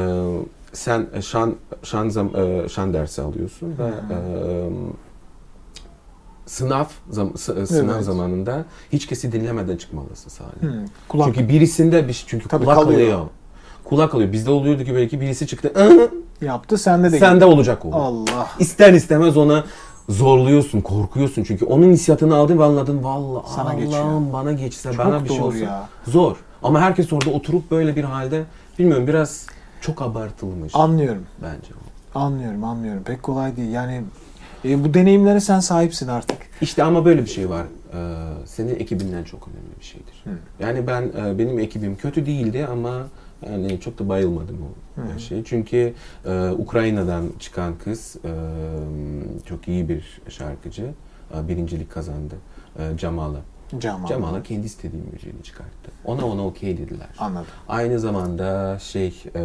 sen 0.73 1.07
şan 1.21 1.55
şan 1.83 2.09
zam, 2.09 2.37
e, 2.37 2.69
şan 2.69 2.95
dersi 2.95 3.23
alıyorsun 3.23 3.75
ve 3.79 3.85
e, 4.14 4.19
sınav 6.49 6.85
zam, 7.11 7.37
sınav 7.37 7.95
Evet. 7.95 8.05
zamanında 8.05 8.65
hiç 8.93 9.07
kesi 9.07 9.33
dinlemeden 9.33 9.77
çıkmalısın 9.77 10.31
sahneye. 10.31 10.75
Hmm, 10.81 10.87
Kulak. 11.09 11.27
Çünkü 11.35 11.49
birisinde 11.49 12.09
bir 12.09 12.25
çünkü 12.27 12.49
Tabii 12.49 12.65
kulak 12.65 12.77
kalıyor. 12.77 13.01
alıyor. 13.01 13.27
Kulak 13.85 14.15
alıyor. 14.15 14.33
Bizde 14.33 14.51
oluyordu 14.51 14.85
ki 14.85 14.95
belki 14.97 15.21
birisi 15.21 15.47
çıktı. 15.47 15.73
Yaptı 16.41 16.79
sende 16.79 17.13
de. 17.13 17.19
Sende 17.19 17.45
olacak 17.45 17.85
o. 17.85 17.93
Allah. 17.93 18.49
İster 18.59 18.93
istemez 18.93 19.37
ona 19.37 19.65
zorluyorsun, 20.09 20.81
korkuyorsun. 20.81 21.43
Çünkü 21.45 21.65
onun 21.65 21.93
hissiyatını 21.93 22.37
aldın 22.37 22.59
ve 22.59 22.65
anladın. 22.65 23.05
Vallahi 23.05 23.43
Sana. 23.55 23.71
Allah'ım 23.71 24.33
bana 24.33 24.53
geçse, 24.53 24.93
Çok 24.93 25.07
bana 25.07 25.25
bir 25.25 25.29
şey 25.29 25.41
olsa. 25.41 25.59
ya. 25.59 25.89
Zor. 26.07 26.37
Ama 26.63 26.81
herkes 26.81 27.13
orada 27.13 27.31
oturup 27.31 27.71
böyle 27.71 27.97
bir 27.97 28.05
halde 28.05 28.45
bilmiyorum 28.79 29.07
biraz 29.07 29.47
çok 29.81 30.03
abartılmış 30.03 30.75
Anlıyorum. 30.77 31.23
bence. 31.43 31.69
Anlıyorum, 32.15 32.65
anlıyorum. 32.65 33.03
Pek 33.03 33.23
kolay 33.23 33.57
değil. 33.57 33.71
Yani 33.73 34.03
e, 34.64 34.85
bu 34.85 34.94
deneyimlere 34.94 35.40
sen 35.40 35.61
sahipsin 35.61 36.09
artık. 36.09 36.38
İşte 36.61 36.83
ama 36.83 37.05
böyle 37.05 37.23
bir 37.23 37.31
şey 37.31 37.51
var. 37.51 37.66
Ee, 37.94 37.97
senin 38.44 38.75
ekibinden 38.75 39.25
çok 39.25 39.49
önemli 39.49 39.79
bir 39.81 39.85
şeydir. 39.85 40.25
Yani 40.61 40.87
ben 40.87 41.03
e, 41.03 41.38
benim 41.38 41.59
ekibim 41.59 41.97
kötü 41.97 42.27
değildi 42.27 42.66
ama 42.73 43.07
yani 43.47 43.81
çok 43.81 43.99
da 43.99 44.09
bayılmadım 44.09 44.59
o 44.62 45.18
şeye. 45.18 45.44
Çünkü 45.44 45.94
e, 46.25 46.51
Ukrayna'dan 46.51 47.25
çıkan 47.38 47.79
kız 47.85 48.16
e, 48.25 48.31
çok 49.44 49.68
iyi 49.68 49.88
bir 49.88 50.21
şarkıcı. 50.29 50.90
E, 51.35 51.49
birincilik 51.49 51.90
kazandı. 51.90 52.35
E, 52.79 52.97
Camala. 52.99 53.40
Cemal. 53.79 54.09
Camala 54.09 54.42
kendi 54.42 54.66
istediği 54.66 55.03
müziğini 55.12 55.42
çıkarttı. 55.42 55.90
Ona 56.05 56.27
ona 56.27 56.47
okey 56.47 56.79
dediler. 56.79 57.09
Anladım. 57.18 57.47
Aynı 57.68 57.99
zamanda 58.01 58.79
şey 58.79 59.23
e, 59.35 59.42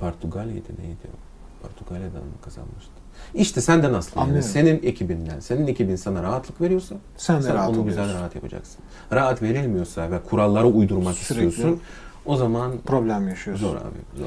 Portugalya'da 0.00 0.72
neydi 0.82 1.06
o? 1.14 1.16
Portugalya'dan 1.62 2.22
mı 2.22 2.32
kazanmıştı? 2.44 2.92
İşte 3.34 3.60
senden 3.60 3.94
aslı 3.94 4.12
yani. 4.16 4.24
Anlıyorum. 4.24 4.48
Senin 4.52 4.80
ekibinden, 4.82 5.40
senin 5.40 5.66
ekibin 5.66 5.96
sana 5.96 6.22
rahatlık 6.22 6.60
veriyorsa 6.60 6.94
Sen 7.16 7.38
de 7.38 7.42
sen 7.42 7.54
rahat 7.54 7.68
onu 7.70 7.78
oluyorsun. 7.80 8.02
güzel 8.04 8.18
rahat 8.20 8.34
yapacaksın. 8.34 8.76
Rahat 9.12 9.42
verilmiyorsa 9.42 10.10
ve 10.10 10.18
kurallara 10.30 10.66
uydurmak 10.66 11.14
Sürekli. 11.14 11.48
istiyorsun 11.48 11.80
o 12.26 12.36
zaman 12.36 12.72
Problem 12.86 13.28
yaşıyorsun. 13.28 13.66
zor 13.68 13.76
abi 13.76 13.98
zor. 14.18 14.26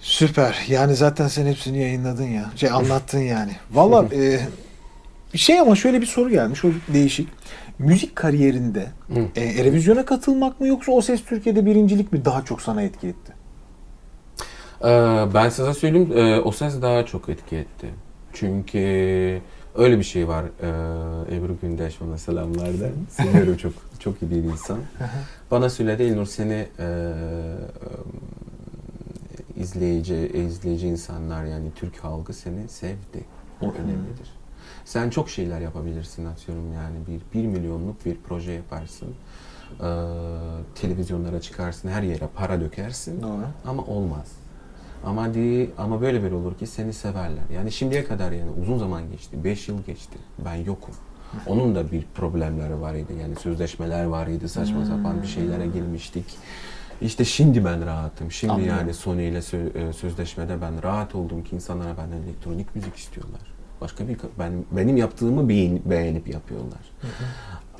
Süper. 0.00 0.64
Yani 0.68 0.94
zaten 0.94 1.28
sen 1.28 1.46
hepsini 1.46 1.78
yayınladın 1.78 2.24
ya. 2.26 2.50
Şey 2.56 2.70
anlattın 2.70 3.18
yani. 3.20 3.52
Valla 3.70 4.04
e, 4.14 4.40
şey 5.38 5.60
ama 5.60 5.76
şöyle 5.76 6.00
bir 6.00 6.06
soru 6.06 6.30
gelmiş. 6.30 6.64
O 6.64 6.68
değişik. 6.92 7.28
Müzik 7.78 8.16
kariyerinde 8.16 8.86
e, 9.36 9.40
Erevizyon'a 9.44 10.04
katılmak 10.04 10.60
mı 10.60 10.66
yoksa 10.68 10.92
O 10.92 11.00
Ses 11.02 11.24
Türkiye'de 11.24 11.66
birincilik 11.66 12.12
mi 12.12 12.24
daha 12.24 12.44
çok 12.44 12.62
sana 12.62 12.82
etki 12.82 13.06
etti? 13.08 13.32
Ee, 14.84 15.26
ben 15.34 15.48
size 15.48 15.74
söyleyeyim 15.74 16.12
e, 16.18 16.40
o 16.40 16.52
ses 16.52 16.82
daha 16.82 17.06
çok 17.06 17.28
etki 17.28 17.56
etti. 17.56 17.88
Çünkü 18.32 18.78
öyle 19.74 19.98
bir 19.98 20.04
şey 20.04 20.28
var. 20.28 20.44
Ee, 20.44 21.36
Ebru 21.36 21.56
Gündeş 21.62 22.00
bana 22.00 22.18
selamlar 22.18 22.80
der. 22.80 22.90
Seviyorum 23.10 23.56
çok 23.56 23.72
çok 23.98 24.22
iyi 24.22 24.30
bir 24.30 24.36
insan. 24.36 24.78
Bana 25.50 25.70
söyledi 25.70 26.02
İlnur 26.02 26.26
seni 26.26 26.52
e, 26.52 26.84
e, 26.84 26.86
izleyici 29.60 30.16
izleyici 30.34 30.88
insanlar 30.88 31.44
yani 31.44 31.68
Türk 31.76 31.98
halkı 31.98 32.32
seni 32.32 32.68
sevdi. 32.68 33.24
O 33.62 33.64
önemlidir. 33.64 34.30
Sen 34.84 35.10
çok 35.10 35.30
şeyler 35.30 35.60
yapabilirsin 35.60 36.24
atıyorum 36.24 36.72
yani 36.72 36.96
bir, 37.08 37.40
bir 37.40 37.46
milyonluk 37.46 38.06
bir 38.06 38.16
proje 38.28 38.52
yaparsın. 38.52 39.08
Ee, 39.80 39.84
televizyonlara 40.74 41.40
çıkarsın, 41.40 41.88
her 41.88 42.02
yere 42.02 42.28
para 42.34 42.60
dökersin. 42.60 43.22
Doğru. 43.22 43.42
Ama 43.66 43.82
olmaz. 43.84 44.26
Ama 45.04 45.34
di 45.34 45.70
ama 45.78 46.00
böyle 46.00 46.22
bir 46.24 46.32
olur 46.32 46.54
ki 46.54 46.66
seni 46.66 46.92
severler. 46.92 47.44
Yani 47.54 47.72
şimdiye 47.72 48.04
kadar 48.04 48.32
yani 48.32 48.50
uzun 48.62 48.78
zaman 48.78 49.10
geçti. 49.10 49.44
5 49.44 49.68
yıl 49.68 49.82
geçti. 49.82 50.18
Ben 50.44 50.54
yokum. 50.54 50.94
Onun 51.46 51.74
da 51.74 51.90
bir 51.92 52.04
problemleri 52.14 52.80
var 52.80 52.94
idi. 52.94 53.12
Yani 53.20 53.36
sözleşmeler 53.36 54.04
var 54.04 54.26
idi. 54.26 54.48
Saçma 54.48 54.84
sapan 54.84 55.22
bir 55.22 55.26
şeylere 55.26 55.66
girmiştik. 55.66 56.24
İşte 57.00 57.24
şimdi 57.24 57.64
ben 57.64 57.86
rahatım. 57.86 58.32
Şimdi 58.32 58.52
Anlıyorum. 58.52 58.78
yani 58.80 58.94
Sony 58.94 59.28
ile 59.28 59.38
e, 59.38 59.92
sözleşmede 59.92 60.60
ben 60.60 60.82
rahat 60.82 61.14
oldum 61.14 61.44
ki 61.44 61.54
insanlara 61.56 61.96
benden 61.96 62.22
elektronik 62.22 62.76
müzik 62.76 62.96
istiyorlar. 62.96 63.40
Başka 63.80 64.08
bir 64.08 64.16
ben 64.38 64.52
benim 64.72 64.96
yaptığımı 64.96 65.48
beğen- 65.48 65.80
beğenip 65.84 66.28
yapıyorlar. 66.28 66.80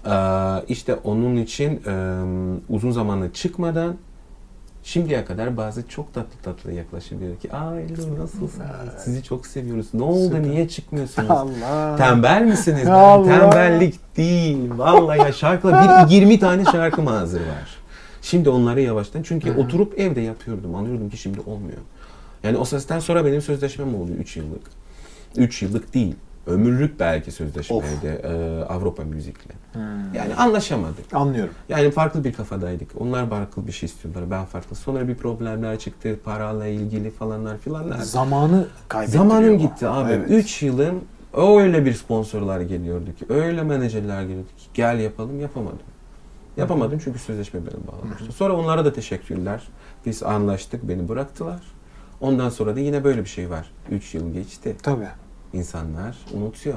Ee, 0.07 0.65
işte 0.69 0.95
onun 0.95 1.37
için 1.37 1.83
e, 1.87 2.23
uzun 2.69 2.91
zamanı 2.91 3.33
çıkmadan 3.33 3.97
şimdiye 4.87 5.25
kadar 5.25 5.57
bazı 5.57 5.89
çok 5.89 6.15
tatlı 6.15 6.39
tatlı 6.43 6.73
yaklaşıyor 6.73 7.37
ki 7.41 7.53
aa 7.53 7.81
Elnur 7.81 8.19
nasılsınız? 8.19 8.69
Sizi 8.99 9.23
çok 9.23 9.47
seviyoruz. 9.47 9.87
Ne 9.95 10.03
oldu? 10.03 10.25
Süper. 10.37 10.43
Niye 10.43 10.69
çıkmıyorsunuz? 10.69 11.31
Allah. 11.31 11.97
Tembel 11.97 12.43
misiniz? 12.43 12.83
Ben 12.87 12.91
Allah. 12.91 13.25
tembellik 13.39 14.17
değil. 14.17 14.71
Vallahi 14.77 15.19
ya 15.19 15.33
şarkılar 15.33 16.09
bir 16.09 16.11
20 16.15 16.39
tane 16.39 16.65
şarkım 16.65 17.07
hazır 17.07 17.41
var. 17.41 17.77
Şimdi 18.23 18.51
onları 18.51 18.81
yavaştan 18.81 19.23
çünkü 19.23 19.53
oturup 19.53 19.99
evde 19.99 20.21
yapıyordum. 20.21 20.75
Anlıyordum 20.75 21.11
ki 21.11 21.17
şimdi 21.17 21.41
olmuyor. 21.41 21.79
Yani 22.43 22.57
o 22.57 22.65
sesten 22.65 22.99
sonra 22.99 23.25
benim 23.25 23.43
sözleşmem 23.43 23.95
oldu 23.95 24.11
3 24.19 24.37
yıllık. 24.37 24.63
3 25.37 25.63
yıllık 25.63 25.95
değil. 25.95 26.15
Ömürlük 26.47 27.01
belki 27.01 27.33
sözleşmeydi 27.33 28.07
e, 28.07 28.63
Avrupa 28.69 29.05
müzikle. 29.05 29.55
Hmm. 29.73 30.15
Yani 30.15 30.35
anlaşamadık. 30.35 31.15
Anlıyorum. 31.15 31.55
Yani 31.69 31.91
farklı 31.91 32.25
bir 32.25 32.33
kafadaydık. 32.33 32.89
Onlar 33.01 33.31
farklı 33.31 33.67
bir 33.67 33.73
şey 33.73 33.87
istiyorlar. 33.87 34.31
Ben 34.31 34.45
farklı. 34.45 34.77
Sonra 34.77 35.09
bir 35.09 35.15
problemler 35.15 35.79
çıktı. 35.79 36.19
Parayla 36.25 36.67
ilgili 36.67 37.11
falanlar 37.11 37.59
filanlar. 37.59 37.99
Zamanı 37.99 38.67
kaybettiriyor. 38.89 39.25
Zamanım 39.25 39.59
gitti 39.59 39.89
abi. 39.89 40.13
Evet. 40.13 40.31
3 40.31 40.63
yılım 40.63 41.05
öyle 41.37 41.85
bir 41.85 41.95
sponsorlar 41.95 42.61
geliyordu 42.61 43.15
ki. 43.19 43.27
Öyle 43.29 43.63
menajerler 43.63 44.23
geliyordu 44.23 44.49
ki. 44.57 44.65
Gel 44.75 45.01
yapalım 45.01 45.41
yapamadım. 45.41 45.79
Yapamadım 46.57 47.01
çünkü 47.05 47.19
sözleşme 47.19 47.61
beni 47.61 47.87
bağlamıştı. 47.87 48.33
Sonra 48.33 48.57
onlara 48.57 48.85
da 48.85 48.93
teşekkürler. 48.93 49.69
Biz 50.07 50.23
anlaştık. 50.23 50.89
Beni 50.89 51.09
bıraktılar. 51.09 51.61
Ondan 52.21 52.49
sonra 52.49 52.77
da 52.77 52.81
yine 52.81 53.05
böyle 53.05 53.21
bir 53.21 53.29
şey 53.29 53.51
var. 53.51 53.71
3 53.91 54.15
yıl 54.15 54.33
geçti. 54.33 54.77
Tabii. 54.83 55.09
İnsanlar 55.53 56.17
unutuyor. 56.35 56.77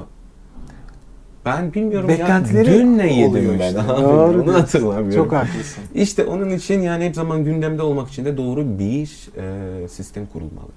Ben 1.44 1.74
bilmiyorum 1.74 2.08
Beklentileri 2.08 2.70
ya 2.70 2.78
dün 2.78 2.98
ne 2.98 3.14
yedim 3.14 3.56
ben 3.60 3.68
işte. 3.68 3.88
Doğru 3.88 4.42
onu 4.42 4.54
hatırlamıyorum. 4.54 5.10
Çok 5.10 5.32
haklısın. 5.32 5.84
İşte 5.94 6.24
onun 6.24 6.50
için 6.50 6.80
yani 6.80 7.04
hep 7.04 7.14
zaman 7.14 7.44
gündemde 7.44 7.82
olmak 7.82 8.08
için 8.08 8.24
de 8.24 8.36
doğru 8.36 8.78
bir 8.78 9.28
e, 9.36 9.88
sistem 9.88 10.26
kurulmalı. 10.26 10.70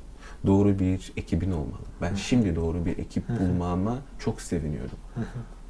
Doğru 0.45 0.79
bir 0.79 1.13
ekibin 1.17 1.51
olmalı. 1.51 1.83
Ben 2.01 2.15
şimdi 2.15 2.55
doğru 2.55 2.85
bir 2.85 2.97
ekip 2.97 3.23
bulmama 3.29 3.97
çok 4.19 4.41
seviniyordum. 4.41 4.97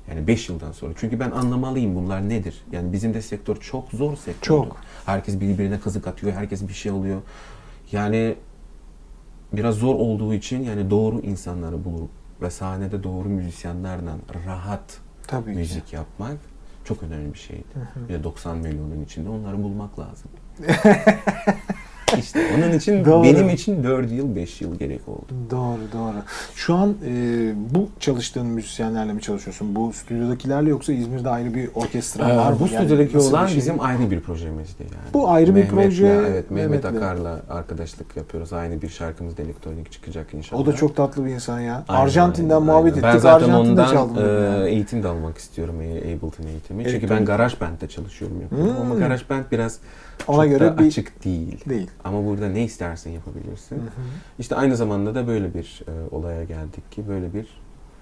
Yani 0.09 0.27
5 0.27 0.49
yıldan 0.49 0.71
sonra. 0.71 0.93
Çünkü 0.97 1.19
ben 1.19 1.31
anlamalıyım 1.31 1.95
bunlar 1.95 2.29
nedir. 2.29 2.63
Yani 2.71 2.93
bizim 2.93 3.13
de 3.13 3.21
sektör 3.21 3.55
çok 3.55 3.91
zor 3.91 4.15
sektör. 4.15 4.47
Çok. 4.47 4.77
Herkes 5.05 5.39
birbirine 5.39 5.79
kazık 5.79 6.07
atıyor. 6.07 6.33
Herkes 6.33 6.67
bir 6.67 6.73
şey 6.73 6.91
oluyor. 6.91 7.21
Yani 7.91 8.35
biraz 9.53 9.75
zor 9.75 9.95
olduğu 9.95 10.33
için 10.33 10.63
yani 10.63 10.89
doğru 10.89 11.19
insanları 11.19 11.85
bulup 11.85 12.09
ve 12.41 12.49
sahnede 12.49 13.03
doğru 13.03 13.29
müzisyenlerle 13.29 14.11
rahat 14.45 14.97
Tabii 15.27 15.51
ki. 15.51 15.57
müzik 15.57 15.93
yapmak 15.93 16.37
çok 16.85 17.03
önemli 17.03 17.33
bir 17.33 17.39
şeydi. 17.39 17.63
Bir 18.09 18.13
de 18.13 18.23
90 18.23 18.57
milyonun 18.57 19.03
içinde 19.03 19.29
onları 19.29 19.63
bulmak 19.63 19.99
lazım. 19.99 20.31
işte 22.19 22.39
onun 22.57 22.77
için 22.77 23.05
Doğru. 23.05 23.23
benim 23.23 23.49
için 23.49 23.83
4 23.83 24.11
yıl 24.11 24.35
5 24.35 24.61
yıl 24.61 24.75
gerek 24.75 25.07
oldu. 25.07 25.25
Doğru 25.51 25.79
doğru. 25.93 26.15
Şu 26.55 26.73
an 26.75 26.89
e, 27.07 27.13
bu 27.75 27.89
çalıştığın 27.99 28.45
müzisyenlerle 28.45 29.13
mi 29.13 29.21
çalışıyorsun? 29.21 29.75
Bu 29.75 29.93
stüdyodakilerle 29.93 30.69
yoksa 30.69 30.93
İzmir'de 30.93 31.29
ayrı 31.29 31.53
bir 31.53 31.69
orkestra 31.75 32.29
Ee, 32.29 32.37
var 32.37 32.51
mı? 32.51 32.57
bu 32.59 32.67
Yani 32.67 32.85
stüdyodaki 32.85 33.13
bir 33.13 33.19
olan 33.19 33.47
şey? 33.47 33.57
bizim 33.57 33.81
ayrı 33.81 34.11
bir 34.11 34.19
projemizdi 34.19 34.83
yani. 34.83 35.13
Bu 35.13 35.29
ayrı 35.29 35.55
bir 35.55 35.67
proje, 35.67 36.07
Evet 36.07 36.51
Mehmet 36.51 36.83
Mehmet'le. 36.83 36.97
Akar'la 37.03 37.39
arkadaşlık 37.49 38.17
yapıyoruz. 38.17 38.53
Aynı 38.53 38.81
bir 38.81 38.89
şarkımız 38.89 39.39
elektronik 39.39 39.91
çıkacak 39.91 40.33
inşallah. 40.33 40.61
O 40.61 40.65
da 40.65 40.73
çok 40.75 40.95
tatlı 40.95 41.25
bir 41.25 41.29
insan 41.31 41.59
ya. 41.59 41.83
Aynen, 41.87 42.01
Arjantin'den 42.03 42.53
aynen, 42.55 42.65
muhabbet 42.65 42.91
ettik. 42.91 43.03
Ben 43.03 43.17
zaten 43.17 43.49
Arjantin'de 43.49 43.81
ondan 43.81 43.93
çaldım. 43.93 44.25
e, 44.25 44.29
yani. 44.29 44.69
eğitim 44.69 45.03
de 45.03 45.07
almak 45.07 45.37
istiyorum. 45.37 45.81
e, 45.81 45.85
Ableton 45.99 46.47
eğitimi. 46.47 46.85
Çünkü 46.89 47.09
ben 47.09 47.25
GarageBand'de 47.25 47.87
çalışıyorum. 47.87 48.41
Yapıyorum. 48.41 48.75
Ama 48.81 48.93
Hmm. 48.93 48.99
GarageBand 48.99 49.43
biraz 49.51 49.79
Ona 50.27 50.45
göre 50.45 50.77
bir 50.77 50.87
açık 50.87 51.25
değil. 51.25 51.65
değil. 51.69 51.87
Ama 52.03 52.25
burada 52.25 52.49
ne 52.49 52.63
istersen 52.63 53.11
yapabilirsin. 53.11 53.81
İşte 54.39 54.55
aynı 54.55 54.75
zamanda 54.75 55.15
da 55.15 55.27
böyle 55.27 55.53
bir 55.53 55.81
e, 55.87 56.15
olaya 56.15 56.43
geldik 56.43 56.91
ki 56.91 57.07
böyle 57.07 57.33
bir 57.33 57.47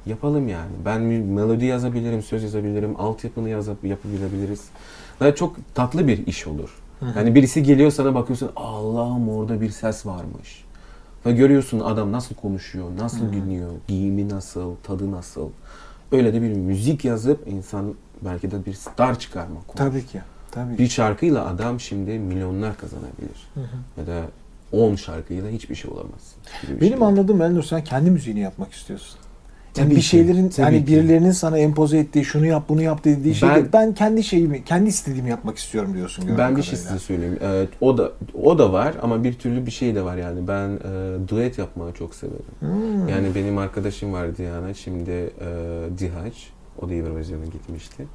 yapalım 0.05 0.47
yani. 0.47 0.71
Ben 0.85 1.01
melodi 1.01 1.65
yazabilirim, 1.65 2.21
söz 2.21 2.43
yazabilirim, 2.43 2.95
altyapını 2.99 3.49
yazıp 3.49 3.83
yapabilebiliriz. 3.83 4.63
Ve 5.21 5.35
çok 5.35 5.55
tatlı 5.75 6.07
bir 6.07 6.27
iş 6.27 6.47
olur. 6.47 6.81
Yani 7.15 7.35
birisi 7.35 7.63
geliyor 7.63 7.91
sana 7.91 8.15
bakıyorsun 8.15 8.51
Allah'ım 8.55 9.29
orada 9.29 9.61
bir 9.61 9.69
ses 9.69 10.05
varmış. 10.05 10.65
Ve 11.25 11.31
görüyorsun 11.31 11.79
adam 11.79 12.11
nasıl 12.11 12.35
konuşuyor, 12.35 12.85
nasıl 12.99 13.33
dinliyor, 13.33 13.71
giyimi 13.87 14.29
nasıl, 14.29 14.75
tadı 14.83 15.11
nasıl. 15.11 15.49
Öyle 16.11 16.33
de 16.33 16.41
bir 16.41 16.53
müzik 16.53 17.05
yazıp 17.05 17.47
insan 17.47 17.93
belki 18.21 18.51
de 18.51 18.65
bir 18.65 18.73
star 18.73 19.19
çıkarmak 19.19 19.69
olur. 19.69 19.75
Tabii 19.75 20.05
ki. 20.05 20.21
Tabii. 20.51 20.77
Bir 20.77 20.87
şarkıyla 20.87 21.45
adam 21.47 21.79
şimdi 21.79 22.11
milyonlar 22.19 22.77
kazanabilir. 22.77 23.47
Ya 23.97 24.07
da 24.07 24.21
10 24.71 24.95
şarkıyla 24.95 25.49
hiçbir 25.49 25.75
şey 25.75 25.91
olamaz. 25.91 26.35
Benim 26.81 26.97
şey. 26.97 27.07
anladığım 27.07 27.41
Elnur 27.41 27.63
sen 27.63 27.83
kendi 27.83 28.11
müziğini 28.11 28.39
yapmak 28.39 28.71
istiyorsun. 28.73 29.17
Yani 29.77 29.85
Tabii 29.85 29.95
bir 29.95 30.01
ki, 30.01 30.07
şeylerin 30.07 30.49
tabii 30.49 30.63
hani 30.65 30.85
ki. 30.85 30.87
birilerinin 30.91 31.31
sana 31.31 31.57
empoze 31.57 31.97
ettiği 31.97 32.25
şunu 32.25 32.45
yap 32.45 32.63
bunu 32.69 32.81
yap 32.81 33.03
dediği 33.03 33.35
şey 33.35 33.49
Ben- 33.49 33.69
ben 33.73 33.93
kendi 33.93 34.23
şeyimi 34.23 34.63
kendi 34.63 34.89
istediğimi 34.89 35.29
yapmak 35.29 35.57
istiyorum 35.57 35.93
diyorsun 35.93 36.25
Ben 36.37 36.57
bir 36.57 36.63
şey 36.63 36.71
kadarıyla. 36.73 36.77
size 36.77 36.99
söyleyeyim. 36.99 37.37
Evet, 37.41 37.69
o 37.81 37.97
da 37.97 38.11
o 38.43 38.57
da 38.59 38.73
var 38.73 38.93
ama 39.01 39.23
bir 39.23 39.33
türlü 39.33 39.65
bir 39.65 39.71
şey 39.71 39.95
de 39.95 40.03
var 40.05 40.17
yani. 40.17 40.47
Ben 40.47 40.69
e, 40.69 40.79
duet 41.27 41.57
yapmayı 41.57 41.93
çok 41.93 42.15
severim. 42.15 42.45
Hmm. 42.59 43.07
Yani 43.07 43.35
benim 43.35 43.57
arkadaşım 43.57 44.13
var 44.13 44.37
Diana. 44.37 44.73
Şimdi 44.73 45.11
e, 45.11 45.29
Dihaç. 45.97 46.49
O 46.81 46.89
da 46.89 46.93
Eurovision'a 46.93 47.45
gitmişti. 47.45 48.05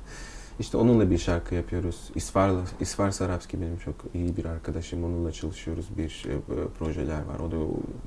İşte 0.61 0.77
onunla 0.77 1.11
bir 1.11 1.19
şarkı 1.19 1.55
yapıyoruz. 1.55 2.11
İsvar, 2.15 2.51
İsvar 2.81 3.11
Sarapski 3.11 3.61
benim 3.61 3.79
çok 3.79 3.95
iyi 4.15 4.37
bir 4.37 4.45
arkadaşım. 4.45 5.05
Onunla 5.05 5.33
çalışıyoruz. 5.33 5.87
Bir 5.99 6.27
e, 6.29 6.35
projeler 6.79 7.19
var. 7.19 7.39
O 7.47 7.51
da 7.51 7.57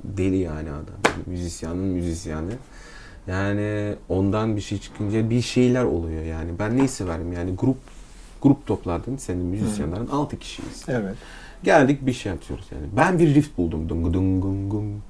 deli 0.04 0.36
yani 0.36 0.70
adam. 0.70 0.94
Müzisyanın 1.26 1.84
müzisyeni. 1.84 2.52
Yani 3.26 3.94
ondan 4.08 4.56
bir 4.56 4.60
şey 4.60 4.78
çıkınca 4.78 5.30
bir 5.30 5.40
şeyler 5.40 5.84
oluyor 5.84 6.24
yani. 6.24 6.50
Ben 6.58 6.76
neyi 6.76 6.88
severim 6.88 7.32
yani 7.32 7.54
grup 7.54 7.78
grup 8.42 8.66
topladın 8.66 9.16
senin 9.16 9.46
müzisyenlerin 9.46 10.06
6 10.06 10.38
kişiyiz. 10.38 10.84
Evet. 10.88 11.16
Geldik 11.62 12.06
bir 12.06 12.12
şey 12.12 12.32
atıyoruz 12.32 12.66
yani. 12.72 12.86
Ben 12.96 13.18
bir 13.18 13.34
riff 13.34 13.56
buldum. 13.58 13.88
Dung 13.88 14.14
dung 14.14 14.42
gung 14.42 14.70
gung. 14.70 15.00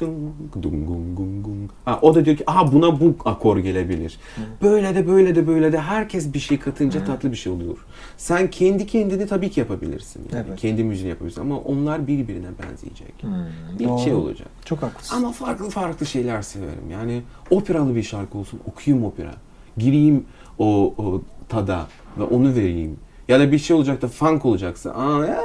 Dung 0.00 0.32
dung 0.62 0.86
gung 0.88 1.16
gung 1.16 1.44
gung. 1.44 1.70
Ha, 1.84 1.98
o 2.02 2.14
da 2.14 2.24
diyor 2.24 2.36
ki 2.36 2.50
aha 2.50 2.72
buna 2.72 3.00
bu 3.00 3.14
akor 3.24 3.58
gelebilir. 3.58 4.18
Böyle 4.62 4.94
de 4.94 5.06
böyle 5.06 5.34
de 5.34 5.46
böyle 5.46 5.72
de 5.72 5.80
herkes 5.80 6.34
bir 6.34 6.38
şey 6.38 6.58
katınca 6.58 7.04
tatlı 7.04 7.30
bir 7.32 7.36
şey 7.36 7.52
oluyor. 7.52 7.76
Sen 8.16 8.50
kendi 8.50 8.86
kendini 8.86 9.26
tabii 9.26 9.50
ki 9.50 9.60
yapabilirsin. 9.60 10.22
Yani. 10.32 10.46
Evet. 10.48 10.60
Kendi 10.60 10.84
müziğini 10.84 11.08
yapabilirsin 11.10 11.40
ama 11.40 11.58
onlar 11.58 12.06
birbirine 12.06 12.46
benzeyecek. 12.62 13.14
Hmm, 13.22 13.78
Bir 13.78 13.84
doğru. 13.88 13.98
şey 13.98 14.14
olacak. 14.14 14.48
Çok 14.64 14.82
haklısın. 14.82 15.16
Ama 15.16 15.32
farklı 15.32 15.70
farklı 15.70 16.06
şeyler 16.06 16.42
severim. 16.42 16.90
Yani 16.92 17.22
operalı 17.50 17.94
bir 17.94 18.02
şarkı 18.02 18.38
olsun, 18.38 18.60
okuyayım 18.72 19.06
opera. 19.06 19.34
Gireyim 19.78 20.24
o, 20.58 20.94
o 20.98 21.22
tada 21.48 21.86
ve 22.18 22.22
onu 22.22 22.54
vereyim. 22.54 22.96
Ya 23.28 23.40
da 23.40 23.52
bir 23.52 23.58
şey 23.58 23.76
olacak 23.76 24.02
da 24.02 24.08
funk 24.08 24.44
olacaksa, 24.44 24.90
aa, 24.90 25.26
ya, 25.26 25.40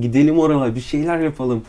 gidelim 0.00 0.38
oralara 0.38 0.74
bir 0.74 0.80
şeyler 0.80 1.18
yapalım. 1.18 1.62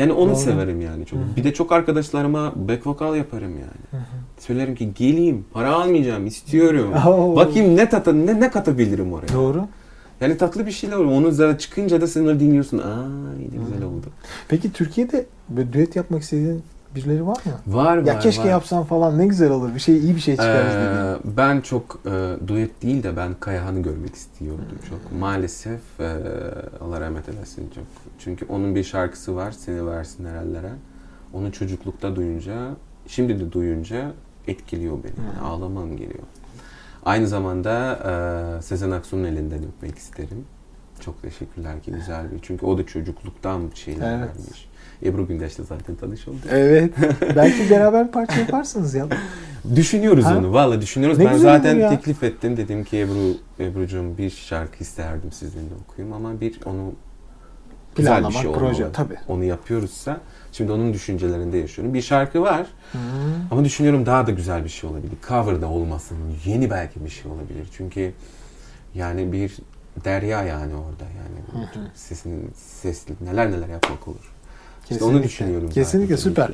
Yani 0.00 0.12
onu 0.12 0.30
Doğru. 0.30 0.36
severim 0.36 0.80
yani 0.80 1.06
çok. 1.06 1.18
Bir 1.36 1.44
de 1.44 1.54
çok 1.54 1.72
arkadaşlarıma 1.72 2.52
back 2.56 2.86
vokal 2.86 3.16
yaparım 3.16 3.52
yani. 3.52 4.02
Söylerim 4.38 4.74
ki 4.74 4.94
geleyim, 4.94 5.44
para 5.52 5.72
almayacağım, 5.72 6.26
istiyorum. 6.26 6.92
Oo. 7.06 7.36
Bakayım 7.36 7.76
ne 7.76 7.88
tata 7.88 8.12
ne 8.12 8.40
ne 8.40 8.50
katabilirim 8.50 9.12
oraya. 9.12 9.32
Doğru. 9.32 9.66
Yani 10.20 10.36
tatlı 10.38 10.66
bir 10.66 10.70
şeyler 10.70 10.96
oluyor. 10.96 11.12
Onu 11.12 11.32
zaten 11.32 11.56
çıkınca 11.56 12.00
da 12.00 12.06
sen 12.06 12.22
onları 12.22 12.40
dinliyorsun. 12.40 12.78
Aa, 12.78 13.08
ne 13.38 13.44
güzel 13.44 13.82
oldu. 13.82 14.06
Peki 14.48 14.72
Türkiye'de 14.72 15.26
böyle 15.48 15.72
düet 15.72 15.96
yapmak 15.96 16.22
istediğin 16.22 16.62
birileri 16.94 17.26
var 17.26 17.38
mı? 17.44 17.74
Var 17.74 17.96
var. 17.96 18.06
ya 18.06 18.18
keşke 18.18 18.42
var. 18.42 18.48
yapsan 18.48 18.84
falan 18.84 19.18
ne 19.18 19.26
güzel 19.26 19.50
olur. 19.50 19.74
Bir 19.74 19.80
şey 19.80 19.98
iyi 19.98 20.16
bir 20.16 20.20
şey 20.20 20.36
çıkarız 20.36 20.74
dediğin. 20.74 21.32
Ee, 21.32 21.36
ben 21.36 21.60
çok 21.60 22.00
e, 22.06 22.48
duet 22.48 22.82
değil 22.82 23.02
de 23.02 23.16
ben 23.16 23.34
Kayahan'ı 23.40 23.82
görmek 23.82 24.14
istiyordum 24.14 24.78
çok. 24.88 25.20
Maalesef 25.20 25.80
e, 26.00 26.08
Allah 26.80 27.00
rahmet 27.00 27.28
eylesin 27.28 27.70
çok. 27.74 27.84
Çünkü 28.24 28.46
onun 28.48 28.74
bir 28.74 28.84
şarkısı 28.84 29.36
var 29.36 29.52
Seni 29.52 29.86
Versin 29.86 30.24
Herallere. 30.24 30.72
Onu 31.32 31.52
çocuklukta 31.52 32.16
duyunca, 32.16 32.70
şimdi 33.06 33.40
de 33.40 33.52
duyunca 33.52 34.12
etkiliyor 34.46 34.96
beni. 35.04 35.26
Yani 35.26 35.46
ağlamam 35.46 35.96
geliyor. 35.96 36.24
Aynı 37.04 37.28
zamanda 37.28 37.98
e, 38.58 38.62
Sezen 38.62 38.90
Aksu'nun 38.90 39.24
elinden 39.24 39.62
öpmek 39.64 39.98
isterim. 39.98 40.44
Çok 41.00 41.22
teşekkürler 41.22 41.82
ki 41.82 41.92
güzel 41.92 42.32
bir. 42.32 42.38
Çünkü 42.42 42.66
o 42.66 42.78
da 42.78 42.86
çocukluktan 42.86 43.62
şeyler 43.74 44.18
Evet. 44.18 44.28
vermiş. 44.28 44.68
Ebru 45.04 45.26
Gündeş'le 45.26 45.60
zaten 45.68 45.96
tanış 45.96 46.28
olduk. 46.28 46.40
Evet. 46.50 46.94
Belki 47.36 47.70
beraber 47.70 48.06
bir 48.06 48.12
parça 48.12 48.40
yaparsınız 48.40 48.94
ya. 48.94 49.06
Düşünüyoruz 49.76 50.24
Ha? 50.24 50.38
onu. 50.38 50.52
Valla 50.52 50.80
düşünüyoruz. 50.80 51.18
Ne 51.18 51.24
ben 51.24 51.36
zaten 51.36 51.76
ya. 51.76 51.90
teklif 51.90 52.22
ettim. 52.22 52.56
Dedim 52.56 52.84
ki 52.84 52.98
Ebru, 52.98 53.34
Ebru'cum 53.60 54.18
bir 54.18 54.30
şarkı 54.30 54.82
isterdim 54.84 55.32
sizinle 55.32 55.74
okuyayım 55.84 56.16
ama 56.16 56.40
bir 56.40 56.60
onu 56.64 56.92
güzel 57.96 58.12
bir 58.16 58.20
Planlamak, 58.22 58.42
şey 58.42 58.52
proje. 58.52 58.76
olmalı. 58.84 58.92
Tabii. 58.92 59.16
Onu 59.28 59.44
yapıyoruzsa 59.44 60.20
şimdi 60.52 60.72
onun 60.72 60.92
düşüncelerinde 60.92 61.58
yaşıyorum. 61.58 61.94
Bir 61.94 62.02
şarkı 62.02 62.42
var 62.42 62.66
Hmm. 62.92 63.00
ama 63.50 63.64
düşünüyorum 63.64 64.06
daha 64.06 64.26
da 64.26 64.30
güzel 64.30 64.64
bir 64.64 64.68
şey 64.68 64.90
olabilir. 64.90 65.12
Cover 65.28 65.60
da 65.62 65.68
olmasın. 65.68 66.16
Yeni 66.44 66.70
belki 66.70 67.04
bir 67.04 67.10
şey 67.10 67.32
olabilir. 67.32 67.68
Çünkü 67.76 68.12
yani 68.94 69.32
bir 69.32 69.56
derya 70.04 70.42
yani 70.42 70.74
orada 70.74 71.04
yani. 71.04 71.66
Sesin, 71.94 72.50
sesli 72.54 73.14
neler 73.20 73.50
neler 73.50 73.68
yapmak 73.68 74.08
olur. 74.08 74.32
İşte 74.90 75.04
onu 75.04 75.22
düşünüyorum 75.22 75.68
zaten 75.68 75.82
Kesinlikle 75.82 76.14
tabii 76.14 76.22
süper. 76.22 76.50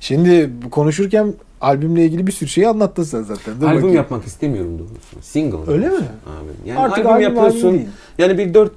Şimdi 0.00 0.50
konuşurken 0.70 1.34
albümle 1.60 2.04
ilgili 2.04 2.26
bir 2.26 2.32
sürü 2.32 2.48
şey 2.48 2.66
anlattın 2.66 3.02
sen 3.02 3.22
zaten. 3.22 3.60
Dur 3.60 3.66
albüm 3.66 3.76
bakayım. 3.76 3.96
yapmak 3.96 4.24
istemiyorum 4.24 4.78
doğrusu. 4.78 5.28
Single. 5.28 5.72
Öyle 5.72 5.88
mi? 5.88 5.94
Abi. 5.96 6.68
Yani 6.68 6.78
Artık 6.78 6.98
albüm, 6.98 7.10
albüm 7.10 7.22
yapıyorsun. 7.22 7.68
albüm 7.68 7.88
yani 8.18 8.38
bir 8.38 8.54
4 8.54 8.72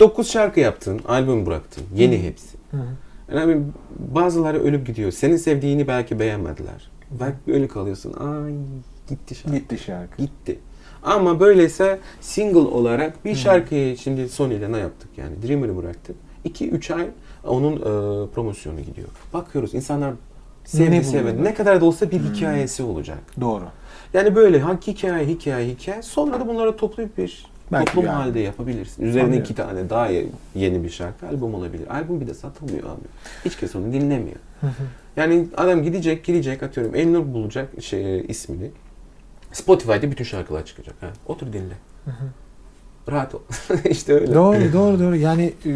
9 0.00 0.30
şarkı 0.30 0.60
yaptın, 0.60 1.00
albüm 1.08 1.46
bıraktın. 1.46 1.84
Yeni 1.94 2.22
hepsi. 2.22 2.56
Hı 2.70 2.76
hı. 2.76 3.36
Yani 3.36 3.62
bazıları 3.98 4.62
ölüp 4.62 4.86
gidiyor. 4.86 5.10
Senin 5.10 5.36
sevdiğini 5.36 5.88
belki 5.88 6.18
beğenmediler. 6.18 6.90
Belki 7.20 7.36
böyle 7.46 7.68
kalıyorsun. 7.68 8.12
Ay 8.12 8.52
gitti 9.08 9.34
şarkı. 9.34 9.56
Gitti 9.58 9.78
şarkı. 9.78 10.22
Gitti. 10.22 10.58
Ama 11.02 11.40
böyleyse 11.40 11.98
single 12.20 12.58
olarak 12.58 13.24
bir 13.24 13.34
şarkıyı 13.34 13.98
şimdi 13.98 14.28
Sony 14.28 14.54
ile 14.56 14.72
ne 14.72 14.78
yaptık 14.78 15.08
yani 15.16 15.42
Dreamer'ı 15.46 15.76
bıraktık. 15.76 16.16
2-3 16.44 16.94
ay 16.94 17.06
onun 17.46 17.76
e, 17.76 18.26
promosyonu 18.30 18.80
gidiyor. 18.80 19.08
Bakıyoruz 19.32 19.74
insanlar 19.74 20.14
sevdi 20.64 20.90
Ne 20.90 21.02
sevmedi. 21.04 21.44
Ne 21.44 21.54
kadar 21.54 21.80
da 21.80 21.84
olsa 21.84 22.10
bir 22.10 22.20
hikayesi 22.20 22.82
olacak. 22.82 23.18
Doğru. 23.40 23.64
Yani 24.14 24.34
böyle 24.34 24.60
hangi 24.60 24.86
hikaye 24.86 25.26
hikaye 25.26 25.68
hikaye 25.68 26.02
sonra 26.02 26.40
da 26.40 26.48
bunları 26.48 26.76
toplayıp 26.76 27.18
bir 27.18 27.46
Belki 27.72 27.84
toplum 27.86 28.04
albüm. 28.10 28.20
halde 28.20 28.40
yapabilirsin. 28.40 29.02
Üzerine 29.04 29.22
Anlıyorum. 29.26 29.44
iki 29.44 29.54
tane 29.54 29.90
daha 29.90 30.06
ye- 30.06 30.26
yeni 30.54 30.84
bir 30.84 30.90
şarkı 30.90 31.26
albüm 31.26 31.54
olabilir. 31.54 31.86
Albüm 31.94 32.20
bir 32.20 32.26
de 32.26 32.34
satılmıyor 32.34 32.84
abi. 32.84 33.00
Hiç 33.44 33.56
kimse 33.56 33.78
onu 33.78 33.92
dinlemiyor. 33.92 34.36
Yani 35.16 35.46
adam 35.56 35.82
gidecek, 35.82 36.24
girecek 36.24 36.62
atıyorum 36.62 36.94
Elnur 36.94 37.34
bulacak 37.34 37.82
şey 37.82 38.24
ismini. 38.28 38.70
Spotify'da 39.52 40.10
bütün 40.10 40.24
şarkılar 40.24 40.64
çıkacak. 40.64 40.94
Ha. 41.00 41.06
Otur 41.26 41.46
dinle. 41.52 41.74
Rahat 43.10 43.34
ol. 43.34 43.40
işte 43.90 44.12
öyle. 44.14 44.34
Doğru 44.34 44.72
doğru 44.72 44.98
doğru. 45.00 45.16
Yani 45.16 45.52
e, 45.66 45.70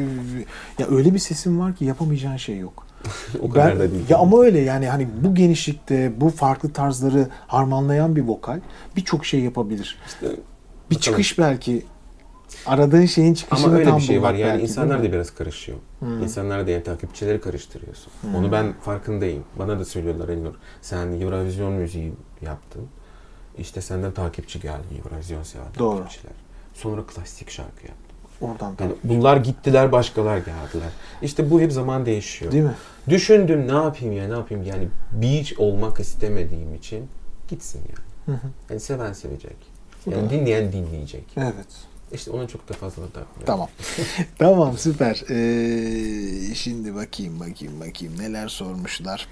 ya 0.79 0.87
öyle 0.91 1.14
bir 1.14 1.18
sesin 1.18 1.61
var 1.61 1.77
ki 1.77 1.85
yapamayacağın 1.85 2.37
şey 2.37 2.59
yok. 2.59 2.87
o 3.41 3.51
kadar 3.51 3.72
Ben- 3.72 3.79
da 3.81 3.93
değil. 3.93 4.05
Ya 4.09 4.18
ama 4.18 4.41
öyle 4.43 4.61
yani 4.61 4.89
hani 4.89 5.09
bu 5.22 5.35
genişlikte 5.35 6.12
bu 6.20 6.31
farklı 6.31 6.72
tarzları 6.72 7.29
harmanlayan 7.47 8.16
bir 8.16 8.22
vokal 8.22 8.61
birçok 8.97 9.27
şey 9.27 9.41
yapabilir. 9.41 9.99
İşte 10.07 10.27
Bir 10.27 10.31
Bakalım. 10.31 11.01
çıkış 11.01 11.39
belki 11.39 11.83
aradığın 12.66 13.07
şeyin 13.07 13.35
çıkışını 13.35 13.66
Ama 13.66 13.77
öyle 13.77 13.91
tam 13.91 13.99
bir 13.99 14.03
şey 14.03 14.22
var 14.22 14.35
yani 14.35 14.51
belki, 14.51 14.62
insanlar 14.62 15.03
da 15.03 15.12
biraz 15.12 15.31
karışıyor. 15.35 15.79
Hmm. 15.99 16.22
İnsanlar 16.22 16.66
da 16.66 16.70
yani 16.70 16.83
takipçileri 16.83 17.41
karıştırıyorsun. 17.41 18.12
Hmm. 18.20 18.35
Onu 18.35 18.53
ben 18.53 18.72
farkındayım. 18.81 19.45
Bana 19.59 19.79
da 19.79 19.85
söylüyorlar 19.85 20.29
Elnur. 20.29 20.55
Sen 20.83 21.20
Eurovision 21.20 21.72
müziği 21.72 22.12
yaptın. 22.43 22.83
İşte 23.59 23.81
senden 23.81 24.12
takipçi 24.12 24.61
geldi 24.61 24.85
Eurovision 25.05 25.43
seven 25.43 25.66
Doğru. 25.79 25.97
takipçiler. 25.99 26.33
Sonra 26.77 27.07
klasik 27.07 27.51
şarkı 27.51 27.87
yaptın. 27.87 28.07
Oradan 28.41 28.74
Yani 28.81 28.93
bunlar 29.05 29.37
gittiler 29.37 29.93
başkalar 29.93 30.39
geldiler. 30.39 30.91
İşte 31.22 31.51
bu 31.51 31.61
hep 31.61 31.72
zaman 31.72 32.07
değişiyor. 32.07 32.53
değil 32.53 32.64
mi? 32.64 32.74
Düşündüm 33.09 33.68
ne 33.68 33.72
yapayım 33.72 34.16
ya 34.16 34.29
ne 34.29 34.35
yapayım 34.35 34.64
yani 34.64 34.89
bir 35.12 35.55
olmak 35.59 36.01
istemediğim 36.01 36.74
için 36.74 37.09
gitsin 37.49 37.81
yani. 37.89 38.37
Hı 38.39 38.43
hı. 38.43 38.51
Yani 38.70 38.81
seven 38.81 39.12
sevecek. 39.12 39.57
Yani 40.11 40.31
dinleyen 40.31 40.72
dinleyecek. 40.72 41.24
Evet. 41.37 41.66
İşte 42.12 42.31
ona 42.31 42.49
çok 42.49 42.68
da 42.68 42.74
fazla 42.74 43.03
da 43.03 43.07
takmıyorum. 43.07 43.47
Tamam. 43.47 43.68
tamam 44.39 44.79
süper. 44.79 45.24
Ee, 45.31 46.55
şimdi 46.55 46.95
bakayım 46.95 47.41
bakayım 47.41 47.81
bakayım 47.81 48.18
neler 48.18 48.49
sormuşlar. 48.49 49.29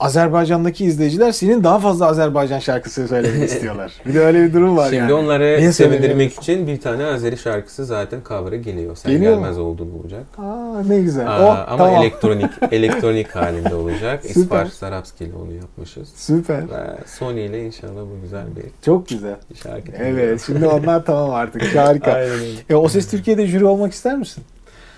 Azerbaycan'daki 0.00 0.84
izleyiciler 0.84 1.32
senin 1.32 1.64
daha 1.64 1.78
fazla 1.78 2.06
Azerbaycan 2.06 2.58
şarkısı 2.58 3.08
söylemeni 3.08 3.44
istiyorlar. 3.50 3.92
Bir 4.06 4.14
de 4.14 4.20
öyle 4.20 4.42
bir 4.42 4.52
durum 4.52 4.76
var 4.76 4.84
Şimdi 4.84 4.96
yani. 4.96 5.12
onları 5.12 5.56
Niye 5.58 5.72
sevindirmek 5.72 6.32
için 6.32 6.66
bir 6.66 6.80
tane 6.80 7.04
Azeri 7.04 7.36
şarkısı 7.36 7.84
zaten 7.84 8.20
cover'ı 8.28 8.56
geliyor. 8.56 8.96
Sen 8.96 9.12
Geliyor 9.12 9.34
mu? 9.34 9.40
gelmez 9.40 9.58
olduğunu 9.58 9.98
olacak. 10.00 10.24
Aa, 10.38 10.82
ne 10.88 11.00
güzel. 11.00 11.26
Aa, 11.28 11.42
oh, 11.42 11.72
ama 11.72 11.76
tamam. 11.86 12.02
elektronik 12.02 12.50
elektronik 12.72 13.36
halinde 13.36 13.74
olacak. 13.74 14.20
Süper. 14.26 14.40
İspar 14.40 14.66
Sarapski 14.66 15.24
ile 15.24 15.34
onu 15.44 15.52
yapmışız. 15.52 16.08
Süper. 16.16 16.62
Ve 16.70 16.96
Sony 17.06 17.46
ile 17.46 17.66
inşallah 17.66 18.00
bu 18.00 18.22
güzel 18.22 18.44
bir 18.56 18.64
Çok 18.84 19.08
güzel. 19.08 19.36
şarkı. 19.62 19.92
Evet. 19.98 20.42
Şimdi 20.46 20.66
onlar 20.66 21.04
tamam 21.04 21.30
artık. 21.30 21.76
Harika. 21.76 22.12
Aynen. 22.14 22.36
E, 22.70 22.74
o 22.74 22.88
ses 22.88 23.10
Türkiye'de 23.10 23.46
jüri 23.46 23.64
olmak 23.66 23.92
ister 23.92 24.16
misin? 24.18 24.44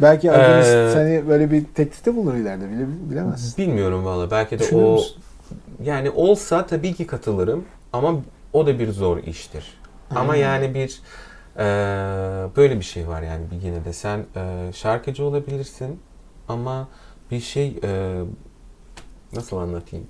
Belki 0.02 0.32
Acunist 0.32 0.68
Ee, 0.70 0.90
seni 0.92 1.28
böyle 1.28 1.50
bir 1.50 1.64
teklifte 1.64 2.16
bulur 2.16 2.34
ileride. 2.34 2.70
Bile, 2.70 2.86
bilemezsin. 3.10 3.64
Bilmiyorum 3.64 4.04
valla. 4.04 4.30
Belki 4.30 4.58
de 4.58 4.76
o 4.76 4.78
musun? 4.78 5.22
yani 5.84 6.10
olsa 6.10 6.66
tabii 6.66 6.94
ki 6.94 7.06
katılırım 7.06 7.64
ama 7.92 8.14
o 8.52 8.66
da 8.66 8.78
bir 8.78 8.90
zor 8.92 9.18
iştir. 9.18 9.78
Ama 10.10 10.34
Hmm. 10.34 10.40
yani 10.40 10.74
bir 10.74 11.00
e, 11.58 11.64
böyle 12.56 12.76
bir 12.78 12.84
şey 12.84 13.08
var 13.08 13.22
yani 13.22 13.44
bir 13.50 13.66
yine 13.66 13.84
de 13.84 13.92
sen 13.92 14.24
e, 14.36 14.72
şarkıcı 14.72 15.24
olabilirsin 15.24 16.00
ama 16.48 16.88
bir 17.30 17.40
şey 17.40 17.78
e, 17.84 18.20
nasıl 19.32 19.56
anlatayım? 19.56 20.06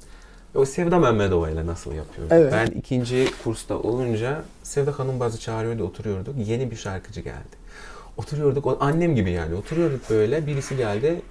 O 0.54 0.64
Sevda 0.64 0.98
Mehmedova 0.98 1.50
ile 1.50 1.66
nasıl 1.66 1.92
yapıyoruz? 1.92 2.32
Evet. 2.32 2.52
Ben 2.52 2.66
ikinci 2.66 3.28
kursta 3.44 3.78
olunca 3.78 4.42
Sevda 4.62 4.98
Hanım 4.98 5.20
bazı 5.20 5.40
çağırıyordu 5.40 5.84
oturuyorduk. 5.84 6.34
Yeni 6.46 6.70
bir 6.70 6.76
şarkıcı 6.76 7.20
geldi. 7.20 7.56
Oturuyorduk 8.16 8.76
annem 8.80 9.14
gibi 9.14 9.30
yani 9.30 9.54
oturuyorduk 9.54 10.10
böyle 10.10 10.46
birisi 10.46 10.76
geldi 10.76 11.22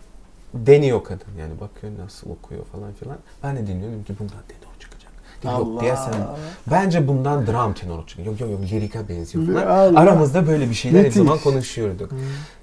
deniyor 0.53 1.03
kadın 1.03 1.33
yani 1.39 1.59
bakıyor 1.59 1.93
nasıl 2.03 2.29
okuyor 2.29 2.65
falan 2.65 2.93
filan. 2.93 3.17
Ben 3.43 3.57
de 3.57 3.67
dinliyorum 3.67 4.03
ki 4.03 4.13
bundan 4.19 4.37
tenor 4.47 4.79
çıkacak. 4.79 5.11
Dedi, 5.43 5.51
Yok 5.51 5.81
diye 5.81 5.95
sen 5.95 6.27
bence 6.71 7.07
bundan 7.07 7.47
dram 7.47 7.73
tenoru 7.73 8.07
çıkacak. 8.07 8.31
Yok 8.31 8.41
yok 8.41 8.51
yok 8.51 8.71
lirika 8.71 9.09
benziyor 9.09 9.45
falan. 9.45 9.67
Allah. 9.67 9.99
Aramızda 9.99 10.47
böyle 10.47 10.69
bir 10.69 10.73
şeyler 10.73 11.05
hep 11.05 11.13
zaman 11.13 11.39
konuşuyorduk. 11.39 12.11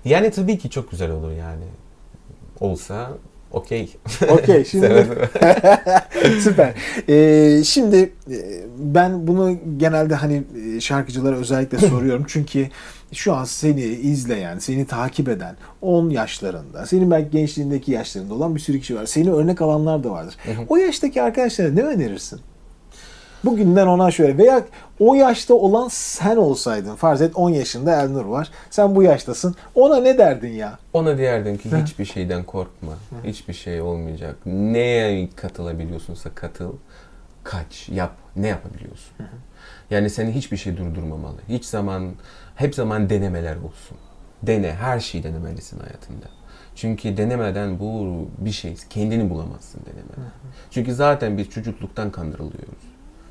Yani 0.04 0.30
tabii 0.30 0.58
ki 0.58 0.70
çok 0.70 0.90
güzel 0.90 1.10
olur 1.10 1.30
yani. 1.32 1.64
Olsa 2.60 3.10
okey. 3.52 3.96
Okey 4.30 4.64
şimdi 4.70 4.86
süper. 6.40 6.74
Ee, 7.08 7.64
şimdi 7.64 8.12
e, 8.30 8.38
ben 8.78 9.26
bunu 9.26 9.56
genelde 9.76 10.14
hani 10.14 10.42
e, 10.76 10.80
şarkıcılara 10.80 11.36
özellikle 11.36 11.78
soruyorum 11.78 12.24
çünkü 12.28 12.68
şu 13.12 13.34
an 13.34 13.44
seni 13.44 13.82
izleyen, 13.82 14.58
seni 14.58 14.86
takip 14.86 15.28
eden 15.28 15.56
10 15.82 16.10
yaşlarında, 16.10 16.86
senin 16.86 17.10
belki 17.10 17.30
gençliğindeki 17.30 17.92
yaşlarında 17.92 18.34
olan 18.34 18.54
bir 18.54 18.60
sürü 18.60 18.80
kişi 18.80 18.96
var. 18.96 19.06
Seni 19.06 19.32
örnek 19.32 19.62
alanlar 19.62 20.04
da 20.04 20.10
vardır. 20.10 20.36
O 20.68 20.76
yaştaki 20.76 21.22
arkadaşlara 21.22 21.72
ne 21.72 21.82
önerirsin? 21.82 22.40
Bugünden 23.44 23.86
ona 23.86 24.10
şöyle 24.10 24.38
veya 24.38 24.62
o 25.00 25.14
yaşta 25.14 25.54
olan 25.54 25.88
sen 25.88 26.36
olsaydın 26.36 26.94
farz 26.94 27.22
et 27.22 27.36
10 27.36 27.50
yaşında 27.50 28.02
Elnur 28.02 28.24
var. 28.24 28.50
Sen 28.70 28.94
bu 28.94 29.02
yaştasın. 29.02 29.54
Ona 29.74 29.96
ne 29.96 30.18
derdin 30.18 30.52
ya? 30.52 30.78
Ona 30.92 31.18
diyerdin 31.18 31.56
ki 31.56 31.70
hiçbir 31.82 32.04
şeyden 32.04 32.44
korkma. 32.44 32.92
Hiçbir 33.24 33.54
şey 33.54 33.80
olmayacak. 33.80 34.36
Neye 34.46 35.28
katılabiliyorsunsa 35.36 36.30
katıl. 36.34 36.72
Kaç, 37.44 37.88
yap. 37.88 38.12
Ne 38.36 38.48
yapabiliyorsun? 38.48 39.12
Yani 39.90 40.10
seni 40.10 40.32
hiçbir 40.32 40.56
şey 40.56 40.76
durdurmamalı. 40.76 41.36
Hiç 41.48 41.64
zaman, 41.64 42.12
hep 42.54 42.74
zaman 42.74 43.10
denemeler 43.10 43.56
olsun. 43.56 43.98
Dene, 44.42 44.72
her 44.72 45.00
şeyi 45.00 45.24
denemelisin 45.24 45.78
hayatında. 45.78 46.26
Çünkü 46.74 47.16
denemeden 47.16 47.78
bu 47.80 48.28
bir 48.38 48.50
şey, 48.50 48.76
kendini 48.90 49.30
bulamazsın 49.30 49.80
denemeden. 49.86 50.32
Çünkü 50.70 50.94
zaten 50.94 51.38
biz 51.38 51.50
çocukluktan 51.50 52.10
kandırılıyoruz. 52.10 52.87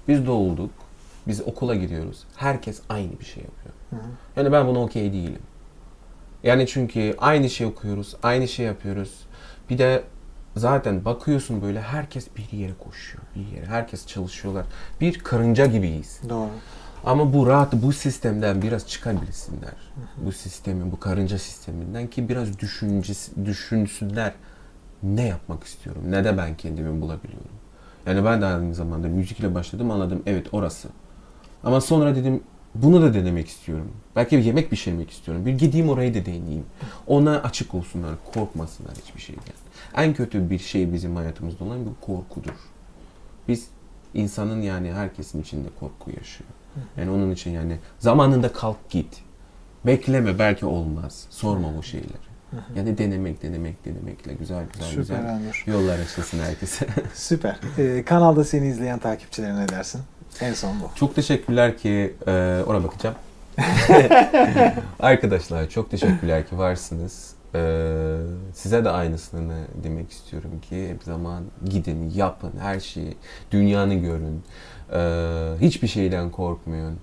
Biz 0.07 0.27
doğulduk, 0.27 0.71
biz 1.27 1.41
okula 1.47 1.75
gidiyoruz. 1.75 2.23
Herkes 2.35 2.81
aynı 2.89 3.19
bir 3.19 3.25
şey 3.25 3.43
yapıyor. 3.43 3.75
Yani 4.35 4.51
ben 4.51 4.67
buna 4.67 4.79
okey 4.79 5.13
değilim. 5.13 5.41
Yani 6.43 6.67
çünkü 6.67 7.15
aynı 7.17 7.49
şey 7.49 7.67
okuyoruz, 7.67 8.15
aynı 8.23 8.47
şey 8.47 8.65
yapıyoruz. 8.65 9.19
Bir 9.69 9.77
de 9.77 10.03
zaten 10.55 11.05
bakıyorsun 11.05 11.61
böyle 11.61 11.81
herkes 11.81 12.27
bir 12.37 12.57
yere 12.57 12.73
koşuyor, 12.73 13.23
bir 13.35 13.55
yere. 13.55 13.65
Herkes 13.65 14.07
çalışıyorlar. 14.07 14.65
Bir 15.01 15.19
karınca 15.19 15.65
gibiyiz. 15.65 16.21
Doğru. 16.29 16.49
Ama 17.05 17.33
bu 17.33 17.47
rahat 17.47 17.73
bu 17.73 17.93
sistemden 17.93 18.61
biraz 18.61 18.87
çıkabilsinler. 18.87 19.75
Bu 20.17 20.31
sistemin, 20.31 20.91
bu 20.91 20.99
karınca 20.99 21.39
sisteminden 21.39 22.07
ki 22.07 22.29
biraz 22.29 22.59
düşüncesi, 22.59 23.45
düşünsünler. 23.45 24.33
Ne 25.03 25.27
yapmak 25.27 25.63
istiyorum? 25.63 26.01
Ne 26.05 26.23
de 26.23 26.37
ben 26.37 26.57
kendimi 26.57 27.01
bulabiliyorum? 27.01 27.56
Yani 28.07 28.25
ben 28.25 28.41
de 28.41 28.45
aynı 28.45 28.75
zamanda 28.75 29.07
müzikle 29.07 29.55
başladım 29.55 29.91
anladım 29.91 30.23
evet 30.25 30.47
orası. 30.51 30.87
Ama 31.63 31.81
sonra 31.81 32.15
dedim 32.15 32.43
bunu 32.75 33.01
da 33.01 33.13
denemek 33.13 33.47
istiyorum. 33.47 33.91
Belki 34.15 34.37
bir 34.37 34.43
yemek 34.43 34.69
pişirmek 34.69 35.11
istiyorum. 35.11 35.45
Bir 35.45 35.53
gideyim 35.53 35.89
orayı 35.89 36.13
da 36.13 36.25
deneyeyim. 36.25 36.65
Ona 37.07 37.41
açık 37.41 37.73
olsunlar, 37.73 38.11
korkmasınlar 38.33 38.93
hiçbir 39.05 39.21
şeyden. 39.21 39.43
En 39.95 40.13
kötü 40.13 40.49
bir 40.49 40.59
şey 40.59 40.93
bizim 40.93 41.15
hayatımızda 41.15 41.63
olan 41.65 41.85
bu 41.85 42.05
korkudur. 42.05 42.53
Biz 43.47 43.67
insanın 44.13 44.61
yani 44.61 44.93
herkesin 44.93 45.41
içinde 45.41 45.67
korku 45.79 46.11
yaşıyor. 46.11 46.49
Yani 46.97 47.11
onun 47.11 47.31
için 47.31 47.51
yani 47.51 47.77
zamanında 47.99 48.53
kalk 48.53 48.89
git. 48.89 49.21
Bekleme 49.85 50.39
belki 50.39 50.65
olmaz. 50.65 51.27
Sorma 51.29 51.67
o 51.79 51.83
şeyleri. 51.83 52.26
Yani 52.75 52.97
denemek, 52.97 53.43
denemek, 53.43 53.85
denemekle 53.85 54.33
güzel 54.33 54.63
güzel 54.73 54.87
Süper 54.87 55.01
güzel 55.01 55.25
Elnur. 55.25 55.63
yollar 55.67 55.99
açılsın 55.99 56.39
herkese. 56.39 56.87
Süper. 57.13 57.59
Ee, 57.77 58.03
kanalda 58.05 58.43
seni 58.43 58.67
izleyen 58.67 58.99
takipçilere 58.99 59.55
ne 59.55 59.69
dersin? 59.69 60.01
En 60.41 60.53
son 60.53 60.79
bu. 60.81 60.89
Çok 60.95 61.15
teşekkürler 61.15 61.77
ki 61.77 62.15
e, 62.27 62.63
ona 62.67 62.83
bakacağım. 62.83 63.15
Arkadaşlar 64.99 65.69
çok 65.69 65.91
teşekkürler 65.91 66.47
ki 66.47 66.57
varsınız. 66.57 67.33
E, 67.55 67.59
size 68.53 68.85
de 68.85 68.89
aynısını 68.89 69.57
demek 69.83 70.11
istiyorum 70.11 70.51
ki 70.69 70.89
hep 70.89 71.03
zaman 71.03 71.43
gidin, 71.65 72.11
yapın 72.15 72.51
her 72.59 72.79
şeyi, 72.79 73.17
dünyanı 73.51 73.93
görün. 73.93 74.43
E, 74.93 74.99
hiçbir 75.61 75.87
şeyden 75.87 76.29
korkmayın. 76.29 76.97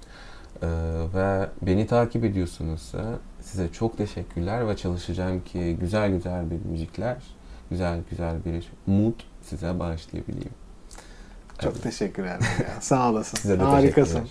E, 0.63 0.67
ve 1.15 1.47
beni 1.63 1.87
takip 1.87 2.25
ediyorsunuzsa 2.25 3.05
size 3.45 3.73
çok 3.73 3.99
teşekkürler 3.99 4.69
ve 4.69 4.77
çalışacağım 4.77 5.45
ki 5.45 5.77
güzel 5.81 6.11
güzel 6.11 6.51
bir 6.51 6.65
müzikler, 6.71 7.17
güzel 7.71 8.01
güzel 8.11 8.45
bir 8.45 8.73
mood 8.87 9.21
size 9.43 9.79
bağışlayabileyim. 9.79 10.53
Çok 11.63 11.83
teşekkür 11.83 12.25
ederim 12.25 12.43
ya. 12.61 12.81
Sağ 12.81 13.11
olasın. 13.11 13.39
Size 13.39 13.61
de 13.61 13.63
Harikasın. 13.63 14.29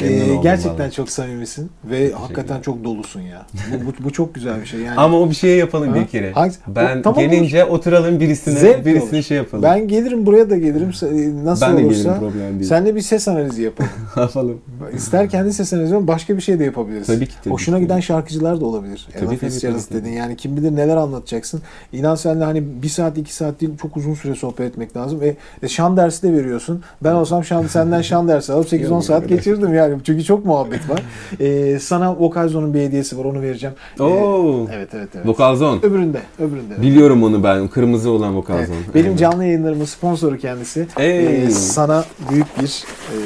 Ee, 0.00 0.10
Memnun 0.10 0.42
gerçekten 0.42 0.90
çok 0.90 1.10
samimisin 1.10 1.70
ve 1.84 2.12
hakikaten 2.12 2.60
çok 2.60 2.84
dolusun 2.84 3.20
ya. 3.20 3.46
Bu, 3.72 3.86
bu, 3.86 4.04
bu 4.04 4.12
çok 4.12 4.34
güzel 4.34 4.60
bir 4.60 4.66
şey. 4.66 4.80
Yani 4.80 4.96
Ama 5.00 5.20
o 5.20 5.30
bir 5.30 5.34
şey 5.34 5.56
yapalım 5.58 5.88
Ha? 5.88 5.94
bir 5.94 6.06
kere. 6.06 6.32
Hangisi? 6.32 6.58
Ben 6.66 6.98
O- 6.98 7.02
tamam 7.02 7.20
gelince 7.20 7.64
oturalım 7.64 8.20
birisine, 8.20 8.58
Zevkli 8.58 8.84
birisine 8.86 9.10
olur. 9.16 9.22
şey 9.22 9.36
yapalım. 9.36 9.62
ben 9.62 9.88
gelirim 9.88 10.26
buraya 10.26 10.50
da 10.50 10.56
gelirim. 10.56 10.90
Se- 10.90 11.44
Nasıl 11.44 11.66
Ben 11.66 11.78
de 11.78 11.84
olursa. 11.84 12.02
gelirim 12.02 12.18
problem 12.20 12.54
değil. 12.58 12.68
Senle 12.68 12.94
bir 12.94 13.00
ses 13.00 13.28
analizi 13.28 13.62
yapalım. 13.62 13.90
yapalım. 14.16 14.60
İster 14.96 15.28
kendi 15.30 15.52
ses 15.52 15.72
analizi 15.72 16.06
başka 16.06 16.36
bir 16.36 16.42
şey 16.42 16.58
de 16.58 16.64
yapabiliriz. 16.64 17.06
Tabii 17.06 17.26
ki, 17.26 17.32
tabii 17.44 17.54
Hoşuna 17.54 17.76
ki. 17.76 17.82
giden 17.82 18.00
şarkıcılar 18.00 18.60
da 18.60 18.64
olabilir. 18.66 19.08
Tabii, 19.12 19.24
Ella 19.24 19.38
tabii, 19.40 19.60
tabii, 19.60 20.00
dedin. 20.00 20.12
Yani 20.12 20.36
kim 20.36 20.56
bilir 20.56 20.76
neler 20.76 20.96
anlatacaksın. 20.96 21.62
İnan 21.92 22.14
senle 22.14 22.44
hani 22.44 22.62
bir 22.82 22.88
saat 22.88 23.18
iki 23.18 23.34
saat 23.34 23.60
değil 23.60 23.72
çok 23.82 23.96
uzun 23.96 24.14
süre 24.14 24.34
sohbet 24.34 24.66
etmek 24.66 24.96
lazım. 24.96 25.22
E, 25.22 25.36
e, 25.62 25.68
şan 25.68 25.96
dersi 25.96 26.22
de 26.22 26.32
veriyorsun. 26.32 26.82
Ben 27.04 27.12
olsam 27.12 27.44
şan, 27.44 27.66
senden 27.66 28.02
şan 28.02 28.28
dersi 28.28 28.52
alıp 28.52 28.68
8-10 28.72 28.90
Yok, 28.90 29.04
saat 29.04 29.28
geçirdim 29.28 29.74
yani. 29.90 30.02
Çünkü 30.04 30.24
çok 30.24 30.44
muhabbet 30.44 30.90
var. 30.90 31.02
E, 31.40 31.78
sana 31.78 32.16
Vokalzo'nun 32.18 32.74
bir 32.74 32.80
hediyesi 32.80 33.18
var 33.18 33.24
onu 33.24 33.42
vereceğim. 33.42 33.74
E, 34.00 34.02
Oo. 34.02 34.66
evet 34.74 34.88
evet 34.94 35.08
evet. 35.14 35.26
Vokalzon. 35.26 35.78
Öbüründe. 35.82 36.18
Öbüründe. 36.38 36.82
Biliyorum 36.82 37.22
onu 37.22 37.44
ben. 37.44 37.68
Kırmızı 37.68 38.10
olan 38.10 38.28
Evet, 38.32 38.38
vokalzon. 38.38 38.76
benim 38.94 39.06
Aynen. 39.06 39.16
canlı 39.16 39.44
yayınlarımın 39.44 39.84
sponsoru 39.84 40.38
kendisi. 40.38 40.86
Ey. 40.98 41.42
E, 41.44 41.50
sana 41.50 42.04
büyük 42.30 42.60
bir 42.60 42.84
e, 43.12 43.16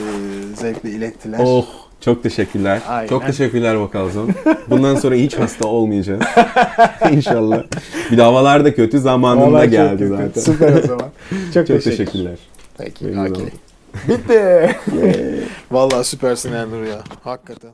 zevkle 0.56 0.90
ilettiler. 0.90 1.38
Oh. 1.44 1.64
Çok 2.00 2.22
teşekkürler. 2.22 2.80
Aynen. 2.88 3.08
Çok 3.08 3.26
teşekkürler 3.26 3.74
Vokalzon. 3.74 4.30
Bundan 4.70 4.94
sonra 4.96 5.14
hiç 5.14 5.34
hasta 5.38 5.68
olmayacağız. 5.68 6.22
İnşallah. 7.12 7.62
Bir 8.10 8.16
de 8.16 8.22
havalar 8.22 8.64
da 8.64 8.74
kötü 8.74 8.98
zamanında 9.00 9.62
çok 9.62 9.70
geldi 9.70 10.08
zaten. 10.08 10.40
Süper 10.40 10.72
o 10.84 10.86
zaman. 10.86 11.06
Çok, 11.30 11.52
Çok 11.54 11.66
teşekkür. 11.66 11.90
teşekkürler. 11.90 12.38
Peki. 12.78 13.06
Oldum. 13.06 13.50
Bitti. 14.08 14.76
Vallahi 15.70 16.04
süpersin 16.04 16.52
Ernur 16.52 16.82
ya. 16.82 17.02
Hakikaten. 17.24 17.70